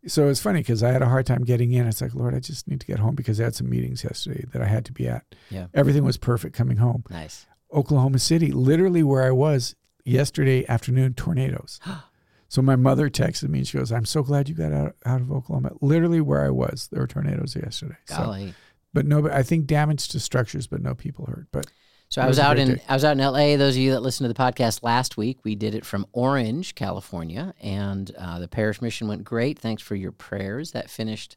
so 0.08 0.28
it's 0.30 0.40
funny 0.40 0.60
because 0.60 0.84
I 0.84 0.92
had 0.92 1.02
a 1.02 1.10
hard 1.10 1.26
time 1.26 1.44
getting 1.44 1.72
in. 1.72 1.88
It's 1.88 2.02
like, 2.02 2.14
Lord, 2.14 2.36
I 2.36 2.40
just 2.40 2.68
need 2.68 2.80
to 2.82 2.88
get 2.88 3.00
home 3.00 3.16
because 3.16 3.40
I 3.40 3.46
had 3.46 3.56
some 3.56 3.70
meetings 3.70 4.04
yesterday 4.04 4.46
that 4.54 4.62
I 4.62 4.66
had 4.66 4.86
to 4.86 4.92
be 4.92 5.08
at. 5.08 5.24
Yeah. 5.50 5.68
Everything 5.74 6.04
was 6.04 6.18
perfect 6.18 6.56
coming 6.56 6.78
home. 6.78 7.04
Nice. 7.10 7.46
Oklahoma 7.74 8.20
City, 8.20 8.52
literally 8.52 9.04
where 9.04 9.24
I 9.24 9.32
was 9.32 9.76
yesterday 10.04 10.66
afternoon, 10.68 11.16
tornadoes. 11.16 11.80
so 12.48 12.62
my 12.62 12.76
mother 12.76 13.10
texted 13.10 13.50
me 13.50 13.60
and 13.60 13.68
she 13.68 13.78
goes, 13.78 13.92
I'm 13.92 14.06
so 14.06 14.22
glad 14.22 14.48
you 14.48 14.56
got 14.56 14.72
out, 14.72 14.96
out 15.06 15.22
of 15.22 15.32
Oklahoma. 15.32 15.72
Literally 15.82 16.22
where 16.22 16.46
I 16.46 16.50
was, 16.50 16.88
there 16.92 17.02
were 17.02 17.08
tornadoes 17.08 17.56
yesterday. 17.56 17.98
So, 18.06 18.18
Golly. 18.18 18.54
but 18.94 19.06
no, 19.06 19.28
I 19.30 19.44
think 19.44 19.66
damage 19.66 20.08
to 20.10 20.20
structures, 20.20 20.68
but 20.68 20.82
no 20.82 20.94
people 20.94 21.26
hurt. 21.26 21.48
But 21.52 21.68
So 22.10 22.22
I 22.22 22.28
was 22.28 22.40
out 22.40 22.58
in 22.58 22.76
day. 22.76 22.82
I 22.88 22.94
was 22.94 23.04
out 23.04 23.12
in 23.14 23.20
L.A. 23.20 23.56
Those 23.56 23.76
of 23.76 23.82
you 23.82 23.92
that 23.92 24.02
listened 24.02 24.26
to 24.30 24.34
the 24.34 24.40
podcast 24.40 24.84
last 24.84 25.18
week, 25.18 25.40
we 25.44 25.56
did 25.56 25.76
it 25.76 25.86
from 25.86 26.06
Orange, 26.14 26.76
California, 26.76 27.54
and 27.62 28.10
uh, 28.18 28.40
the 28.40 28.48
parish 28.48 28.82
mission 28.82 29.08
went 29.08 29.24
great. 29.24 29.60
Thanks 29.60 29.82
for 29.82 29.96
your 29.96 30.12
prayers. 30.12 30.72
That 30.72 30.90
finished 30.90 31.36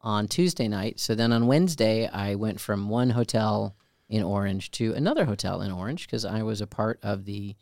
on 0.00 0.28
Tuesday 0.28 0.68
night. 0.68 1.00
So 1.00 1.14
then 1.14 1.32
on 1.32 1.46
Wednesday, 1.46 2.08
I 2.08 2.36
went 2.36 2.60
from 2.60 2.88
one 2.88 3.10
hotel 3.10 3.76
in 4.08 4.22
Orange 4.22 4.70
to 4.72 4.94
another 4.94 5.24
hotel 5.24 5.60
in 5.60 5.72
Orange 5.72 6.06
because 6.06 6.24
I 6.24 6.42
was 6.42 6.60
a 6.60 6.66
part 6.66 7.00
of 7.02 7.24
the 7.24 7.56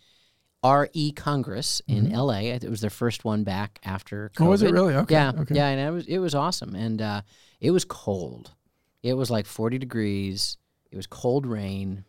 RE 0.62 1.12
Congress 1.16 1.82
in 1.88 2.12
L.A. 2.12 2.50
It 2.50 2.68
was 2.70 2.80
their 2.82 2.90
first 2.90 3.24
one 3.24 3.44
back 3.44 3.80
after 3.84 4.30
COVID. 4.30 4.32
Mm-hmm. 4.34 4.44
oh, 4.44 4.50
was 4.50 4.62
it 4.62 4.72
really? 4.72 4.94
Okay. 4.94 5.14
Yeah, 5.14 5.32
Okay. 5.38 5.54
yeah, 5.54 5.68
and 5.68 5.80
it 5.80 5.90
was 5.90 6.06
it 6.06 6.18
was 6.18 6.34
awesome, 6.34 6.74
and 6.74 7.00
uh, 7.02 7.22
it 7.60 7.70
was 7.70 7.84
cold. 7.84 8.52
It 9.02 9.14
was 9.14 9.30
like 9.30 9.46
forty 9.46 9.78
degrees. 9.78 10.56
It 10.90 10.96
was 10.96 11.06
cold 11.06 11.46
rain. 11.46 12.04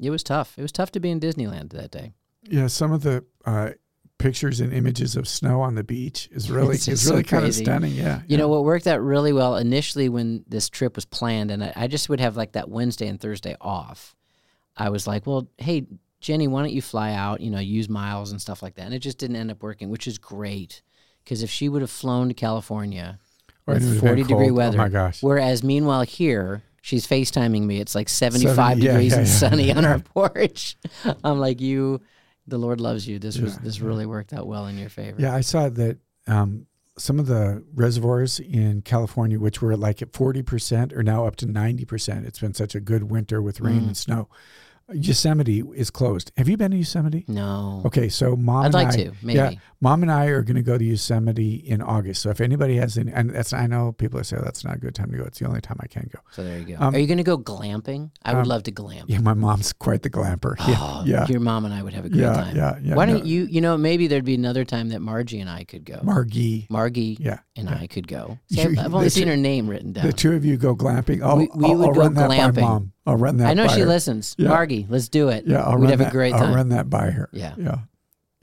It 0.00 0.10
was 0.10 0.22
tough. 0.22 0.58
It 0.58 0.62
was 0.62 0.72
tough 0.72 0.90
to 0.92 1.00
be 1.00 1.10
in 1.10 1.20
Disneyland 1.20 1.70
that 1.72 1.90
day. 1.90 2.12
Yeah, 2.48 2.66
some 2.68 2.92
of 2.92 3.02
the 3.02 3.24
uh, 3.44 3.70
pictures 4.18 4.60
and 4.60 4.72
images 4.72 5.16
of 5.16 5.26
snow 5.26 5.60
on 5.60 5.74
the 5.74 5.84
beach 5.84 6.28
is 6.32 6.50
really 6.50 6.74
It's 6.76 6.86
is 6.88 7.00
just 7.00 7.10
really 7.10 7.22
so 7.24 7.28
kind 7.28 7.44
of 7.44 7.54
stunning. 7.54 7.92
Yeah, 7.94 8.18
You 8.18 8.24
yeah. 8.28 8.36
know 8.38 8.48
what 8.48 8.64
worked 8.64 8.86
out 8.86 9.00
really 9.02 9.32
well 9.32 9.56
initially 9.56 10.08
when 10.08 10.44
this 10.46 10.68
trip 10.68 10.94
was 10.96 11.04
planned, 11.04 11.50
and 11.50 11.64
I, 11.64 11.72
I 11.74 11.86
just 11.86 12.08
would 12.08 12.20
have 12.20 12.36
like 12.36 12.52
that 12.52 12.68
Wednesday 12.68 13.08
and 13.08 13.20
Thursday 13.20 13.56
off. 13.60 14.14
I 14.76 14.90
was 14.90 15.06
like, 15.06 15.26
well, 15.26 15.48
hey, 15.58 15.86
Jenny, 16.20 16.46
why 16.48 16.60
don't 16.62 16.72
you 16.72 16.82
fly 16.82 17.12
out? 17.12 17.40
You 17.40 17.50
know, 17.50 17.58
use 17.58 17.88
miles 17.88 18.30
and 18.30 18.40
stuff 18.40 18.62
like 18.62 18.74
that. 18.76 18.82
And 18.86 18.94
it 18.94 18.98
just 19.00 19.18
didn't 19.18 19.36
end 19.36 19.50
up 19.50 19.62
working, 19.62 19.90
which 19.90 20.06
is 20.06 20.18
great 20.18 20.82
because 21.24 21.42
if 21.42 21.50
she 21.50 21.68
would 21.68 21.82
have 21.82 21.90
flown 21.90 22.28
to 22.28 22.34
California 22.34 23.18
Right, 23.66 23.80
with 23.80 24.00
40 24.00 24.22
degree 24.22 24.46
cold. 24.46 24.52
weather, 24.56 24.78
Oh 24.78 24.82
my 24.82 24.88
gosh. 24.88 25.22
whereas 25.22 25.64
meanwhile 25.64 26.02
here 26.02 26.62
she's 26.86 27.04
FaceTiming 27.04 27.62
me. 27.62 27.80
It's 27.80 27.96
like 27.96 28.08
75 28.08 28.54
Seventy- 28.54 28.84
yeah, 28.86 28.92
degrees 28.92 29.12
yeah, 29.12 29.18
and 29.18 29.26
yeah. 29.26 29.32
sunny 29.34 29.72
on 29.72 29.84
our 29.84 29.98
porch. 30.14 30.76
I'm 31.24 31.40
like, 31.40 31.60
you, 31.60 32.00
the 32.46 32.58
Lord 32.58 32.80
loves 32.80 33.08
you. 33.08 33.18
This 33.18 33.38
was 33.38 33.58
this 33.58 33.80
really 33.80 34.06
worked 34.06 34.32
out 34.32 34.46
well 34.46 34.66
in 34.66 34.78
your 34.78 34.88
favor. 34.88 35.20
Yeah, 35.20 35.34
I 35.34 35.40
saw 35.40 35.68
that 35.68 35.98
um, 36.28 36.66
some 36.96 37.18
of 37.18 37.26
the 37.26 37.64
reservoirs 37.74 38.38
in 38.38 38.82
California, 38.82 39.38
which 39.40 39.60
were 39.60 39.76
like 39.76 40.00
at 40.00 40.12
forty 40.12 40.42
percent, 40.42 40.92
are 40.92 41.02
now 41.02 41.26
up 41.26 41.34
to 41.36 41.46
ninety 41.46 41.84
percent. 41.84 42.24
It's 42.24 42.38
been 42.38 42.54
such 42.54 42.76
a 42.76 42.80
good 42.80 43.10
winter 43.10 43.42
with 43.42 43.60
rain 43.60 43.80
Mm. 43.80 43.86
and 43.88 43.96
snow. 43.96 44.28
Yosemite 44.92 45.64
is 45.74 45.90
closed. 45.90 46.30
Have 46.36 46.48
you 46.48 46.56
been 46.56 46.70
to 46.70 46.76
Yosemite? 46.76 47.24
No. 47.26 47.82
Okay, 47.86 48.08
so 48.08 48.36
mom 48.36 48.62
I'd 48.62 48.64
and 48.66 48.74
like 48.74 48.88
I, 48.88 48.90
to, 48.92 49.12
maybe. 49.20 49.36
Yeah, 49.36 49.50
mom 49.80 50.02
and 50.02 50.12
I 50.12 50.26
are 50.26 50.42
going 50.42 50.54
to 50.56 50.62
go 50.62 50.78
to 50.78 50.84
Yosemite 50.84 51.54
in 51.56 51.82
August. 51.82 52.22
So 52.22 52.30
if 52.30 52.40
anybody 52.40 52.76
has 52.76 52.96
any, 52.96 53.10
and 53.12 53.30
that's 53.30 53.52
I 53.52 53.66
know 53.66 53.92
people 53.92 54.20
are 54.20 54.24
saying 54.24 54.42
that's 54.44 54.64
not 54.64 54.76
a 54.76 54.78
good 54.78 54.94
time 54.94 55.10
to 55.10 55.16
go. 55.16 55.24
It's 55.24 55.40
the 55.40 55.46
only 55.48 55.60
time 55.60 55.78
I 55.80 55.88
can 55.88 56.08
go. 56.12 56.20
So 56.30 56.44
there 56.44 56.58
you 56.60 56.64
go. 56.64 56.76
Um, 56.78 56.94
Are 56.94 56.98
you 56.98 57.08
going 57.08 57.18
to 57.18 57.24
go 57.24 57.36
glamping? 57.36 58.10
I 58.24 58.34
would 58.34 58.42
um, 58.42 58.48
love 58.48 58.62
to 58.64 58.70
glamp. 58.70 59.10
Yeah, 59.10 59.18
my 59.18 59.34
mom's 59.34 59.72
quite 59.72 60.02
the 60.02 60.10
glamper. 60.10 60.54
Yeah, 60.68 60.76
Oh, 60.78 61.02
yeah, 61.04 61.26
Your 61.28 61.40
mom 61.40 61.64
and 61.64 61.74
I 61.74 61.82
would 61.82 61.92
have 61.92 62.04
a 62.04 62.08
great 62.08 62.22
yeah, 62.22 62.32
time. 62.34 62.56
yeah, 62.56 62.78
yeah. 62.82 62.94
Why 62.94 63.06
no, 63.06 63.14
don't 63.18 63.26
you, 63.26 63.44
you 63.46 63.60
know, 63.60 63.76
maybe 63.76 64.06
there'd 64.06 64.24
be 64.24 64.34
another 64.34 64.64
time 64.64 64.88
that 64.90 65.00
Margie 65.00 65.40
and 65.40 65.50
I 65.50 65.64
could 65.64 65.84
go. 65.84 66.00
Margie? 66.02 66.66
Margie 66.70 67.16
Yeah, 67.20 67.38
and 67.56 67.68
yeah. 67.68 67.78
I 67.80 67.86
could 67.88 68.06
go. 68.06 68.38
See, 68.50 68.62
You- 68.62 68.76
I've, 68.78 68.94
only 68.94 69.08
seen 69.10 69.26
her 69.28 69.36
name 69.36 69.68
written 69.68 69.92
down. 69.92 70.06
The 70.06 70.12
two 70.12 70.32
of 70.32 70.44
you 70.44 70.56
go 70.56 70.74
glamping. 70.76 71.22
I'll, 71.22 71.38
We- 71.38 71.50
we 71.54 71.66
I'll, 71.66 71.76
would 71.76 71.98
I'll 71.98 72.10
go 72.10 72.28
glamping. 72.28 72.90
I'll 73.06 73.16
run 73.16 73.36
that. 73.38 73.48
I 73.48 73.54
know 73.54 73.68
she 73.68 73.80
her. 73.80 73.86
listens. 73.86 74.34
Yeah. 74.38 74.48
Margie, 74.48 74.86
let's 74.88 75.08
do 75.08 75.28
it. 75.28 75.46
Yeah, 75.46 75.62
I'll 75.62 75.78
We'd 75.78 75.90
have 75.90 76.00
that. 76.00 76.08
a 76.08 76.10
great 76.12 76.32
time. 76.32 76.42
I'll 76.50 76.54
run 76.54 76.70
that 76.70 76.90
by 76.90 77.10
her. 77.10 77.28
Yeah. 77.32 77.54
yeah, 77.56 77.78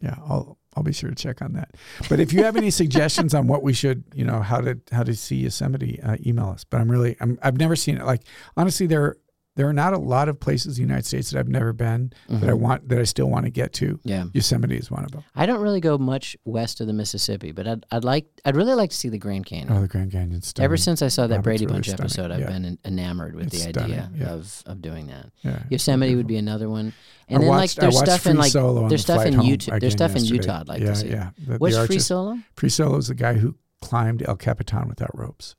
yeah. 0.02 0.16
I'll 0.28 0.58
I'll 0.76 0.84
be 0.84 0.94
sure 0.94 1.10
to 1.10 1.16
check 1.16 1.42
on 1.42 1.54
that. 1.54 1.76
But 2.10 2.20
if 2.20 2.34
you 2.34 2.44
have 2.44 2.56
any 2.56 2.72
suggestions 2.72 3.34
on 3.34 3.48
what 3.48 3.62
we 3.62 3.74
should, 3.74 4.04
you 4.14 4.26
know, 4.26 4.42
how 4.42 4.62
to 4.62 4.80
how 4.92 5.04
to 5.04 5.16
see 5.16 5.36
Yosemite, 5.38 6.02
uh, 6.02 6.18
email 6.26 6.50
us. 6.50 6.64
But 6.64 6.82
I'm 6.82 6.90
really 6.90 7.16
I'm 7.20 7.38
I've 7.44 7.58
never 7.58 7.76
seen 7.76 7.98
it. 7.98 8.06
Like 8.06 8.22
honestly, 8.58 8.88
there 8.88 9.18
there 9.56 9.68
are 9.68 9.74
not 9.74 9.94
a 9.94 9.98
lot 10.00 10.30
of 10.30 10.40
places 10.40 10.80
in 10.80 10.84
the 10.84 10.90
United 10.90 11.06
States 11.06 11.30
that 11.30 11.38
I've 11.40 11.48
never 11.48 11.74
been 11.74 12.12
that 12.28 12.50
I 12.50 12.54
Mhm. 12.54 12.60
want 12.60 12.90
that 12.90 13.00
I 13.00 13.04
still 13.04 13.30
want 13.30 13.46
to 13.46 13.52
get 13.52 13.72
to. 13.74 14.00
Yeah. 14.04 14.26
Yosemite 14.34 14.78
is 14.78 14.90
one 14.90 15.06
of 15.06 15.12
them. 15.12 15.24
I 15.36 15.46
don't 15.46 15.62
really 15.62 15.80
go 15.80 15.98
much 16.00 16.36
west 16.44 16.82
of 16.82 16.88
the 16.88 16.94
Mississippi, 16.94 17.52
but 17.52 17.68
I'd, 17.68 17.86
I'd 17.92 18.04
like, 18.04 18.26
I'd 18.46 18.56
really 18.56 18.74
like 18.74 18.90
to 18.90 18.96
see 18.96 19.10
the 19.10 19.20
Grand 19.20 19.46
Canyon. 19.46 19.72
Oh, 19.72 19.82
the 19.82 19.88
Grand 19.88 20.12
Canyon. 20.12 20.42
Stunning. 20.42 20.66
Ever 20.66 20.78
since 20.78 21.02
I 21.04 21.08
saw 21.08 21.28
that 21.28 21.30
Bob, 21.36 21.40
it's 21.40 21.44
Brady 21.44 21.66
really 21.66 21.76
Bunch 21.76 21.86
stunning. 21.88 22.02
episode, 22.06 22.32
I've 22.32 22.40
Yeah. 22.40 22.50
been 22.50 22.78
enamored 22.84 23.36
with 23.36 23.54
It's 23.54 23.64
the 23.64 23.70
idea 23.80 24.10
yeah. 24.18 24.30
of, 24.34 24.64
of 24.66 24.82
doing 24.82 25.08
that. 25.08 25.30
yeah, 25.44 25.62
Yosemite 25.70 26.16
would 26.16 26.28
be 26.28 26.38
another 26.38 26.68
one, 26.70 26.94
I 27.30 27.34
and 27.36 27.44
then 27.44 27.50
watched- 27.50 27.78
like 27.78 27.82
there's 27.92 28.02
I 28.02 28.06
stuff 28.06 28.26
in 28.28 28.38
like 28.38 28.52
Solo 28.52 28.90
there's 28.90 29.06
the 29.06 29.14
stuff 29.14 29.26
in 29.28 29.42
Utah. 29.42 29.78
There's 29.80 29.94
stuff 29.94 30.16
in. 30.16 30.26
Utah 30.26 30.62
I'd 30.62 30.68
like 30.68 30.82
yeah, 30.82 30.88
to 30.88 30.96
see. 30.96 31.10
Yeah, 31.10 31.30
The- 31.38 31.52
the 31.54 31.58
What's 31.60 31.78
Free 31.86 32.00
Solo? 32.00 32.40
Free 32.56 32.70
Solo 32.70 32.98
is 32.98 33.08
the 33.08 33.16
guy 33.16 33.36
who 33.36 33.56
climbed 33.82 34.24
El 34.28 34.36
Capitan 34.36 34.88
without 34.88 35.12
ropes. 35.18 35.56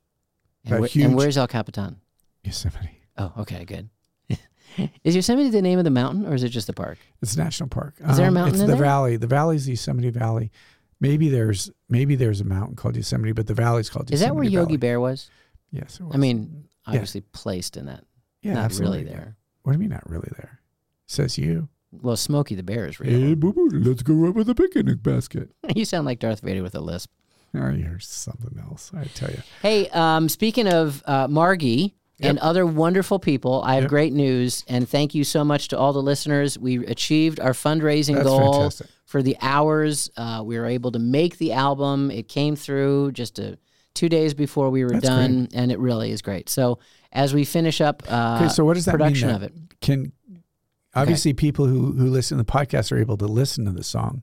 And, 0.65 0.83
That 0.83 0.91
huge- 0.91 1.05
and 1.05 1.15
where's 1.15 1.37
El 1.39 1.47
Capitan? 1.47 1.99
Yosemite. 2.43 3.03
Oh, 3.17 3.33
okay, 3.39 3.65
good. 3.65 3.89
is 5.05 5.15
Yosemite 5.15 5.51
the 5.51 5.63
name 5.63 5.79
of 5.79 5.85
the 5.85 5.91
mountain, 5.91 6.27
or 6.27 6.35
is 6.35 6.43
it 6.43 6.49
just 6.49 6.67
the 6.67 6.73
park? 6.73 6.99
It's 7.23 7.35
a 7.37 7.39
national 7.39 7.69
park. 7.69 7.95
Um, 8.03 8.11
Is 8.11 8.17
there 8.17 8.29
a 8.29 8.33
mountain 8.33 8.55
It's 8.55 8.63
the 8.63 8.69
there? 8.69 8.77
valley. 8.77 9.17
The 9.17 9.27
valley's 9.27 9.67
the 9.67 9.73
Yosemite 9.73 10.11
Valley. 10.11 10.51
Maybe 11.01 11.29
there's 11.29 11.71
maybe 11.89 12.17
there's 12.17 12.41
a 12.41 12.45
mountain 12.45 12.77
called 12.77 12.97
Yosemite, 12.97 13.33
but 13.33 13.47
the 13.47 13.55
valley's 13.55 13.91
called 13.91 14.11
Yosemite 14.11 14.15
Is 14.15 14.21
that 14.29 14.35
where 14.35 14.45
Yogi 14.45 14.65
Valley. 14.67 14.77
Bear 14.79 15.01
was? 15.01 15.31
Yes. 15.71 16.01
it 16.01 16.07
I 16.13 16.17
mean, 16.17 16.65
obviously 16.87 17.21
placed 17.21 17.77
in 17.77 17.87
that, 17.87 18.05
yeah, 18.43 18.55
not 18.55 18.65
absolutely. 18.65 18.99
really 19.05 19.11
there. 19.11 19.37
What 19.63 19.73
do 19.73 19.77
you 19.77 19.81
mean 19.81 19.91
not 19.91 20.09
really 20.09 20.31
there? 20.37 20.61
Says 21.07 21.37
you. 21.39 21.69
Well, 21.93 22.17
Smokey 22.17 22.55
the 22.55 22.63
Bear 22.63 22.87
is 22.87 22.97
Hey, 22.97 23.23
real. 23.23 23.37
boo 23.37 23.53
boo, 23.53 23.69
let's 23.73 24.03
go 24.03 24.27
up 24.29 24.35
with 24.35 24.49
a 24.49 24.55
picnic 24.55 25.03
basket. 25.03 25.51
you 25.77 25.85
sound 25.85 26.07
like 26.07 26.19
Darth 26.19 26.41
Vader 26.41 26.63
with 26.63 26.75
a 26.75 26.81
lisp. 26.81 27.11
Oh, 27.57 27.71
you're 27.71 28.01
something 28.01 28.59
else. 28.59 28.91
I 28.97 29.05
tell 29.05 29.31
you. 29.31 29.43
Hey, 29.63 29.89
um, 29.91 30.29
speaking 30.29 30.67
of 30.67 31.03
uh, 31.07 31.29
Margie 31.29 31.95
and 32.21 32.39
other 32.39 32.65
wonderful 32.65 33.19
people, 33.19 33.63
I 33.65 33.75
have 33.75 33.85
Yep. 33.85 33.91
great 33.91 34.13
news, 34.13 34.65
and 34.69 34.89
thank 34.89 35.15
you 35.15 35.25
so 35.25 35.45
much 35.45 35.69
to 35.69 35.79
all 35.79 35.93
the 35.93 36.03
listeners. 36.03 36.59
We 36.59 36.85
achieved 36.87 37.41
our 37.41 37.53
fundraising 37.53 38.15
That's 38.15 38.27
goal 38.27 38.53
fantastic. 38.53 38.87
for 39.05 39.23
the 39.23 39.37
hours. 39.41 40.11
Uh, 40.17 40.43
we 40.45 40.59
were 40.59 40.67
able 40.67 40.93
to 40.93 40.99
make 40.99 41.39
the 41.39 41.53
album. 41.53 42.11
It 42.11 42.29
came 42.29 42.55
through 42.57 43.13
just 43.13 43.39
a, 43.39 43.59
two 43.95 44.09
days 44.09 44.33
before 44.35 44.71
we 44.71 44.85
were 44.85 44.91
That's 44.93 45.07
done, 45.09 45.49
and 45.55 45.71
it 45.73 45.79
really 45.79 46.11
is 46.13 46.23
great. 46.23 46.49
So 46.49 46.79
as 47.13 47.35
we 47.35 47.45
finish 47.45 47.81
up 47.81 48.03
uh, 48.09 48.39
Okay, 48.41 48.49
so 48.49 48.65
what 48.65 48.75
does 48.75 48.85
that 48.87 48.93
production 48.93 49.29
mean? 49.29 49.37
of 49.37 49.43
it. 49.43 49.53
Can 49.81 50.13
obviously 50.95 51.33
people 51.33 51.67
who 51.67 51.93
who 51.93 52.09
listen 52.09 52.39
to 52.39 52.45
the 52.45 52.51
podcast 52.51 52.93
are 52.93 52.99
able 52.99 53.17
to 53.19 53.27
listen 53.27 53.65
to 53.65 53.73
the 53.73 53.85
song. 53.85 54.23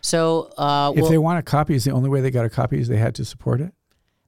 so 0.00 0.52
uh, 0.58 0.92
if 0.94 1.02
well, 1.02 1.10
they 1.10 1.18
want 1.18 1.38
a 1.38 1.42
copy, 1.42 1.74
is 1.74 1.84
the 1.84 1.90
only 1.90 2.08
way 2.08 2.20
they 2.20 2.30
got 2.30 2.44
a 2.44 2.50
copy 2.50 2.78
is 2.78 2.88
they 2.88 2.96
had 2.96 3.14
to 3.16 3.24
support 3.24 3.60
it. 3.60 3.72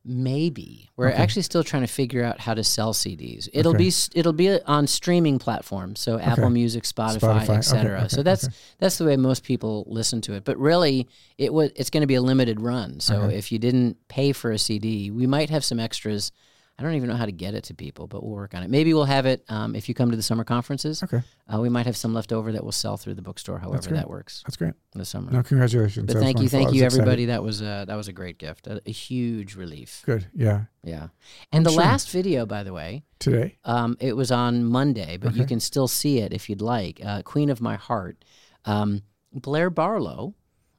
Maybe 0.07 0.91
we're 0.97 1.09
Okay. 1.09 1.17
actually 1.17 1.43
still 1.43 1.65
trying 1.65 1.83
to 1.83 1.87
figure 1.89 2.23
out 2.23 2.39
how 2.41 2.53
to 2.53 2.63
sell 2.63 2.93
CDs. 2.93 3.49
It'll 3.55 3.75
Okay. 3.75 3.85
be 3.85 3.93
it'll 4.15 4.35
be 4.35 4.61
on 4.63 4.87
streaming 4.87 5.39
platforms, 5.39 6.01
so 6.01 6.19
Apple 6.19 6.51
Music, 6.51 6.85
Spotify, 6.85 7.21
Spotify, 7.21 7.43
okay, 7.45 7.57
etc. 7.57 7.99
okay, 8.01 8.09
so 8.09 8.23
that's 8.23 8.45
okay. 8.45 8.55
that's 8.79 8.99
the 8.99 9.07
way 9.07 9.17
most 9.17 9.45
people 9.45 9.85
listen 9.89 10.21
to 10.23 10.35
it. 10.35 10.45
But 10.45 10.59
really, 10.59 11.09
it 11.39 11.55
was 11.55 11.71
it's 11.75 11.89
going 11.89 12.03
to 12.03 12.07
be 12.07 12.17
a 12.17 12.23
limited 12.23 12.61
run. 12.61 13.01
So 13.01 13.23
Okay. 13.23 13.37
if 13.39 13.51
you 13.51 13.59
didn't 13.59 13.97
pay 14.09 14.33
for 14.33 14.51
a 14.51 14.59
CD, 14.59 15.11
we 15.11 15.27
might 15.27 15.49
have 15.49 15.65
some 15.65 15.81
extras 15.81 16.33
I 16.77 16.83
don't 16.83 16.95
even 16.95 17.09
know 17.09 17.15
how 17.15 17.27
to 17.27 17.33
get 17.33 17.55
it 17.55 17.65
to 17.65 17.75
people, 17.75 18.09
but 18.09 18.25
we'll 18.25 18.33
work 18.33 18.53
on 18.53 18.65
it. 18.65 18.69
Maybe 18.69 18.93
we'll 18.95 19.05
have 19.05 19.27
it 19.27 19.45
um, 19.49 19.77
if 19.77 19.89
you 19.89 19.95
come 19.95 20.11
to 20.11 20.17
the 20.17 20.23
summer 20.25 20.43
conferences. 20.43 21.05
Okay, 21.05 21.23
Uh, 21.53 21.61
we 21.61 21.69
might 21.69 21.87
have 21.87 21.97
some 21.97 22.13
left 22.13 22.33
over 22.33 22.51
that 22.51 22.65
we'll 22.65 22.73
sell 22.73 22.97
through 22.97 23.15
the 23.15 23.23
bookstore, 23.23 23.59
however 23.61 23.91
that 23.91 24.09
works 24.11 24.43
that's 24.45 24.57
great. 24.57 24.75
in 24.93 24.99
the 24.99 25.05
summer. 25.05 25.31
No, 25.31 25.43
congratulations. 25.45 26.07
but 26.07 26.15
thank 26.21 26.39
you, 26.39 26.45
wonderful. 26.45 26.59
Thank 26.59 26.75
you, 26.75 26.85
excited. 26.85 27.01
everybody. 27.03 27.25
That 27.27 27.43
was 27.45 27.61
a, 27.61 27.85
that 27.87 27.95
was 27.95 28.09
a 28.09 28.13
great 28.13 28.39
gift, 28.39 28.67
a, 28.67 28.83
a 28.85 28.91
huge 28.91 29.55
relief. 29.55 30.03
Good. 30.05 30.27
Yeah. 30.35 30.63
Yeah. 30.83 31.09
And 31.53 31.65
the 31.65 31.71
sure. 31.71 31.81
last 31.81 32.11
video, 32.11 32.45
by 32.45 32.65
the 32.65 32.73
way, 32.73 33.05
Today. 33.21 33.57
um, 33.65 33.97
it 34.01 34.17
was 34.17 34.33
on 34.33 34.65
Monday, 34.65 35.17
but 35.17 35.37
you 35.37 35.47
can 35.47 35.61
still 35.61 35.87
see 35.89 36.19
it 36.19 36.33
if 36.33 36.51
you'd 36.51 36.61
like. 36.61 37.01
Uh, 37.05 37.23
Queen 37.23 37.51
of 37.51 37.61
My 37.61 37.77
Heart. 37.77 38.25
Um, 38.65 39.03
Blair 39.33 39.71
Barlow 39.71 40.35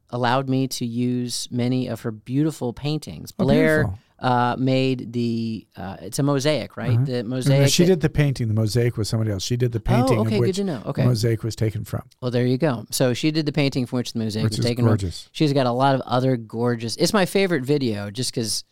allowed 0.10 0.50
me 0.50 0.68
to 0.68 0.86
use 0.86 1.48
many 1.52 1.88
of 1.88 2.02
her 2.02 2.12
beautiful 2.12 2.74
paintings. 2.74 3.32
Oh, 3.40 3.46
Blair 3.46 3.84
beautiful. 3.84 4.00
Uh, 4.20 4.56
made 4.58 5.12
the, 5.14 5.68
uh, 5.76 5.98
it's 6.02 6.20
a 6.20 6.24
mosaic, 6.24 6.78
right? 6.78 6.92
Uh-huh. 6.92 7.04
The 7.06 7.12
No, 7.24 7.30
no, 7.30 7.36
mosaic. 7.36 7.70
she 7.70 7.84
that- 7.84 7.88
did 7.88 8.02
the 8.02 8.10
painting. 8.10 8.48
The 8.48 8.54
mosaic 8.54 8.96
was 8.98 9.10
somebody 9.10 9.32
else. 9.32 9.44
She 9.44 9.58
did 9.58 9.72
the 9.72 9.80
painting 9.80 10.18
Oh, 10.18 10.22
okay, 10.22 10.36
of 10.36 10.40
good 10.42 10.48
which 10.48 10.56
to 10.56 10.64
know. 10.64 10.80
the 10.80 10.90
Okay. 10.90 11.06
mosaic 11.06 11.44
was 11.44 11.56
taken 11.56 11.84
from, 11.84 12.04
Well, 12.22 12.32
there 12.32 12.46
you 12.46 12.58
go. 12.58 12.86
So 12.92 13.14
she 13.14 13.32
did 13.32 13.46
the 13.46 13.52
painting 13.52 13.86
from 13.86 13.98
which 13.98 14.14
the 14.14 14.20
mosaic 14.20 14.44
which 14.46 14.58
was 14.58 14.66
taken 14.66 14.84
from. 14.86 14.92
gorgeous. 14.92 15.30
She's 15.34 15.52
got 15.54 15.66
a 15.66 15.72
lot 15.72 15.96
of 15.96 16.02
other 16.02 16.38
gorgeous. 16.38 16.96
It's 16.96 17.14
my 17.14 17.26
favorite 17.26 17.64
video 17.64 18.10
just 18.10 18.32
because 18.34 18.64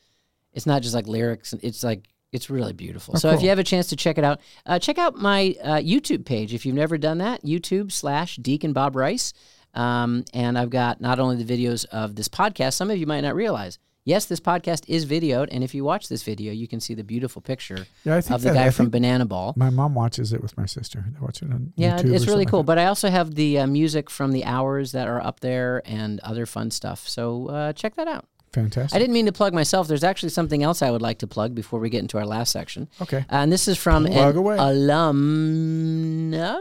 it's 0.53 0.65
not 0.65 0.81
just 0.81 0.95
like 0.95 1.07
lyrics. 1.07 1.53
It's 1.61 1.83
like 1.83 2.07
it's 2.31 2.49
really 2.49 2.73
beautiful. 2.73 3.13
Oh, 3.15 3.19
so 3.19 3.29
if 3.31 3.43
you 3.43 3.49
have 3.49 3.59
a 3.59 3.63
chance 3.63 3.87
to 3.87 3.95
check 3.95 4.17
it 4.17 4.23
out, 4.23 4.39
uh, 4.65 4.79
check 4.79 4.97
out 4.97 5.15
my 5.17 5.55
uh, 5.61 5.75
YouTube 5.75 6.25
page 6.25 6.53
if 6.53 6.65
you've 6.65 6.73
never 6.75 6.97
done 6.97 7.19
that. 7.19 7.43
YouTube 7.43 7.91
slash 7.91 8.37
Deacon 8.37 8.73
Bob 8.73 8.95
Rice. 8.95 9.33
Um, 9.75 10.23
and 10.33 10.57
I've 10.57 10.69
got 10.69 11.01
not 11.01 11.19
only 11.19 11.43
the 11.43 11.57
videos 11.57 11.85
of 11.85 12.15
this 12.15 12.27
podcast. 12.27 12.73
Some 12.73 12.89
of 12.89 12.97
you 12.97 13.05
might 13.07 13.21
not 13.21 13.35
realize. 13.35 13.77
Yes, 14.05 14.25
this 14.25 14.41
podcast 14.41 14.83
is 14.89 15.05
videoed, 15.05 15.47
and 15.51 15.63
if 15.63 15.73
you 15.73 15.85
watch 15.85 16.09
this 16.09 16.23
video, 16.23 16.51
you 16.51 16.67
can 16.67 16.81
see 16.81 16.93
the 16.93 17.05
beautiful 17.05 17.41
picture 17.41 17.85
Yeah, 18.03 18.17
I 18.17 18.21
think 18.21 18.35
of 18.35 18.41
the 18.41 18.49
that- 18.49 18.55
guy 18.55 18.65
I 18.65 18.69
from 18.71 18.89
Banana 18.89 19.25
Ball. 19.25 19.53
My 19.55 19.69
mom 19.69 19.95
watches 19.95 20.33
it 20.33 20.41
with 20.41 20.57
my 20.57 20.65
sister. 20.65 21.05
They 21.09 21.19
watch 21.21 21.41
it 21.41 21.45
on 21.53 21.71
Yeah, 21.77 21.97
YouTube 21.99 22.13
it's 22.13 22.27
really 22.27 22.45
cool. 22.45 22.59
like 22.59 22.65
But 22.65 22.79
I 22.79 22.85
also 22.87 23.09
have 23.09 23.35
the 23.35 23.59
uh, 23.59 23.67
music 23.67 24.09
from 24.09 24.33
the 24.33 24.43
hours 24.43 24.91
that 24.91 25.07
are 25.07 25.21
up 25.23 25.39
there 25.39 25.81
and 25.85 26.19
other 26.19 26.45
fun 26.45 26.69
stuff. 26.71 27.07
So 27.07 27.47
uh, 27.47 27.71
check 27.73 27.95
that 27.95 28.09
out. 28.09 28.25
Fantastic. 28.51 28.93
I 28.93 28.99
didn't 28.99 29.13
mean 29.13 29.25
to 29.27 29.31
plug 29.31 29.53
myself. 29.53 29.87
There's 29.87 30.03
actually 30.03 30.29
something 30.29 30.61
else 30.63 30.81
I 30.81 30.91
would 30.91 31.01
like 31.01 31.19
to 31.19 31.27
plug 31.27 31.55
before 31.55 31.79
we 31.79 31.89
get 31.89 31.99
into 32.01 32.17
our 32.17 32.25
last 32.25 32.51
section. 32.51 32.89
Okay. 33.01 33.19
Uh, 33.19 33.23
and 33.29 33.51
this 33.53 33.69
is 33.69 33.77
from 33.77 34.05
Plug 34.05 34.35
an 34.35 34.37
away. 34.37 34.57
alumna. 34.57 36.59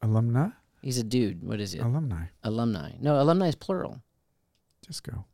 Alumni? 0.00 0.48
He's 0.80 0.98
a 0.98 1.02
dude. 1.04 1.42
What 1.42 1.58
is 1.60 1.74
it? 1.74 1.80
Alumni. 1.80 2.26
alumni. 2.44 2.92
No, 3.00 3.20
alumni 3.20 3.48
is 3.48 3.56
plural. 3.56 4.00
Just 4.86 5.02
go. 5.02 5.24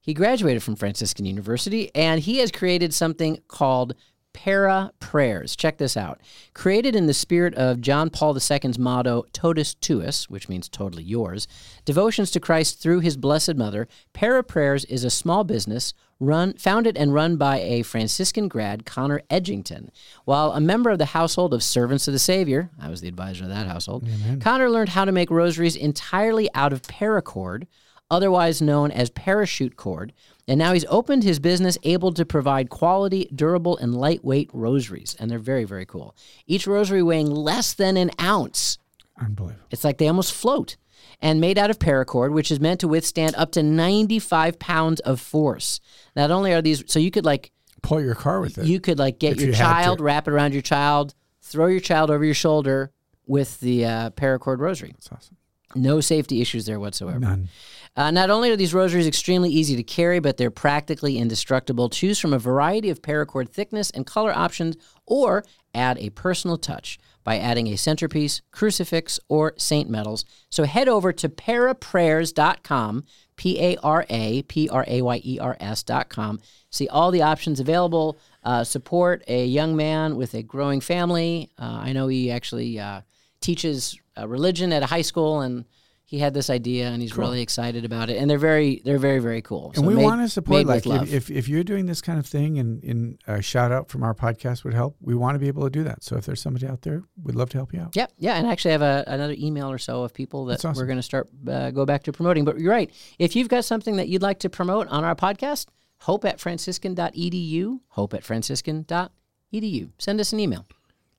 He 0.00 0.14
graduated 0.14 0.62
from 0.62 0.76
Franciscan 0.76 1.26
University 1.26 1.90
and 1.94 2.20
he 2.20 2.38
has 2.38 2.50
created 2.50 2.94
something 2.94 3.38
called 3.48 3.94
Para 4.32 4.92
Prayers. 5.00 5.56
Check 5.56 5.78
this 5.78 5.96
out. 5.96 6.20
Created 6.54 6.94
in 6.94 7.06
the 7.06 7.14
spirit 7.14 7.54
of 7.54 7.80
John 7.80 8.08
Paul 8.08 8.36
II's 8.36 8.78
motto, 8.78 9.24
Totus 9.32 9.74
Tuus, 9.74 10.30
which 10.30 10.48
means 10.48 10.68
totally 10.68 11.02
yours, 11.02 11.48
devotions 11.84 12.30
to 12.30 12.40
Christ 12.40 12.80
through 12.80 13.00
his 13.00 13.16
Blessed 13.16 13.56
Mother, 13.56 13.88
Para 14.12 14.44
Prayers 14.44 14.84
is 14.84 15.02
a 15.02 15.10
small 15.10 15.44
business 15.44 15.92
run 16.20 16.52
founded 16.54 16.96
and 16.96 17.14
run 17.14 17.36
by 17.36 17.60
a 17.60 17.82
Franciscan 17.82 18.48
grad, 18.48 18.84
Connor 18.84 19.22
Edgington. 19.30 19.88
While 20.24 20.52
a 20.52 20.60
member 20.60 20.90
of 20.90 20.98
the 20.98 21.06
household 21.06 21.54
of 21.54 21.62
Servants 21.62 22.08
of 22.08 22.12
the 22.12 22.18
Savior, 22.18 22.70
I 22.80 22.88
was 22.88 23.00
the 23.00 23.08
advisor 23.08 23.44
of 23.44 23.50
that 23.50 23.66
household, 23.66 24.08
Connor 24.40 24.70
learned 24.70 24.90
how 24.90 25.04
to 25.04 25.12
make 25.12 25.30
rosaries 25.30 25.76
entirely 25.76 26.48
out 26.54 26.72
of 26.72 26.82
paracord, 26.82 27.66
otherwise 28.10 28.62
known 28.62 28.90
as 28.90 29.10
parachute 29.10 29.76
cord, 29.76 30.12
and 30.46 30.58
now 30.58 30.72
he's 30.72 30.84
opened 30.88 31.24
his 31.24 31.38
business 31.38 31.76
able 31.82 32.12
to 32.12 32.24
provide 32.24 32.70
quality, 32.70 33.28
durable, 33.34 33.76
and 33.76 33.94
lightweight 33.94 34.50
rosaries. 34.52 35.14
And 35.18 35.30
they're 35.30 35.38
very, 35.38 35.64
very 35.64 35.84
cool. 35.84 36.16
Each 36.46 36.66
rosary 36.66 37.02
weighing 37.02 37.30
less 37.30 37.74
than 37.74 37.96
an 37.96 38.10
ounce. 38.20 38.78
Unbelievable. 39.20 39.66
It's 39.70 39.84
like 39.84 39.98
they 39.98 40.08
almost 40.08 40.32
float. 40.32 40.76
And 41.20 41.40
made 41.40 41.58
out 41.58 41.70
of 41.70 41.78
paracord, 41.78 42.32
which 42.32 42.50
is 42.50 42.60
meant 42.60 42.80
to 42.80 42.88
withstand 42.88 43.34
up 43.36 43.50
to 43.52 43.62
95 43.62 44.58
pounds 44.58 45.00
of 45.00 45.20
force. 45.20 45.80
Not 46.14 46.30
only 46.30 46.52
are 46.52 46.62
these, 46.62 46.84
so 46.86 46.98
you 46.98 47.10
could 47.10 47.24
like, 47.24 47.50
Pull 47.82 48.00
your 48.00 48.14
car 48.14 48.40
with 48.40 48.58
it. 48.58 48.66
you 48.66 48.78
could 48.80 48.98
like 48.98 49.18
get 49.18 49.38
your 49.38 49.48
you 49.48 49.54
child, 49.54 50.00
wrap 50.00 50.28
it 50.28 50.32
around 50.32 50.52
your 50.52 50.62
child, 50.62 51.14
throw 51.42 51.66
your 51.66 51.80
child 51.80 52.10
over 52.10 52.24
your 52.24 52.34
shoulder 52.34 52.90
with 53.26 53.58
the 53.60 53.84
uh, 53.84 54.10
paracord 54.10 54.58
rosary. 54.58 54.92
That's 54.92 55.10
awesome. 55.12 55.36
No 55.74 56.00
safety 56.00 56.40
issues 56.40 56.66
there 56.66 56.80
whatsoever. 56.80 57.18
None. 57.18 57.48
Uh, 57.96 58.10
not 58.10 58.30
only 58.30 58.50
are 58.50 58.56
these 58.56 58.72
rosaries 58.72 59.06
extremely 59.06 59.50
easy 59.50 59.74
to 59.74 59.82
carry, 59.82 60.20
but 60.20 60.36
they're 60.36 60.50
practically 60.50 61.18
indestructible. 61.18 61.88
Choose 61.88 62.18
from 62.18 62.32
a 62.32 62.38
variety 62.38 62.90
of 62.90 63.02
paracord 63.02 63.48
thickness 63.48 63.90
and 63.90 64.06
color 64.06 64.32
options, 64.32 64.76
or 65.04 65.44
add 65.74 65.98
a 65.98 66.10
personal 66.10 66.58
touch 66.58 66.98
by 67.24 67.38
adding 67.38 67.66
a 67.66 67.76
centerpiece, 67.76 68.40
crucifix, 68.52 69.20
or 69.28 69.52
saint 69.58 69.90
medals. 69.90 70.24
So 70.48 70.64
head 70.64 70.88
over 70.88 71.12
to 71.12 71.28
paraprayers.com, 71.28 73.04
P 73.36 73.60
A 73.60 73.76
R 73.82 74.06
A 74.08 74.42
P 74.42 74.68
R 74.68 74.84
A 74.86 75.02
Y 75.02 75.20
E 75.24 75.38
R 75.38 75.56
S.com. 75.60 76.40
See 76.70 76.88
all 76.88 77.10
the 77.10 77.22
options 77.22 77.60
available. 77.60 78.18
Uh, 78.44 78.64
support 78.64 79.24
a 79.28 79.44
young 79.44 79.76
man 79.76 80.16
with 80.16 80.34
a 80.34 80.42
growing 80.42 80.80
family. 80.80 81.50
Uh, 81.58 81.80
I 81.82 81.92
know 81.92 82.08
he 82.08 82.30
actually 82.30 82.78
uh, 82.78 83.02
teaches 83.40 83.98
religion 84.26 84.72
at 84.72 84.82
a 84.82 84.86
high 84.86 85.02
school 85.02 85.40
and 85.42 85.64
he 86.04 86.18
had 86.18 86.32
this 86.32 86.48
idea 86.48 86.88
and 86.88 87.02
he's 87.02 87.18
really 87.18 87.42
excited 87.42 87.84
about 87.84 88.08
it 88.08 88.16
and 88.16 88.30
they're 88.30 88.38
very 88.38 88.80
they're 88.82 88.98
very 88.98 89.18
very 89.18 89.42
cool 89.42 89.66
And 89.66 89.76
So 89.76 89.82
we 89.82 89.94
made- 89.94 90.04
want 90.04 90.22
to 90.22 90.28
support, 90.30 90.64
like, 90.64 90.86
if, 90.86 91.12
if, 91.12 91.30
if 91.30 91.48
you're 91.50 91.62
doing 91.64 91.84
this 91.84 92.00
kind 92.00 92.18
of 92.18 92.24
thing 92.26 92.58
and, 92.58 92.82
and 92.82 93.18
a 93.26 93.42
shout 93.42 93.72
out 93.72 93.90
from 93.90 94.02
our 94.02 94.14
podcast 94.14 94.64
would 94.64 94.72
help, 94.72 94.96
we 95.02 95.14
want 95.14 95.34
to 95.34 95.38
be 95.38 95.48
able 95.48 95.64
to 95.64 95.70
do 95.70 95.84
that. 95.84 96.02
So 96.02 96.16
if 96.16 96.24
there's 96.24 96.40
somebody 96.40 96.66
out 96.66 96.80
there, 96.80 97.02
we'd 97.22 97.36
love 97.36 97.50
to 97.50 97.58
help 97.58 97.74
you 97.74 97.80
out. 97.82 97.94
Yep, 97.94 98.12
yeah, 98.16 98.36
and 98.36 98.46
actually, 98.46 98.70
I 98.70 98.76
actually 98.76 98.88
have 98.88 99.06
a, 99.06 99.12
another 99.16 99.34
email 99.38 99.70
or 99.70 99.76
so 99.76 100.02
of 100.02 100.14
people 100.14 100.46
that 100.46 100.64
awesome. 100.64 100.80
we're 100.80 100.86
going 100.86 100.96
to 100.98 101.02
start 101.02 101.28
uh, 101.46 101.70
go 101.72 101.84
back 101.84 102.04
to 102.04 102.12
promoting. 102.12 102.46
But 102.46 102.58
you're 102.58 102.72
right. 102.72 102.90
If 103.18 103.36
you've 103.36 103.48
got 103.50 103.66
something 103.66 103.96
that 103.96 104.08
you'd 104.08 104.22
like 104.22 104.38
to 104.40 104.48
promote 104.48 104.88
on 104.88 105.04
our 105.04 105.14
podcast, 105.14 105.66
hope 106.00 106.24
at 106.24 106.40
franciscan.edu, 106.40 107.80
hope 107.88 108.14
at 108.14 108.24
franciscan.edu. 108.24 109.90
Send 109.98 110.20
us 110.20 110.32
an 110.32 110.40
email, 110.40 110.64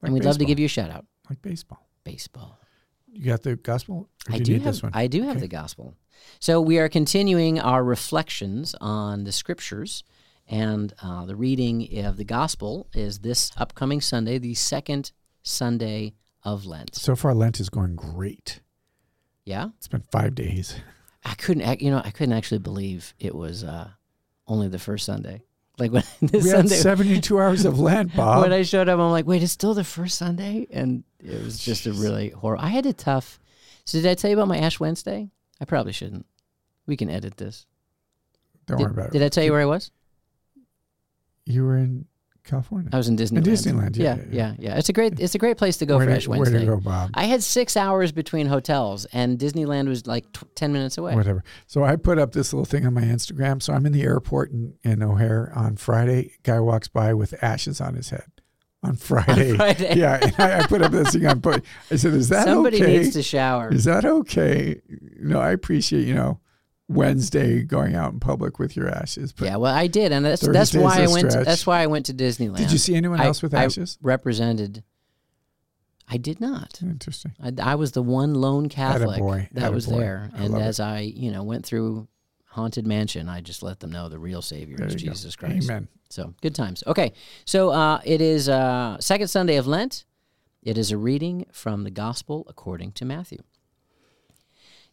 Like 0.01 0.09
and 0.09 0.13
we'd 0.13 0.25
love 0.25 0.39
to 0.39 0.45
give 0.45 0.57
you 0.57 0.65
a 0.65 0.69
shout 0.69 0.89
out. 0.89 1.05
Like 1.29 1.41
baseball. 1.43 1.87
Baseball. 2.03 2.58
You 3.13 3.25
got 3.25 3.43
the 3.43 3.55
gospel? 3.55 4.09
I 4.29 4.37
do 4.37 4.43
do 4.45 4.51
you 4.51 4.57
need 4.59 4.65
have 4.65 4.73
this 4.75 4.83
one? 4.83 4.91
I 4.95 5.07
do 5.07 5.21
have 5.23 5.31
Okay. 5.31 5.39
the 5.41 5.47
gospel. 5.47 5.95
So 6.39 6.61
we 6.61 6.77
are 6.79 6.89
continuing 6.89 7.59
our 7.59 7.83
reflections 7.83 8.75
on 8.81 9.23
the 9.23 9.31
scriptures, 9.31 10.03
and 10.47 10.93
uh, 11.01 11.25
the 11.25 11.35
reading 11.35 11.87
of 12.05 12.17
the 12.17 12.23
gospel 12.25 12.87
is 12.93 13.19
this 13.19 13.51
upcoming 13.57 14.01
Sunday, 14.01 14.37
the 14.37 14.53
second 14.55 15.11
Sunday 15.43 16.13
of 16.43 16.65
Lent. 16.65 16.95
so 16.95 17.15
far, 17.15 17.33
Lent 17.33 17.59
is 17.59 17.69
going 17.69 17.95
great. 17.95 18.61
Yeah, 19.45 19.69
It's 19.77 19.87
been 19.87 20.03
five 20.11 20.35
days. 20.35 20.75
I 21.25 21.33
couldn't, 21.35 21.81
you 21.81 21.89
know, 21.91 22.01
I 22.03 22.11
couldn't 22.11 22.33
actually 22.33 22.59
believe 22.59 23.13
it 23.19 23.33
was 23.35 23.63
uh, 23.63 23.89
only 24.47 24.67
the 24.67 24.79
first 24.79 25.05
Sunday. 25.05 25.41
Like 25.79 25.91
when 25.91 26.03
this 26.21 26.43
We 26.43 26.49
had 26.49 26.69
Sunday, 26.69 26.75
72 26.75 27.39
hours 27.39 27.65
of 27.65 27.79
Lent, 27.79 28.15
Bob. 28.15 28.43
when 28.43 28.53
I 28.53 28.63
showed 28.63 28.89
up, 28.89 28.99
I'm 28.99 29.11
like, 29.11 29.25
wait, 29.25 29.41
it's 29.41 29.51
still 29.51 29.73
the 29.73 29.83
first 29.83 30.17
Sunday, 30.17 30.67
and 30.71 31.03
it 31.19 31.43
was 31.43 31.57
just 31.59 31.85
a 31.85 31.93
really 31.93 32.29
horrible. 32.29 32.63
I 32.63 32.69
had 32.69 32.85
a 32.85 32.93
tough. 32.93 33.39
So 33.85 33.97
did 33.99 34.07
I 34.07 34.13
tell 34.13 34.29
you 34.29 34.37
about 34.37 34.47
my 34.49 34.57
Ash 34.57 34.79
Wednesday? 34.79 35.29
I 35.61 35.65
probably 35.65 35.93
shouldn't. 35.93 36.25
We 36.85 36.97
can 36.97 37.09
edit 37.09 37.37
this. 37.37 37.65
Don't 38.65 38.77
Did, 38.77 38.83
worry 38.83 38.91
about 38.93 39.11
did 39.11 39.17
it. 39.17 39.19
Did 39.19 39.25
I 39.25 39.29
tell 39.29 39.43
you 39.43 39.51
where 39.51 39.61
I 39.61 39.65
was? 39.65 39.91
You 41.45 41.63
were 41.63 41.77
in 41.77 42.05
California. 42.43 42.89
I 42.93 42.97
was 42.97 43.07
in 43.07 43.17
Disneyland. 43.17 43.43
Disneyland, 43.43 43.97
yeah, 43.97 44.15
yeah, 44.15 44.15
yeah, 44.15 44.25
yeah, 44.31 44.55
yeah. 44.59 44.77
It's 44.77 44.89
a 44.89 44.93
great, 44.93 45.19
it's 45.19 45.35
a 45.35 45.37
great 45.37 45.57
place 45.57 45.77
to 45.77 45.85
go 45.85 45.97
where, 45.97 46.07
for 46.07 46.13
Ash 46.13 46.27
where 46.27 46.39
Wednesday. 46.39 46.59
to 46.59 46.65
go, 46.65 46.77
Bob? 46.77 47.11
I 47.13 47.25
had 47.25 47.43
six 47.43 47.77
hours 47.77 48.11
between 48.11 48.47
hotels, 48.47 49.05
and 49.05 49.37
Disneyland 49.37 49.87
was 49.87 50.07
like 50.07 50.31
t- 50.33 50.45
ten 50.55 50.73
minutes 50.73 50.97
away. 50.97 51.15
Whatever. 51.15 51.43
So 51.67 51.83
I 51.83 51.95
put 51.95 52.17
up 52.17 52.31
this 52.31 52.53
little 52.53 52.65
thing 52.65 52.85
on 52.85 52.93
my 52.93 53.01
Instagram. 53.01 53.61
So 53.61 53.73
I'm 53.73 53.85
in 53.85 53.91
the 53.91 54.03
airport 54.03 54.51
in, 54.51 54.73
in 54.83 55.03
O'Hare 55.03 55.51
on 55.55 55.75
Friday. 55.77 56.33
Guy 56.43 56.59
walks 56.59 56.87
by 56.87 57.13
with 57.13 57.41
ashes 57.43 57.79
on 57.81 57.95
his 57.95 58.09
head 58.09 58.29
on 58.83 58.95
Friday. 58.97 59.55
Friday. 59.55 59.95
Yeah. 59.97 60.19
And 60.21 60.35
I, 60.37 60.59
I 60.59 60.67
put 60.67 60.81
up 60.81 60.91
this 60.91 61.11
thing 61.11 61.25
on. 61.25 61.41
I 61.91 61.95
said, 61.95 62.13
"Is 62.13 62.29
that 62.29 62.45
Somebody 62.45 62.81
okay? 62.81 62.97
needs 62.99 63.13
to 63.13 63.23
shower. 63.23 63.71
Is 63.71 63.85
that 63.85 64.05
okay? 64.05 64.81
You 64.89 65.27
know, 65.27 65.39
I 65.39 65.51
appreciate 65.51 66.07
you 66.07 66.15
know 66.15 66.39
Wednesday 66.89 67.61
going 67.61 67.95
out 67.95 68.11
in 68.11 68.19
public 68.19 68.59
with 68.59 68.75
your 68.75 68.89
ashes. 68.89 69.31
But 69.31 69.45
yeah, 69.45 69.55
well, 69.57 69.73
I 69.73 69.87
did, 69.87 70.11
and 70.11 70.25
that's 70.25 70.41
that's 70.41 70.73
why 70.73 71.03
I 71.03 71.07
went. 71.07 71.31
To, 71.31 71.43
that's 71.43 71.65
why 71.65 71.81
I 71.81 71.87
went 71.87 72.07
to 72.07 72.13
Disneyland. 72.13 72.57
did 72.57 72.71
you 72.71 72.77
see 72.77 72.95
anyone 72.95 73.21
I- 73.21 73.25
else 73.25 73.41
with 73.41 73.53
I 73.53 73.65
ashes? 73.65 73.97
represented. 74.01 74.83
I 76.11 76.17
did 76.17 76.41
not. 76.41 76.79
Interesting. 76.81 77.33
I, 77.39 77.53
I 77.61 77.75
was 77.75 77.91
the 77.91 78.01
one 78.01 78.33
lone 78.33 78.67
Catholic 78.67 79.21
Attaboy. 79.21 79.49
that 79.51 79.71
was 79.71 79.85
there, 79.85 80.31
I 80.33 80.43
and 80.45 80.53
love 80.53 80.61
it. 80.63 80.65
as 80.65 80.79
I, 80.79 81.01
you 81.01 81.31
know, 81.31 81.43
went 81.43 81.63
through 81.67 82.07
haunted 82.47 82.87
mansion, 82.87 83.29
I 83.29 83.41
just 83.41 83.61
let 83.61 83.79
them 83.79 83.91
know 83.91 84.09
the 84.09 84.17
real 84.17 84.41
Savior 84.41 84.75
There 84.77 84.87
is 84.87 84.95
you 84.95 85.07
go. 85.09 85.13
Jesus 85.13 85.35
Christ. 85.35 85.69
Amen. 85.69 85.87
So 86.09 86.33
good 86.41 86.55
times. 86.55 86.83
Okay, 86.87 87.13
so 87.45 87.69
uh, 87.69 88.01
it 88.03 88.21
is 88.21 88.49
uh, 88.49 88.97
second 88.99 89.27
Sunday 89.27 89.57
of 89.57 89.67
Lent. 89.67 90.05
It 90.63 90.79
is 90.79 90.91
a 90.91 90.97
reading 90.97 91.45
from 91.51 91.83
the 91.83 91.91
Gospel 91.91 92.43
according 92.49 92.93
to 92.93 93.05
Matthew. 93.05 93.37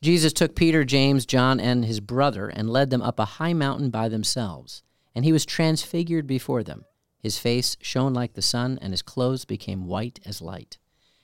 Jesus 0.03 0.33
took 0.33 0.55
Peter, 0.55 0.85
James, 0.85 1.27
John, 1.27 1.59
and 1.59 1.85
his 1.85 2.01
brother 2.01 2.49
and 2.49 2.71
led 2.71 2.91
them 2.91 3.03
up 3.03 3.19
a 3.19 3.25
high 3.25 3.55
mountain 3.55 3.91
by 3.91 4.09
themselves, 4.09 4.83
and 5.15 5.25
he 5.25 5.33
was 5.33 5.47
transfigured 5.47 6.27
before 6.27 6.63
them. 6.63 6.85
His 7.19 7.39
face 7.39 7.77
shone 7.81 8.15
like 8.15 8.35
the 8.35 8.43
sun, 8.43 8.79
and 8.81 8.93
his 8.93 9.03
clothes 9.03 9.45
became 9.45 9.87
white 9.87 10.21
as 10.25 10.43
light. 10.43 10.79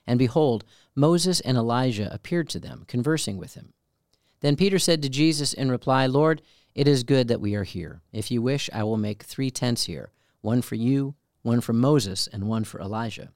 And 0.06 0.18
behold, 0.18 0.64
Moses 0.94 1.40
and 1.40 1.56
Elijah 1.56 2.12
appeared 2.12 2.48
to 2.50 2.58
them, 2.58 2.84
conversing 2.88 3.38
with 3.38 3.54
him. 3.54 3.72
Then 4.40 4.56
Peter 4.56 4.78
said 4.78 5.02
to 5.02 5.08
Jesus 5.08 5.52
in 5.52 5.70
reply, 5.70 6.06
Lord, 6.06 6.42
it 6.74 6.88
is 6.88 7.04
good 7.04 7.28
that 7.28 7.40
we 7.40 7.54
are 7.54 7.64
here. 7.64 8.00
If 8.12 8.30
you 8.30 8.42
wish, 8.42 8.68
I 8.72 8.82
will 8.82 8.96
make 8.96 9.22
three 9.22 9.50
tents 9.50 9.84
here 9.84 10.10
one 10.40 10.62
for 10.62 10.74
you, 10.74 11.14
one 11.42 11.60
for 11.60 11.72
Moses, 11.72 12.28
and 12.32 12.48
one 12.48 12.64
for 12.64 12.80
Elijah. 12.80 13.30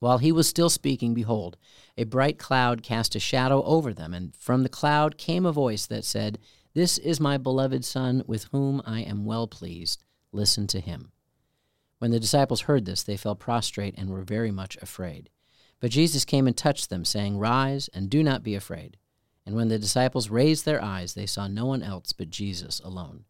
While 0.00 0.18
he 0.18 0.30
was 0.30 0.48
still 0.48 0.70
speaking, 0.70 1.14
behold, 1.14 1.56
a 1.96 2.04
bright 2.04 2.38
cloud 2.38 2.82
cast 2.82 3.16
a 3.16 3.20
shadow 3.20 3.62
over 3.64 3.92
them, 3.92 4.14
and 4.14 4.34
from 4.36 4.62
the 4.62 4.68
cloud 4.68 5.18
came 5.18 5.44
a 5.44 5.52
voice 5.52 5.86
that 5.86 6.04
said, 6.04 6.38
This 6.72 6.98
is 6.98 7.18
my 7.18 7.36
beloved 7.36 7.84
Son, 7.84 8.22
with 8.26 8.44
whom 8.52 8.80
I 8.86 9.00
am 9.00 9.24
well 9.24 9.48
pleased. 9.48 10.04
Listen 10.30 10.66
to 10.68 10.80
him. 10.80 11.10
When 11.98 12.12
the 12.12 12.20
disciples 12.20 12.62
heard 12.62 12.84
this, 12.84 13.02
they 13.02 13.16
fell 13.16 13.34
prostrate 13.34 13.96
and 13.98 14.10
were 14.10 14.22
very 14.22 14.52
much 14.52 14.76
afraid. 14.76 15.30
But 15.80 15.90
Jesus 15.90 16.24
came 16.24 16.46
and 16.46 16.56
touched 16.56 16.90
them, 16.90 17.04
saying, 17.04 17.38
Rise 17.38 17.88
and 17.92 18.08
do 18.08 18.22
not 18.22 18.44
be 18.44 18.54
afraid. 18.54 18.96
And 19.44 19.56
when 19.56 19.68
the 19.68 19.78
disciples 19.78 20.30
raised 20.30 20.64
their 20.64 20.82
eyes, 20.82 21.14
they 21.14 21.26
saw 21.26 21.48
no 21.48 21.66
one 21.66 21.82
else 21.82 22.12
but 22.12 22.30
Jesus 22.30 22.80
alone. 22.80 23.24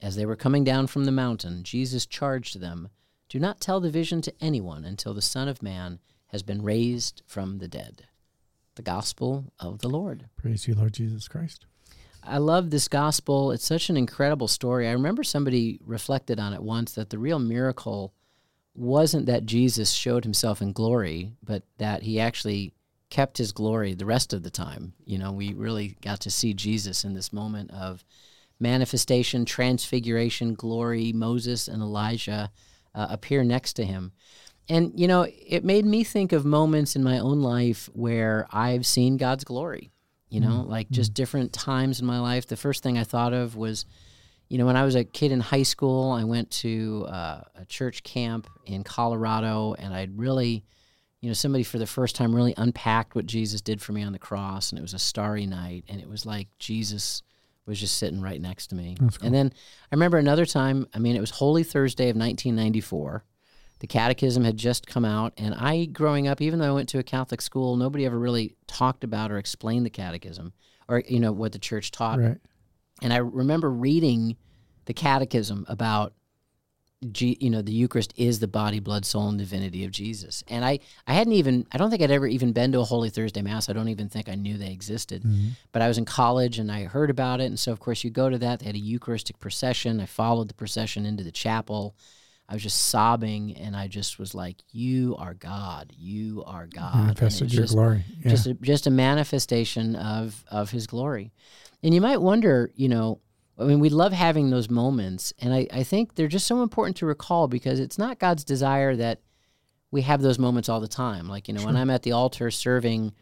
As 0.00 0.16
they 0.16 0.26
were 0.26 0.36
coming 0.36 0.64
down 0.64 0.86
from 0.86 1.04
the 1.04 1.12
mountain, 1.12 1.62
Jesus 1.62 2.06
charged 2.06 2.60
them, 2.60 2.88
Do 3.34 3.40
not 3.40 3.60
tell 3.60 3.80
the 3.80 3.90
vision 3.90 4.22
to 4.22 4.34
anyone 4.40 4.84
until 4.84 5.12
the 5.12 5.20
Son 5.20 5.48
of 5.48 5.60
Man 5.60 5.98
has 6.28 6.44
been 6.44 6.62
raised 6.62 7.24
from 7.26 7.58
the 7.58 7.66
dead. 7.66 8.04
The 8.76 8.82
Gospel 8.82 9.52
of 9.58 9.80
the 9.80 9.88
Lord. 9.88 10.26
Praise 10.36 10.68
you, 10.68 10.74
Lord 10.76 10.92
Jesus 10.92 11.26
Christ. 11.26 11.66
I 12.22 12.38
love 12.38 12.70
this 12.70 12.86
gospel. 12.86 13.50
It's 13.50 13.66
such 13.66 13.90
an 13.90 13.96
incredible 13.96 14.46
story. 14.46 14.86
I 14.86 14.92
remember 14.92 15.24
somebody 15.24 15.80
reflected 15.84 16.38
on 16.38 16.52
it 16.52 16.62
once 16.62 16.92
that 16.92 17.10
the 17.10 17.18
real 17.18 17.40
miracle 17.40 18.14
wasn't 18.72 19.26
that 19.26 19.46
Jesus 19.46 19.90
showed 19.90 20.22
himself 20.22 20.62
in 20.62 20.70
glory, 20.70 21.32
but 21.42 21.64
that 21.78 22.04
he 22.04 22.20
actually 22.20 22.72
kept 23.10 23.38
his 23.38 23.50
glory 23.50 23.94
the 23.94 24.06
rest 24.06 24.32
of 24.32 24.44
the 24.44 24.50
time. 24.50 24.92
You 25.04 25.18
know, 25.18 25.32
we 25.32 25.54
really 25.54 25.96
got 26.02 26.20
to 26.20 26.30
see 26.30 26.54
Jesus 26.54 27.02
in 27.02 27.14
this 27.14 27.32
moment 27.32 27.72
of 27.72 28.04
manifestation, 28.60 29.44
transfiguration, 29.44 30.54
glory. 30.54 31.12
Moses 31.12 31.66
and 31.66 31.82
Elijah 31.82 32.52
uh, 32.94 33.06
appear 33.10 33.44
next 33.44 33.74
to 33.74 33.84
him. 33.84 34.12
And, 34.68 34.92
you 34.98 35.06
know, 35.06 35.26
it 35.28 35.64
made 35.64 35.84
me 35.84 36.04
think 36.04 36.32
of 36.32 36.44
moments 36.44 36.96
in 36.96 37.02
my 37.02 37.18
own 37.18 37.42
life 37.42 37.90
where 37.92 38.46
I've 38.50 38.86
seen 38.86 39.18
God's 39.18 39.44
glory, 39.44 39.90
you 40.30 40.40
know, 40.40 40.60
mm-hmm. 40.60 40.70
like 40.70 40.90
just 40.90 41.12
different 41.12 41.52
times 41.52 42.00
in 42.00 42.06
my 42.06 42.18
life. 42.18 42.46
The 42.46 42.56
first 42.56 42.82
thing 42.82 42.96
I 42.96 43.04
thought 43.04 43.34
of 43.34 43.56
was, 43.56 43.84
you 44.48 44.56
know, 44.56 44.64
when 44.66 44.76
I 44.76 44.84
was 44.84 44.94
a 44.94 45.04
kid 45.04 45.32
in 45.32 45.40
high 45.40 45.64
school, 45.64 46.12
I 46.12 46.24
went 46.24 46.50
to 46.52 47.06
uh, 47.08 47.42
a 47.56 47.66
church 47.66 48.02
camp 48.04 48.46
in 48.64 48.84
Colorado, 48.84 49.74
and 49.78 49.92
I'd 49.92 50.18
really, 50.18 50.64
you 51.20 51.28
know, 51.28 51.34
somebody 51.34 51.64
for 51.64 51.78
the 51.78 51.86
first 51.86 52.16
time 52.16 52.34
really 52.34 52.54
unpacked 52.56 53.14
what 53.14 53.26
Jesus 53.26 53.60
did 53.60 53.82
for 53.82 53.92
me 53.92 54.02
on 54.02 54.12
the 54.12 54.18
cross, 54.18 54.70
and 54.70 54.78
it 54.78 54.82
was 54.82 54.94
a 54.94 54.98
starry 54.98 55.46
night, 55.46 55.84
and 55.88 56.00
it 56.00 56.08
was 56.08 56.24
like 56.24 56.48
Jesus 56.58 57.22
was 57.66 57.80
just 57.80 57.96
sitting 57.96 58.20
right 58.20 58.40
next 58.40 58.68
to 58.68 58.74
me. 58.74 58.96
Cool. 58.98 59.10
And 59.22 59.34
then 59.34 59.52
I 59.90 59.94
remember 59.94 60.18
another 60.18 60.46
time. 60.46 60.86
I 60.94 60.98
mean, 60.98 61.16
it 61.16 61.20
was 61.20 61.30
Holy 61.30 61.64
Thursday 61.64 62.04
of 62.04 62.16
1994. 62.16 63.24
The 63.80 63.86
Catechism 63.86 64.44
had 64.44 64.56
just 64.56 64.86
come 64.86 65.04
out, 65.04 65.34
and 65.36 65.54
I, 65.54 65.86
growing 65.86 66.28
up, 66.28 66.40
even 66.40 66.58
though 66.58 66.70
I 66.70 66.74
went 66.74 66.88
to 66.90 66.98
a 66.98 67.02
Catholic 67.02 67.42
school, 67.42 67.76
nobody 67.76 68.06
ever 68.06 68.18
really 68.18 68.56
talked 68.66 69.04
about 69.04 69.30
or 69.30 69.36
explained 69.36 69.84
the 69.84 69.90
Catechism, 69.90 70.52
or 70.88 71.02
you 71.06 71.20
know 71.20 71.32
what 71.32 71.52
the 71.52 71.58
church 71.58 71.90
taught. 71.90 72.18
Right. 72.18 72.38
And 73.02 73.12
I 73.12 73.16
remember 73.18 73.70
reading 73.70 74.36
the 74.86 74.94
catechism 74.94 75.66
about 75.68 76.14
G, 77.12 77.36
you 77.40 77.50
know 77.50 77.62
the 77.62 77.72
Eucharist 77.72 78.12
is 78.16 78.40
the 78.40 78.48
body, 78.48 78.80
blood, 78.80 79.04
soul, 79.04 79.28
and 79.28 79.38
divinity 79.38 79.84
of 79.84 79.90
Jesus. 79.90 80.42
And 80.48 80.64
I, 80.64 80.80
I 81.06 81.14
hadn't 81.14 81.34
even, 81.34 81.66
I 81.72 81.78
don't 81.78 81.90
think 81.90 82.02
I'd 82.02 82.10
ever 82.10 82.26
even 82.26 82.52
been 82.52 82.72
to 82.72 82.80
a 82.80 82.84
Holy 82.84 83.10
Thursday 83.10 83.42
Mass. 83.42 83.68
I 83.68 83.72
don't 83.72 83.88
even 83.88 84.08
think 84.08 84.28
I 84.28 84.34
knew 84.34 84.56
they 84.56 84.72
existed. 84.72 85.22
Mm-hmm. 85.22 85.48
But 85.72 85.82
I 85.82 85.88
was 85.88 85.98
in 85.98 86.04
college 86.04 86.58
and 86.58 86.70
I 86.70 86.84
heard 86.84 87.10
about 87.10 87.40
it. 87.40 87.46
And 87.46 87.58
so, 87.58 87.72
of 87.72 87.80
course, 87.80 88.04
you 88.04 88.10
go 88.10 88.28
to 88.28 88.38
that. 88.38 88.60
They 88.60 88.66
had 88.66 88.74
a 88.74 88.78
Eucharistic 88.78 89.38
procession. 89.38 90.00
I 90.00 90.06
followed 90.06 90.48
the 90.48 90.54
procession 90.54 91.06
into 91.06 91.24
the 91.24 91.32
chapel. 91.32 91.94
I 92.48 92.52
was 92.52 92.62
just 92.62 92.88
sobbing, 92.88 93.56
and 93.56 93.74
I 93.74 93.88
just 93.88 94.18
was 94.18 94.34
like, 94.34 94.58
"You 94.70 95.16
are 95.18 95.32
God. 95.32 95.94
You 95.96 96.44
are 96.46 96.66
God." 96.66 96.94
Manifested 96.94 97.50
your 97.50 97.62
just, 97.62 97.74
glory. 97.74 98.04
Yeah. 98.22 98.30
Just, 98.30 98.46
a, 98.46 98.54
just 98.54 98.86
a 98.86 98.90
manifestation 98.90 99.96
of 99.96 100.44
of 100.50 100.70
His 100.70 100.86
glory. 100.86 101.32
And 101.82 101.94
you 101.94 102.02
might 102.02 102.18
wonder, 102.18 102.70
you 102.74 102.90
know, 102.90 103.20
I 103.58 103.64
mean, 103.64 103.80
we 103.80 103.88
love 103.88 104.12
having 104.12 104.50
those 104.50 104.68
moments. 104.68 105.32
And 105.38 105.54
I, 105.54 105.66
I 105.72 105.82
think 105.84 106.14
they're 106.14 106.28
just 106.28 106.46
so 106.46 106.62
important 106.62 106.96
to 106.98 107.06
recall 107.06 107.48
because 107.48 107.78
it's 107.78 107.98
not 107.98 108.18
God's 108.18 108.44
desire 108.44 108.96
that 108.96 109.20
we 109.90 110.02
have 110.02 110.22
those 110.22 110.38
moments 110.38 110.68
all 110.68 110.80
the 110.80 110.88
time. 110.88 111.28
Like, 111.28 111.46
you 111.46 111.54
know, 111.54 111.60
sure. 111.60 111.68
when 111.68 111.76
I'm 111.76 111.90
at 111.90 112.02
the 112.02 112.12
altar 112.12 112.50
serving 112.50 113.12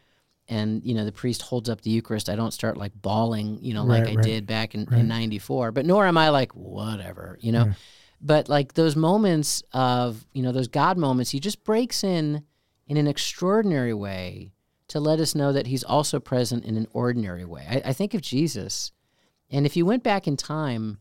and, 0.47 0.83
you 0.83 0.95
know, 0.95 1.05
the 1.05 1.11
priest 1.11 1.43
holds 1.43 1.69
up 1.69 1.81
the 1.81 1.91
Eucharist, 1.91 2.29
I 2.29 2.35
don't 2.35 2.51
start 2.51 2.77
like 2.77 2.93
bawling, 2.95 3.59
you 3.61 3.75
know, 3.75 3.85
right, 3.85 3.99
like 3.99 4.11
I 4.11 4.15
right. 4.15 4.25
did 4.25 4.47
back 4.47 4.73
in, 4.73 4.85
right. 4.85 5.01
in 5.01 5.07
94. 5.07 5.71
But 5.71 5.85
nor 5.85 6.07
am 6.07 6.17
I 6.17 6.29
like, 6.29 6.51
whatever, 6.53 7.37
you 7.39 7.51
know. 7.51 7.65
Yeah. 7.65 7.73
But 8.19 8.49
like 8.49 8.73
those 8.73 8.95
moments 8.95 9.61
of, 9.71 10.25
you 10.33 10.41
know, 10.41 10.51
those 10.51 10.69
God 10.69 10.97
moments, 10.97 11.31
he 11.31 11.39
just 11.39 11.63
breaks 11.63 12.03
in 12.03 12.43
in 12.87 12.97
an 12.97 13.05
extraordinary 13.05 13.93
way 13.93 14.53
to 14.87 14.99
let 14.99 15.19
us 15.19 15.35
know 15.35 15.51
that 15.51 15.67
he's 15.67 15.83
also 15.83 16.19
present 16.19 16.65
in 16.65 16.77
an 16.77 16.87
ordinary 16.93 17.45
way. 17.45 17.65
I, 17.69 17.89
I 17.89 17.93
think 17.93 18.13
of 18.13 18.21
Jesus 18.21 18.92
and 19.53 19.65
if 19.65 19.77
you 19.77 19.85
went 19.85 20.03
back 20.03 20.27
in 20.27 20.35
time, 20.35 20.97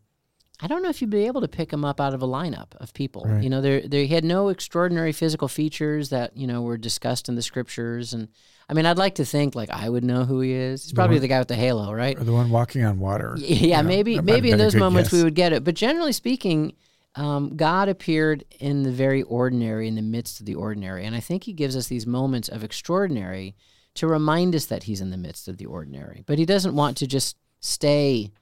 I 0.61 0.69
don't 0.69 0.83
know 0.83 0.91
if 0.91 1.01
you'd 1.01 1.11
be 1.11 1.27
able 1.27 1.41
to 1.41 1.49
pick 1.49 1.73
him 1.73 1.85
up 1.85 2.01
out 2.01 2.15
of 2.15 2.23
a 2.23 2.27
lineup 2.27 2.77
of 2.77 2.95
people. 2.95 3.25
Right. 3.27 3.43
You 3.43 3.51
know, 3.51 3.61
they 3.61 3.81
they 3.81 4.07
had 4.07 4.25
no 4.25 4.49
extraordinary 4.49 5.11
physical 5.11 5.49
features 5.49 6.11
that 6.11 6.37
you 6.37 6.47
know 6.47 6.63
were 6.63 6.77
discussed 6.77 7.29
in 7.29 7.35
the 7.35 7.43
scriptures, 7.43 8.13
and 8.13 8.29
I 8.69 8.75
mean, 8.75 8.87
I'd 8.87 8.99
like 8.99 9.17
to 9.17 9.25
think 9.25 9.57
like 9.57 9.71
I 9.71 9.89
would 9.89 10.05
know 10.05 10.25
who 10.25 10.41
he 10.41 10.53
is. 10.53 10.85
He's 10.85 10.93
probably 10.93 11.17
the, 11.17 11.21
one, 11.21 11.23
the 11.23 11.29
guy 11.29 11.39
with 11.41 11.49
the 11.49 11.57
halo, 11.57 11.93
right? 11.93 12.17
Or 12.17 12.23
the 12.23 12.33
one 12.33 12.51
walking 12.51 12.85
on 12.85 13.01
water. 13.01 13.35
Yeah, 13.39 13.57
you 13.57 13.83
know, 13.83 13.89
maybe 13.89 14.21
maybe 14.21 14.51
in 14.51 14.59
those 14.59 14.77
moments 14.77 15.11
guess. 15.11 15.19
we 15.19 15.25
would 15.25 15.35
get 15.35 15.53
it, 15.53 15.65
but 15.65 15.75
generally 15.75 16.13
speaking. 16.13 16.75
Um, 17.15 17.59
God 17.59 17.91
appeared 17.91 18.47
in 18.59 18.85
the 18.85 18.91
very 18.91 19.23
ordinary, 19.25 19.87
in 19.87 19.97
the 19.97 20.01
midst 20.01 20.41
of 20.41 20.47
the 20.47 20.55
ordinary. 20.55 21.05
And 21.05 21.15
I 21.15 21.21
think 21.21 21.45
He 21.45 21.53
gives 21.53 21.77
us 21.77 21.89
these 21.89 22.07
moments 22.07 22.49
of 22.49 22.65
extraordinary 22.65 23.55
to 23.97 24.07
remind 24.07 24.55
us 24.55 24.65
that 24.65 24.85
He's 24.85 25.03
in 25.03 25.11
the 25.11 25.19
midst 25.19 25.47
of 25.47 25.59
the 25.59 25.67
ordinary. 25.67 26.25
But 26.27 26.39
He 26.39 26.47
doesn't 26.47 26.75
want 26.75 26.97
to 26.97 27.07
just 27.07 27.37
stay 27.61 28.33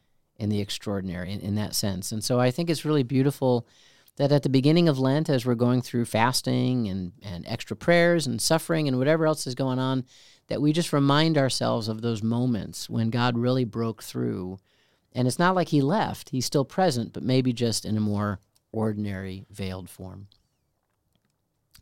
in 0.40 0.48
the 0.48 0.61
extraordinary 0.61 1.33
in, 1.33 1.40
in 1.40 1.55
that 1.57 1.74
sense. 1.74 2.11
And 2.11 2.24
so 2.24 2.40
I 2.40 2.50
think 2.50 2.70
it's 2.70 2.85
really 2.85 3.03
beautiful 3.03 3.68
that 4.16 4.33
at 4.33 4.42
the 4.42 4.48
beginning 4.48 4.88
of 4.88 4.98
Lent, 4.98 5.29
as 5.29 5.46
we're 5.46 5.55
going 5.55 5.83
through 5.83 6.07
fasting 6.07 6.88
and, 6.88 7.12
and 7.22 7.46
extra 7.46 7.76
prayers 7.76 8.26
and 8.26 8.40
suffering 8.40 8.88
and 8.88 8.98
whatever 8.98 9.26
else 9.26 9.46
is 9.46 9.55
going 9.55 9.79
on, 9.79 10.05
that 10.48 10.61
we 10.61 10.72
just 10.72 10.92
remind 10.92 11.38
ourselves 11.38 11.88
of 11.88 12.03
those 12.03 12.22
moments 12.22 12.90
when 12.90 13.11
God 13.11 13.38
really 13.38 13.64
broke 13.64 14.03
through. 14.03 14.59
And 15.12 15.29
it's 15.29 15.38
not 15.38 15.55
like 15.55 15.68
he 15.68 15.81
left, 15.81 16.31
he's 16.31 16.46
still 16.46 16.64
present, 16.64 17.12
but 17.12 17.22
maybe 17.22 17.53
just 17.53 17.85
in 17.85 17.96
a 17.96 18.00
more 18.00 18.40
ordinary, 18.72 19.46
veiled 19.50 19.88
form. 19.88 20.29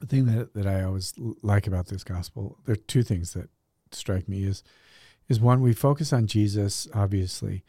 The 0.01 0.07
thing 0.07 0.27
that, 0.27 0.55
that 0.55 0.66
I 0.66 0.83
always 0.83 1.14
like 1.42 1.66
about 1.66 1.87
this 1.87 2.05
gospel, 2.05 2.59
there 2.66 2.75
are 2.75 2.77
two 2.77 3.03
things 3.03 3.33
that 3.33 3.49
strike 3.92 4.29
me 4.29 4.44
is 4.44 4.62
is 5.29 5.38
one, 5.38 5.61
we 5.61 5.75
focus 5.75 6.12
on 6.12 6.27
Jesus, 6.27 6.88
obviously, 6.94 7.62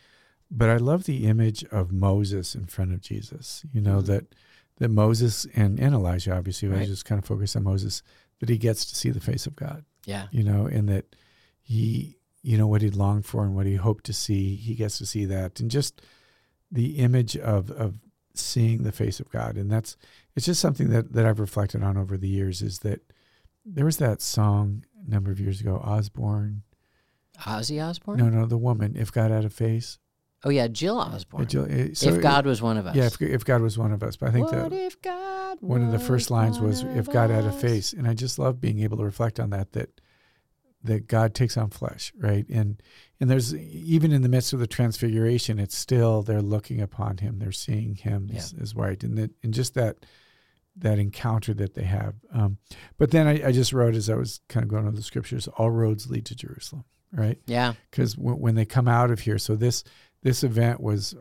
but 0.51 0.69
I 0.69 0.77
love 0.77 1.03
the 1.03 1.25
image 1.25 1.63
of 1.65 1.91
Moses 1.91 2.55
in 2.55 2.65
front 2.65 2.93
of 2.93 3.01
Jesus. 3.01 3.65
You 3.71 3.81
know, 3.81 3.97
mm-hmm. 3.97 4.11
that 4.11 4.35
that 4.77 4.89
Moses 4.89 5.45
and, 5.55 5.79
and 5.79 5.93
Elijah, 5.93 6.35
obviously, 6.35 6.69
right. 6.69 6.81
I 6.81 6.85
just 6.85 7.05
kind 7.05 7.19
of 7.19 7.25
focus 7.25 7.55
on 7.55 7.63
Moses, 7.63 8.01
that 8.39 8.49
he 8.49 8.57
gets 8.57 8.85
to 8.85 8.95
see 8.95 9.09
the 9.09 9.19
face 9.19 9.45
of 9.45 9.55
God. 9.55 9.83
Yeah. 10.05 10.27
You 10.31 10.43
know, 10.43 10.65
and 10.65 10.87
that 10.89 11.15
he, 11.61 12.17
you 12.41 12.57
know, 12.57 12.67
what 12.67 12.81
he 12.81 12.89
longed 12.89 13.25
for 13.25 13.43
and 13.43 13.55
what 13.55 13.65
he 13.65 13.75
hoped 13.75 14.05
to 14.05 14.13
see, 14.13 14.55
he 14.55 14.75
gets 14.75 14.97
to 14.99 15.05
see 15.05 15.25
that. 15.25 15.59
And 15.59 15.69
just 15.69 16.01
the 16.71 16.97
image 16.97 17.35
of 17.37 17.71
of 17.71 17.95
seeing 18.35 18.83
the 18.83 18.91
face 18.91 19.19
of 19.19 19.29
God. 19.29 19.57
And 19.57 19.71
that's 19.71 19.97
it's 20.35 20.45
just 20.45 20.61
something 20.61 20.89
that, 20.89 21.13
that 21.13 21.25
I've 21.25 21.39
reflected 21.39 21.83
on 21.83 21.97
over 21.97 22.17
the 22.17 22.29
years 22.29 22.61
is 22.61 22.79
that 22.79 23.01
there 23.65 23.85
was 23.85 23.97
that 23.97 24.21
song 24.21 24.85
a 25.05 25.09
number 25.09 25.31
of 25.31 25.39
years 25.39 25.59
ago, 25.59 25.81
Osborne. 25.83 26.63
Ozzy 27.41 27.83
Osbourne? 27.83 28.17
No, 28.17 28.29
no, 28.29 28.45
the 28.45 28.57
woman, 28.57 28.95
If 28.97 29.11
God 29.11 29.31
Had 29.31 29.45
a 29.45 29.49
Face. 29.49 29.97
Oh 30.43 30.49
yeah, 30.49 30.67
Jill 30.67 30.97
Osborne. 30.97 31.47
Jill, 31.47 31.67
eh, 31.69 31.89
so 31.93 32.13
if 32.13 32.21
God 32.21 32.45
was 32.45 32.61
one 32.61 32.77
of 32.77 32.85
us. 32.85 32.95
Yeah, 32.95 33.05
if, 33.05 33.21
if 33.21 33.43
God 33.43 33.61
was 33.61 33.77
one 33.77 33.91
of 33.91 34.01
us. 34.03 34.15
But 34.15 34.29
I 34.29 34.31
think 34.31 34.51
what 34.51 34.69
that 34.69 35.57
one 35.59 35.81
of 35.81 35.91
the 35.91 35.99
first 35.99 36.31
lines 36.31 36.59
was 36.59 36.83
"If 36.83 37.11
God 37.11 37.29
had 37.29 37.45
a 37.45 37.51
face," 37.51 37.93
and 37.93 38.07
I 38.07 38.13
just 38.13 38.39
love 38.39 38.61
being 38.61 38.79
able 38.79 38.97
to 38.97 39.03
reflect 39.03 39.39
on 39.39 39.49
that. 39.49 39.73
That 39.73 39.99
that 40.83 41.07
God 41.07 41.33
takes 41.33 41.57
on 41.57 41.69
flesh, 41.69 42.13
right? 42.17 42.47
And 42.49 42.81
and 43.19 43.29
there's 43.29 43.53
even 43.53 44.13
in 44.13 44.21
the 44.21 44.29
midst 44.29 44.53
of 44.53 44.59
the 44.59 44.67
transfiguration, 44.67 45.59
it's 45.59 45.77
still 45.77 46.23
they're 46.23 46.41
looking 46.41 46.79
upon 46.81 47.17
Him, 47.17 47.39
they're 47.39 47.51
seeing 47.51 47.95
Him 47.95 48.29
yeah. 48.31 48.37
as, 48.37 48.53
as 48.61 48.75
white, 48.75 49.03
and 49.03 49.17
that 49.17 49.31
and 49.43 49.53
just 49.53 49.73
that 49.73 50.05
that 50.77 50.99
encounter 50.99 51.53
that 51.53 51.73
they 51.73 51.83
have. 51.83 52.15
Um, 52.33 52.57
but 52.97 53.11
then 53.11 53.27
I, 53.27 53.47
I, 53.47 53.51
just 53.51 53.73
wrote 53.73 53.95
as 53.95 54.09
I 54.09 54.15
was 54.15 54.39
kind 54.47 54.63
of 54.63 54.69
going 54.69 54.87
over 54.87 54.95
the 54.95 55.03
scriptures, 55.03 55.47
all 55.57 55.69
roads 55.69 56.09
lead 56.09 56.25
to 56.27 56.35
Jerusalem, 56.35 56.85
right? 57.11 57.37
Yeah. 57.47 57.73
Because 57.91 58.13
w- 58.13 58.37
when 58.37 58.55
they 58.55 58.63
come 58.63 58.87
out 58.87 59.11
of 59.11 59.19
here, 59.19 59.37
so 59.37 59.57
this 59.57 59.83
this 60.21 60.43
event 60.43 60.81
was 60.81 61.15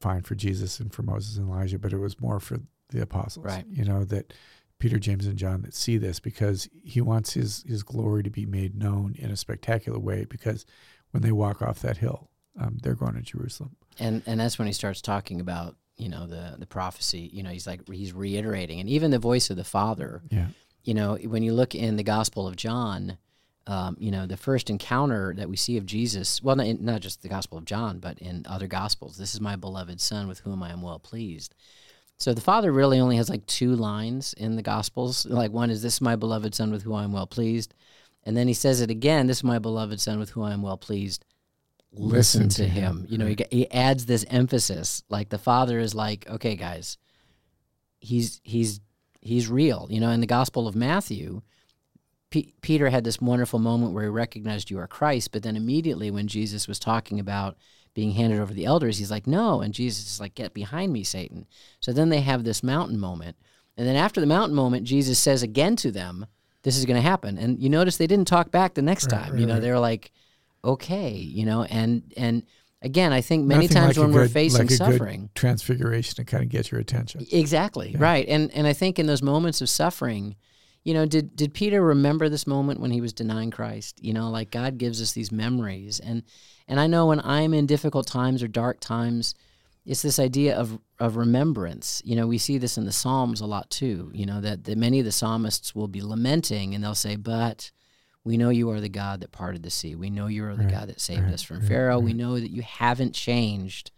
fine 0.00 0.22
for 0.22 0.34
Jesus 0.34 0.80
and 0.80 0.92
for 0.92 1.02
Moses 1.02 1.36
and 1.36 1.48
Elijah, 1.48 1.78
but 1.78 1.92
it 1.92 1.98
was 1.98 2.20
more 2.20 2.40
for 2.40 2.58
the 2.90 3.02
apostles. 3.02 3.44
Right. 3.44 3.64
You 3.68 3.84
know 3.84 4.04
that 4.04 4.32
Peter, 4.78 4.98
James, 4.98 5.26
and 5.26 5.38
John 5.38 5.62
that 5.62 5.74
see 5.74 5.98
this 5.98 6.20
because 6.20 6.68
he 6.84 7.00
wants 7.00 7.34
his 7.34 7.64
his 7.66 7.82
glory 7.82 8.22
to 8.22 8.30
be 8.30 8.46
made 8.46 8.76
known 8.76 9.14
in 9.18 9.30
a 9.30 9.36
spectacular 9.36 9.98
way. 9.98 10.26
Because 10.28 10.66
when 11.10 11.22
they 11.22 11.32
walk 11.32 11.62
off 11.62 11.80
that 11.80 11.98
hill, 11.98 12.30
um, 12.60 12.78
they're 12.82 12.94
going 12.94 13.14
to 13.14 13.22
Jerusalem. 13.22 13.76
And 13.98 14.22
and 14.26 14.38
that's 14.38 14.58
when 14.58 14.66
he 14.66 14.72
starts 14.72 15.00
talking 15.00 15.40
about 15.40 15.76
you 15.96 16.08
know 16.08 16.26
the 16.26 16.56
the 16.58 16.66
prophecy. 16.66 17.30
You 17.32 17.42
know, 17.42 17.50
he's 17.50 17.66
like 17.66 17.88
he's 17.90 18.12
reiterating, 18.12 18.80
and 18.80 18.88
even 18.88 19.10
the 19.10 19.18
voice 19.18 19.50
of 19.50 19.56
the 19.56 19.64
Father. 19.64 20.22
Yeah. 20.30 20.48
You 20.84 20.94
know, 20.94 21.16
when 21.16 21.42
you 21.42 21.52
look 21.52 21.74
in 21.74 21.96
the 21.96 22.04
Gospel 22.04 22.46
of 22.46 22.56
John. 22.56 23.18
Um, 23.68 23.96
you 23.98 24.12
know, 24.12 24.26
the 24.26 24.36
first 24.36 24.70
encounter 24.70 25.34
that 25.36 25.48
we 25.48 25.56
see 25.56 25.76
of 25.76 25.86
Jesus, 25.86 26.40
well, 26.40 26.54
not, 26.54 26.80
not 26.80 27.00
just 27.00 27.22
the 27.22 27.28
Gospel 27.28 27.58
of 27.58 27.64
John, 27.64 27.98
but 27.98 28.16
in 28.20 28.44
other 28.48 28.68
Gospels, 28.68 29.16
this 29.16 29.34
is 29.34 29.40
my 29.40 29.56
beloved 29.56 30.00
Son 30.00 30.28
with 30.28 30.38
whom 30.40 30.62
I 30.62 30.70
am 30.70 30.82
well 30.82 31.00
pleased. 31.00 31.52
So 32.18 32.32
the 32.32 32.40
Father 32.40 32.72
really 32.72 33.00
only 33.00 33.16
has 33.16 33.28
like 33.28 33.44
two 33.46 33.74
lines 33.74 34.32
in 34.34 34.56
the 34.56 34.62
Gospels. 34.62 35.26
Like 35.26 35.50
one 35.50 35.70
is, 35.70 35.82
This 35.82 35.94
is 35.94 36.00
my 36.00 36.16
beloved 36.16 36.54
Son 36.54 36.70
with 36.70 36.82
whom 36.82 36.94
I 36.94 37.04
am 37.04 37.12
well 37.12 37.26
pleased. 37.26 37.74
And 38.22 38.36
then 38.36 38.48
he 38.48 38.54
says 38.54 38.80
it 38.80 38.90
again, 38.90 39.26
This 39.26 39.38
is 39.38 39.44
my 39.44 39.58
beloved 39.58 40.00
Son 40.00 40.18
with 40.18 40.30
whom 40.30 40.44
I 40.44 40.52
am 40.52 40.62
well 40.62 40.78
pleased. 40.78 41.24
Listen, 41.92 42.44
Listen 42.44 42.48
to, 42.48 42.56
to 42.64 42.68
him. 42.68 43.00
him. 43.00 43.06
You 43.08 43.18
know, 43.18 43.26
he, 43.26 43.36
he 43.50 43.70
adds 43.70 44.06
this 44.06 44.24
emphasis. 44.30 45.02
Like 45.08 45.28
the 45.28 45.38
Father 45.38 45.78
is 45.78 45.94
like, 45.94 46.28
Okay, 46.30 46.56
guys, 46.56 46.98
he's 48.00 48.40
he's 48.44 48.80
he's 49.20 49.48
real. 49.48 49.86
You 49.90 50.00
know, 50.00 50.10
in 50.10 50.20
the 50.20 50.26
Gospel 50.26 50.66
of 50.68 50.74
Matthew, 50.74 51.42
P- 52.30 52.52
Peter 52.60 52.88
had 52.90 53.04
this 53.04 53.20
wonderful 53.20 53.58
moment 53.58 53.92
where 53.92 54.04
he 54.04 54.10
recognized 54.10 54.70
you 54.70 54.78
are 54.78 54.86
Christ, 54.86 55.32
but 55.32 55.42
then 55.42 55.56
immediately 55.56 56.10
when 56.10 56.26
Jesus 56.26 56.66
was 56.66 56.78
talking 56.78 57.20
about 57.20 57.56
being 57.94 58.12
handed 58.12 58.40
over 58.40 58.48
to 58.50 58.54
the 58.54 58.64
elders, 58.66 58.98
he's 58.98 59.10
like, 59.10 59.26
no. 59.26 59.60
And 59.62 59.72
Jesus 59.72 60.06
is 60.06 60.20
like, 60.20 60.34
get 60.34 60.52
behind 60.52 60.92
me, 60.92 61.02
Satan. 61.04 61.46
So 61.80 61.92
then 61.92 62.08
they 62.10 62.20
have 62.20 62.44
this 62.44 62.62
mountain 62.62 62.98
moment. 62.98 63.36
And 63.76 63.86
then 63.86 63.96
after 63.96 64.20
the 64.20 64.26
mountain 64.26 64.54
moment, 64.54 64.84
Jesus 64.84 65.18
says 65.18 65.42
again 65.42 65.76
to 65.76 65.90
them, 65.90 66.26
this 66.62 66.76
is 66.76 66.84
going 66.84 66.96
to 67.00 67.08
happen. 67.08 67.38
And 67.38 67.58
you 67.62 67.68
notice 67.68 67.96
they 67.96 68.06
didn't 68.06 68.28
talk 68.28 68.50
back 68.50 68.74
the 68.74 68.82
next 68.82 69.10
Right, 69.12 69.22
time. 69.22 69.32
right, 69.32 69.40
you 69.40 69.46
know, 69.46 69.54
right. 69.54 69.62
they 69.62 69.70
were 69.70 69.78
like, 69.78 70.10
okay, 70.64 71.10
you 71.12 71.46
know, 71.46 71.62
and, 71.62 72.12
and 72.16 72.42
again, 72.82 73.12
I 73.12 73.20
think 73.20 73.46
many 73.46 73.66
Nothing 73.66 73.76
times 73.76 73.96
like 73.98 74.06
when 74.06 74.14
we're 74.14 74.28
facing 74.28 74.58
like 74.58 74.66
a 74.66 74.68
good 74.68 74.76
suffering, 74.78 75.30
transfiguration 75.34 76.16
to 76.16 76.24
kind 76.24 76.42
of 76.42 76.48
get 76.50 76.70
your 76.70 76.80
attention. 76.80 77.24
Exactly. 77.30 77.94
Right. 77.96 78.26
And 78.28 78.50
and 78.52 78.66
I 78.66 78.72
think 78.72 78.98
in 78.98 79.06
those 79.06 79.22
moments 79.22 79.60
of 79.60 79.68
suffering, 79.68 80.36
you 80.86 80.94
know, 80.94 81.04
did 81.04 81.34
did 81.34 81.52
Peter 81.52 81.82
remember 81.82 82.28
this 82.28 82.46
moment 82.46 82.78
when 82.78 82.92
he 82.92 83.00
was 83.00 83.12
denying 83.12 83.50
Christ? 83.50 83.98
You 84.00 84.12
know, 84.12 84.30
like 84.30 84.52
God 84.52 84.78
gives 84.78 85.02
us 85.02 85.10
these 85.10 85.32
memories 85.32 85.98
and 85.98 86.22
and 86.68 86.78
I 86.78 86.86
know 86.86 87.06
when 87.06 87.20
I'm 87.24 87.52
in 87.54 87.66
difficult 87.66 88.06
times 88.06 88.40
or 88.40 88.46
dark 88.46 88.78
times, 88.78 89.34
it's 89.84 90.02
this 90.02 90.20
idea 90.20 90.56
of 90.56 90.78
of 91.00 91.16
remembrance. 91.16 92.00
You 92.04 92.14
know, 92.14 92.28
we 92.28 92.38
see 92.38 92.56
this 92.56 92.78
in 92.78 92.84
the 92.84 92.92
Psalms 92.92 93.40
a 93.40 93.46
lot 93.46 93.68
too, 93.68 94.12
you 94.14 94.26
know, 94.26 94.40
that, 94.40 94.62
that 94.62 94.78
many 94.78 95.00
of 95.00 95.04
the 95.04 95.10
psalmists 95.10 95.74
will 95.74 95.88
be 95.88 96.02
lamenting 96.02 96.72
and 96.72 96.84
they'll 96.84 96.94
say, 96.94 97.16
But 97.16 97.72
we 98.22 98.36
know 98.36 98.50
you 98.50 98.70
are 98.70 98.80
the 98.80 98.88
God 98.88 99.18
that 99.22 99.32
parted 99.32 99.64
the 99.64 99.70
sea. 99.70 99.96
We 99.96 100.08
know 100.08 100.28
you 100.28 100.44
are 100.44 100.54
the 100.54 100.66
Right, 100.66 100.72
God 100.72 100.88
that 100.88 101.00
saved 101.00 101.22
right, 101.24 101.34
us 101.34 101.42
from 101.42 101.58
right, 101.58 101.68
Pharaoh. 101.68 101.98
We 101.98 102.12
know 102.12 102.38
that 102.38 102.52
you 102.52 102.62
haven't 102.62 103.12
changed 103.12 103.90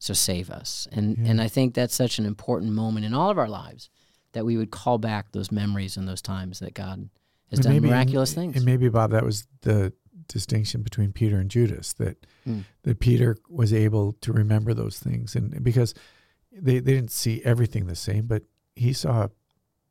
so 0.00 0.12
save 0.12 0.50
us 0.50 0.86
and 0.92 1.16
and 1.26 1.40
i 1.40 1.48
think 1.48 1.72
that's 1.72 1.94
such 1.94 2.18
an 2.18 2.26
important 2.26 2.70
moment 2.72 3.06
in 3.06 3.14
all 3.14 3.30
of 3.30 3.38
our 3.38 3.48
lives 3.48 3.88
that 4.34 4.44
we 4.44 4.56
would 4.56 4.70
call 4.70 4.98
back 4.98 5.32
those 5.32 5.50
memories 5.50 5.96
and 5.96 6.06
those 6.06 6.22
times 6.22 6.58
that 6.60 6.74
god 6.74 7.08
has 7.50 7.58
And 7.58 7.64
done 7.64 7.72
maybe- 7.74 7.88
miraculous 7.88 8.30
and- 8.36 8.52
things 8.52 8.56
And 8.56 8.64
maybe 8.64 8.88
Bob, 8.88 9.10
that 9.12 9.24
was 9.24 9.46
the 9.62 9.92
distinction 10.28 10.82
between 10.82 11.12
Peter 11.12 11.38
and 11.38 11.50
Judas 11.50 11.92
that 11.94 12.26
Hmm. 12.44 12.60
that 12.84 12.98
Peter 13.00 13.36
was 13.48 13.72
able 13.72 14.12
to 14.20 14.32
remember 14.32 14.72
those 14.74 14.98
things, 14.98 15.34
and 15.36 15.62
because 15.64 15.94
they 16.52 16.78
they 16.78 16.94
didn't 16.94 17.10
see 17.10 17.42
everything 17.42 17.86
the 17.86 17.96
same, 17.96 18.26
but 18.26 18.44
he 18.76 18.92
saw 18.92 19.28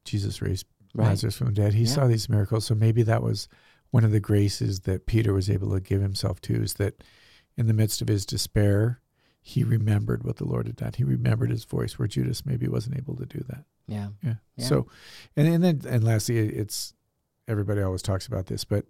Jesus 0.05 0.41
raise 0.41 0.63
Right. 0.95 1.07
Lazarus 1.09 1.35
from 1.37 1.47
the 1.47 1.53
dead. 1.53 1.73
He 1.73 1.83
Yeah. 1.85 1.89
saw 1.95 2.07
these 2.07 2.29
miracles, 2.29 2.65
so 2.65 2.75
maybe 2.75 3.01
that 3.03 3.23
was 3.23 3.47
one 3.91 4.03
of 4.03 4.11
the 4.11 4.19
graces 4.19 4.81
that 4.81 5.05
Peter 5.07 5.33
was 5.33 5.49
able 5.49 5.71
to 5.73 5.79
give 5.79 6.01
himself 6.01 6.39
to 6.41 6.53
is 6.61 6.75
that 6.75 7.03
in 7.57 7.67
the 7.67 7.73
midst 7.73 8.01
of 8.01 8.07
his 8.07 8.25
despair, 8.25 9.01
he 9.41 9.63
remembered 9.63 10.23
what 10.23 10.37
the 10.37 10.45
Lord 10.45 10.65
had 10.67 10.75
done. 10.77 10.93
He 10.95 11.03
remembered 11.03 11.51
his 11.51 11.63
voice, 11.65 11.97
where 11.99 12.07
Judas 12.07 12.45
maybe 12.45 12.67
wasn't 12.67 12.97
able 12.97 13.15
to 13.17 13.25
do 13.25 13.43
that. 13.49 13.65
Yeah 13.87 14.09
Yeah. 14.21 14.35
Yeah. 14.55 14.65
So, 14.65 14.87
and 15.35 15.47
and 15.47 15.63
then 15.63 15.81
and 15.87 16.03
lastly, 16.03 16.37
it's 16.37 16.93
everybody 17.47 17.81
always 17.81 18.01
talks 18.01 18.27
about 18.27 18.45
this, 18.47 18.63
but 18.63 18.85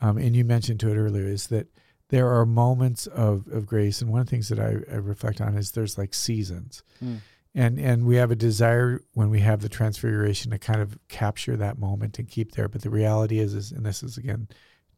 um, 0.00 0.16
and 0.18 0.34
you 0.34 0.44
mentioned 0.44 0.80
to 0.80 0.90
it 0.90 0.96
earlier 0.96 1.26
is 1.26 1.48
that 1.48 1.66
there 2.08 2.28
are 2.28 2.44
moments 2.46 3.06
of 3.06 3.48
of 3.48 3.66
grace, 3.66 4.00
and 4.02 4.10
one 4.10 4.20
of 4.20 4.26
the 4.26 4.30
things 4.30 4.48
that 4.48 4.58
I, 4.60 4.76
I 4.92 4.96
reflect 4.96 5.40
on 5.40 5.56
is 5.56 5.72
there's 5.72 5.98
like 5.98 6.14
seasons, 6.14 6.82
Hmm. 7.00 7.16
and 7.54 7.78
and 7.80 8.06
we 8.06 8.16
have 8.16 8.30
a 8.30 8.36
desire 8.36 9.00
when 9.14 9.28
we 9.30 9.40
have 9.40 9.60
the 9.60 9.68
transfiguration 9.68 10.50
to 10.52 10.58
kind 10.58 10.80
of 10.80 10.98
capture 11.08 11.56
that 11.56 11.78
moment 11.78 12.18
and 12.18 12.28
keep 12.28 12.52
there, 12.52 12.68
but 12.68 12.82
the 12.82 12.90
reality 12.90 13.38
is 13.38 13.54
is 13.54 13.72
and 13.72 13.84
this 13.84 14.02
is 14.02 14.16
again, 14.18 14.48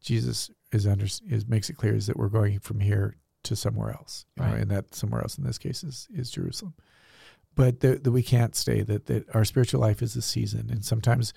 Jesus 0.00 0.50
is 0.72 0.86
under 0.86 1.06
is 1.06 1.46
makes 1.46 1.70
it 1.70 1.76
clear 1.76 1.94
is 1.94 2.06
that 2.08 2.16
we're 2.16 2.28
going 2.28 2.58
from 2.58 2.80
here 2.80 3.16
to 3.44 3.54
somewhere 3.56 3.90
else, 3.90 4.26
you 4.36 4.42
know, 4.42 4.50
and 4.62 4.70
that 4.70 4.94
somewhere 4.94 5.20
else 5.22 5.38
in 5.38 5.44
this 5.44 5.58
case 5.58 5.82
is 5.84 6.08
is 6.14 6.30
Jerusalem 6.30 6.74
but 7.54 7.80
that 7.80 8.04
that 8.04 8.12
we 8.12 8.22
can't 8.22 8.54
stay 8.54 8.82
that 8.82 9.06
that 9.06 9.34
our 9.34 9.44
spiritual 9.44 9.80
life 9.80 10.02
is 10.02 10.16
a 10.16 10.22
season. 10.22 10.68
And 10.70 10.84
sometimes 10.84 11.32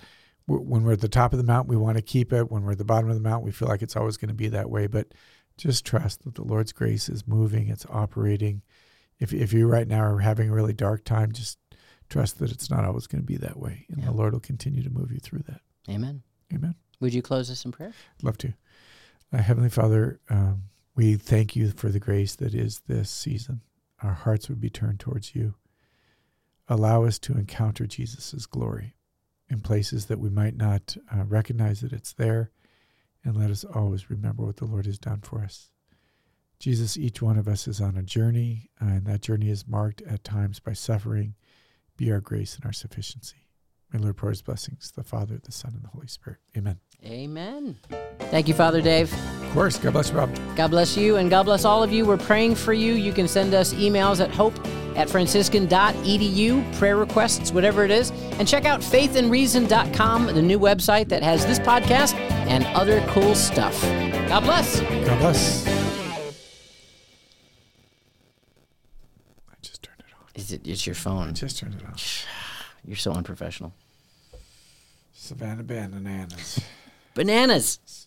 w- 0.46 0.64
when 0.66 0.84
we're 0.84 0.92
at 0.92 1.00
the 1.00 1.08
top 1.08 1.32
of 1.32 1.38
the 1.38 1.44
mountain 1.44 1.70
we 1.70 1.76
want 1.76 1.96
to 1.96 2.02
keep 2.02 2.32
it. 2.32 2.50
When 2.50 2.62
we're 2.64 2.72
at 2.72 2.78
the 2.78 2.84
bottom 2.84 3.08
of 3.08 3.14
the 3.16 3.20
mountain 3.22 3.44
we 3.44 3.52
feel 3.52 3.68
like 3.68 3.82
it's 3.82 3.96
always 3.96 4.16
going 4.16 4.28
to 4.28 4.34
be 4.34 4.48
that 4.48 4.70
way. 4.70 4.86
But 4.86 5.08
just 5.56 5.84
trust 5.84 6.22
that 6.24 6.34
the 6.36 6.44
lord's 6.44 6.72
grace 6.72 7.08
is 7.08 7.26
moving 7.26 7.68
it's 7.68 7.86
operating. 7.90 8.62
If, 9.18 9.32
if 9.32 9.52
you 9.52 9.66
right 9.66 9.88
now 9.88 10.02
are 10.04 10.18
having 10.20 10.48
a 10.50 10.54
really 10.54 10.72
dark 10.72 11.04
time 11.04 11.32
just 11.32 11.58
trust 12.08 12.38
that 12.38 12.50
it's 12.52 12.70
not 12.70 12.84
always 12.84 13.06
going 13.06 13.20
to 13.22 13.26
be 13.26 13.36
that 13.38 13.58
way. 13.58 13.84
And 13.88 13.98
Yeah. 13.98 14.06
the 14.06 14.12
lord 14.12 14.32
will 14.32 14.40
continue 14.40 14.82
to 14.82 14.90
move 14.90 15.10
you 15.12 15.18
through 15.18 15.42
that. 15.48 15.60
Amen. 15.88 16.22
Amen. 16.54 16.74
Would 17.00 17.12
you 17.14 17.22
close 17.22 17.50
us 17.50 17.64
in 17.64 17.72
prayer? 17.72 17.92
Love 18.22 18.38
to. 18.38 18.54
Uh, 19.32 19.38
heavenly 19.38 19.68
father 19.68 20.20
um, 20.30 20.62
we 20.94 21.14
thank 21.16 21.54
you 21.54 21.70
for 21.70 21.90
the 21.90 22.00
grace 22.00 22.34
that 22.36 22.54
is 22.54 22.80
this 22.88 23.10
season. 23.10 23.60
Our 24.02 24.14
hearts 24.14 24.48
would 24.48 24.60
be 24.60 24.70
turned 24.70 25.00
towards 25.00 25.34
you 25.34 25.54
allow 26.68 27.04
us 27.04 27.18
to 27.18 27.32
encounter 27.32 27.86
jesus' 27.86 28.46
glory 28.46 28.94
in 29.48 29.60
places 29.60 30.06
that 30.06 30.18
we 30.18 30.28
might 30.28 30.56
not 30.56 30.96
uh, 31.12 31.24
recognize 31.24 31.80
that 31.80 31.92
it's 31.92 32.12
there. 32.12 32.50
And 33.24 33.36
let 33.36 33.50
us 33.50 33.64
always 33.64 34.10
remember 34.10 34.44
what 34.44 34.56
the 34.56 34.66
lord 34.66 34.86
has 34.86 34.98
done 34.98 35.20
for 35.20 35.40
us. 35.42 35.70
Jesus 36.58 36.96
each 36.96 37.22
one 37.22 37.38
of 37.38 37.48
us 37.48 37.66
is 37.66 37.80
on 37.80 37.96
a 37.96 38.02
journey 38.02 38.70
uh, 38.80 38.86
and 38.86 39.06
that 39.06 39.22
journey 39.22 39.48
is 39.48 39.66
marked 39.66 40.02
at 40.02 40.24
times 40.24 40.60
by 40.60 40.72
suffering. 40.72 41.34
Be 41.96 42.12
our 42.12 42.20
grace 42.20 42.56
and 42.56 42.64
our 42.64 42.72
sufficiency 42.72 43.47
may 43.92 43.98
lord 43.98 44.16
pour 44.16 44.30
his 44.30 44.42
blessings 44.42 44.92
the 44.92 45.02
father 45.02 45.38
the 45.44 45.52
son 45.52 45.72
and 45.74 45.82
the 45.82 45.88
holy 45.88 46.06
spirit. 46.06 46.38
Amen. 46.56 46.78
Amen. 47.04 47.76
Thank 48.18 48.48
you 48.48 48.54
father 48.54 48.82
dave. 48.82 49.12
Of 49.12 49.52
course. 49.52 49.78
God 49.78 49.92
bless 49.92 50.10
you 50.10 50.16
rob. 50.16 50.56
God 50.56 50.68
bless 50.68 50.96
you 50.96 51.16
and 51.16 51.30
god 51.30 51.44
bless 51.44 51.64
all 51.64 51.82
of 51.82 51.92
you. 51.92 52.04
We're 52.04 52.16
praying 52.16 52.56
for 52.56 52.72
you. 52.72 52.94
You 52.94 53.12
can 53.12 53.28
send 53.28 53.54
us 53.54 53.72
emails 53.74 54.22
at 54.22 54.30
hope 54.30 54.54
at 54.96 55.08
franciscan.edu 55.08 56.74
prayer 56.76 56.96
requests 56.96 57.52
whatever 57.52 57.84
it 57.84 57.90
is. 57.90 58.10
And 58.38 58.46
check 58.48 58.64
out 58.64 58.80
faithandreason.com 58.80 60.26
the 60.26 60.42
new 60.42 60.58
website 60.58 61.08
that 61.08 61.22
has 61.22 61.46
this 61.46 61.60
podcast 61.60 62.14
and 62.48 62.64
other 62.76 63.00
cool 63.08 63.34
stuff. 63.34 63.80
God 64.28 64.40
bless. 64.40 64.80
God 64.80 65.18
bless. 65.20 65.66
I 69.48 69.54
just 69.62 69.82
turned 69.84 70.00
it 70.00 70.14
on. 70.20 70.26
Is 70.34 70.52
it, 70.52 70.66
it's 70.66 70.84
your 70.84 70.96
phone. 70.96 71.32
Just 71.34 71.58
turned 71.58 71.74
it 71.74 71.84
on. 71.86 71.94
You're 72.88 72.96
so 72.96 73.12
unprofessional. 73.12 73.74
Savannah 75.12 75.62
Bananas. 75.62 76.58
Bananas. 77.14 78.06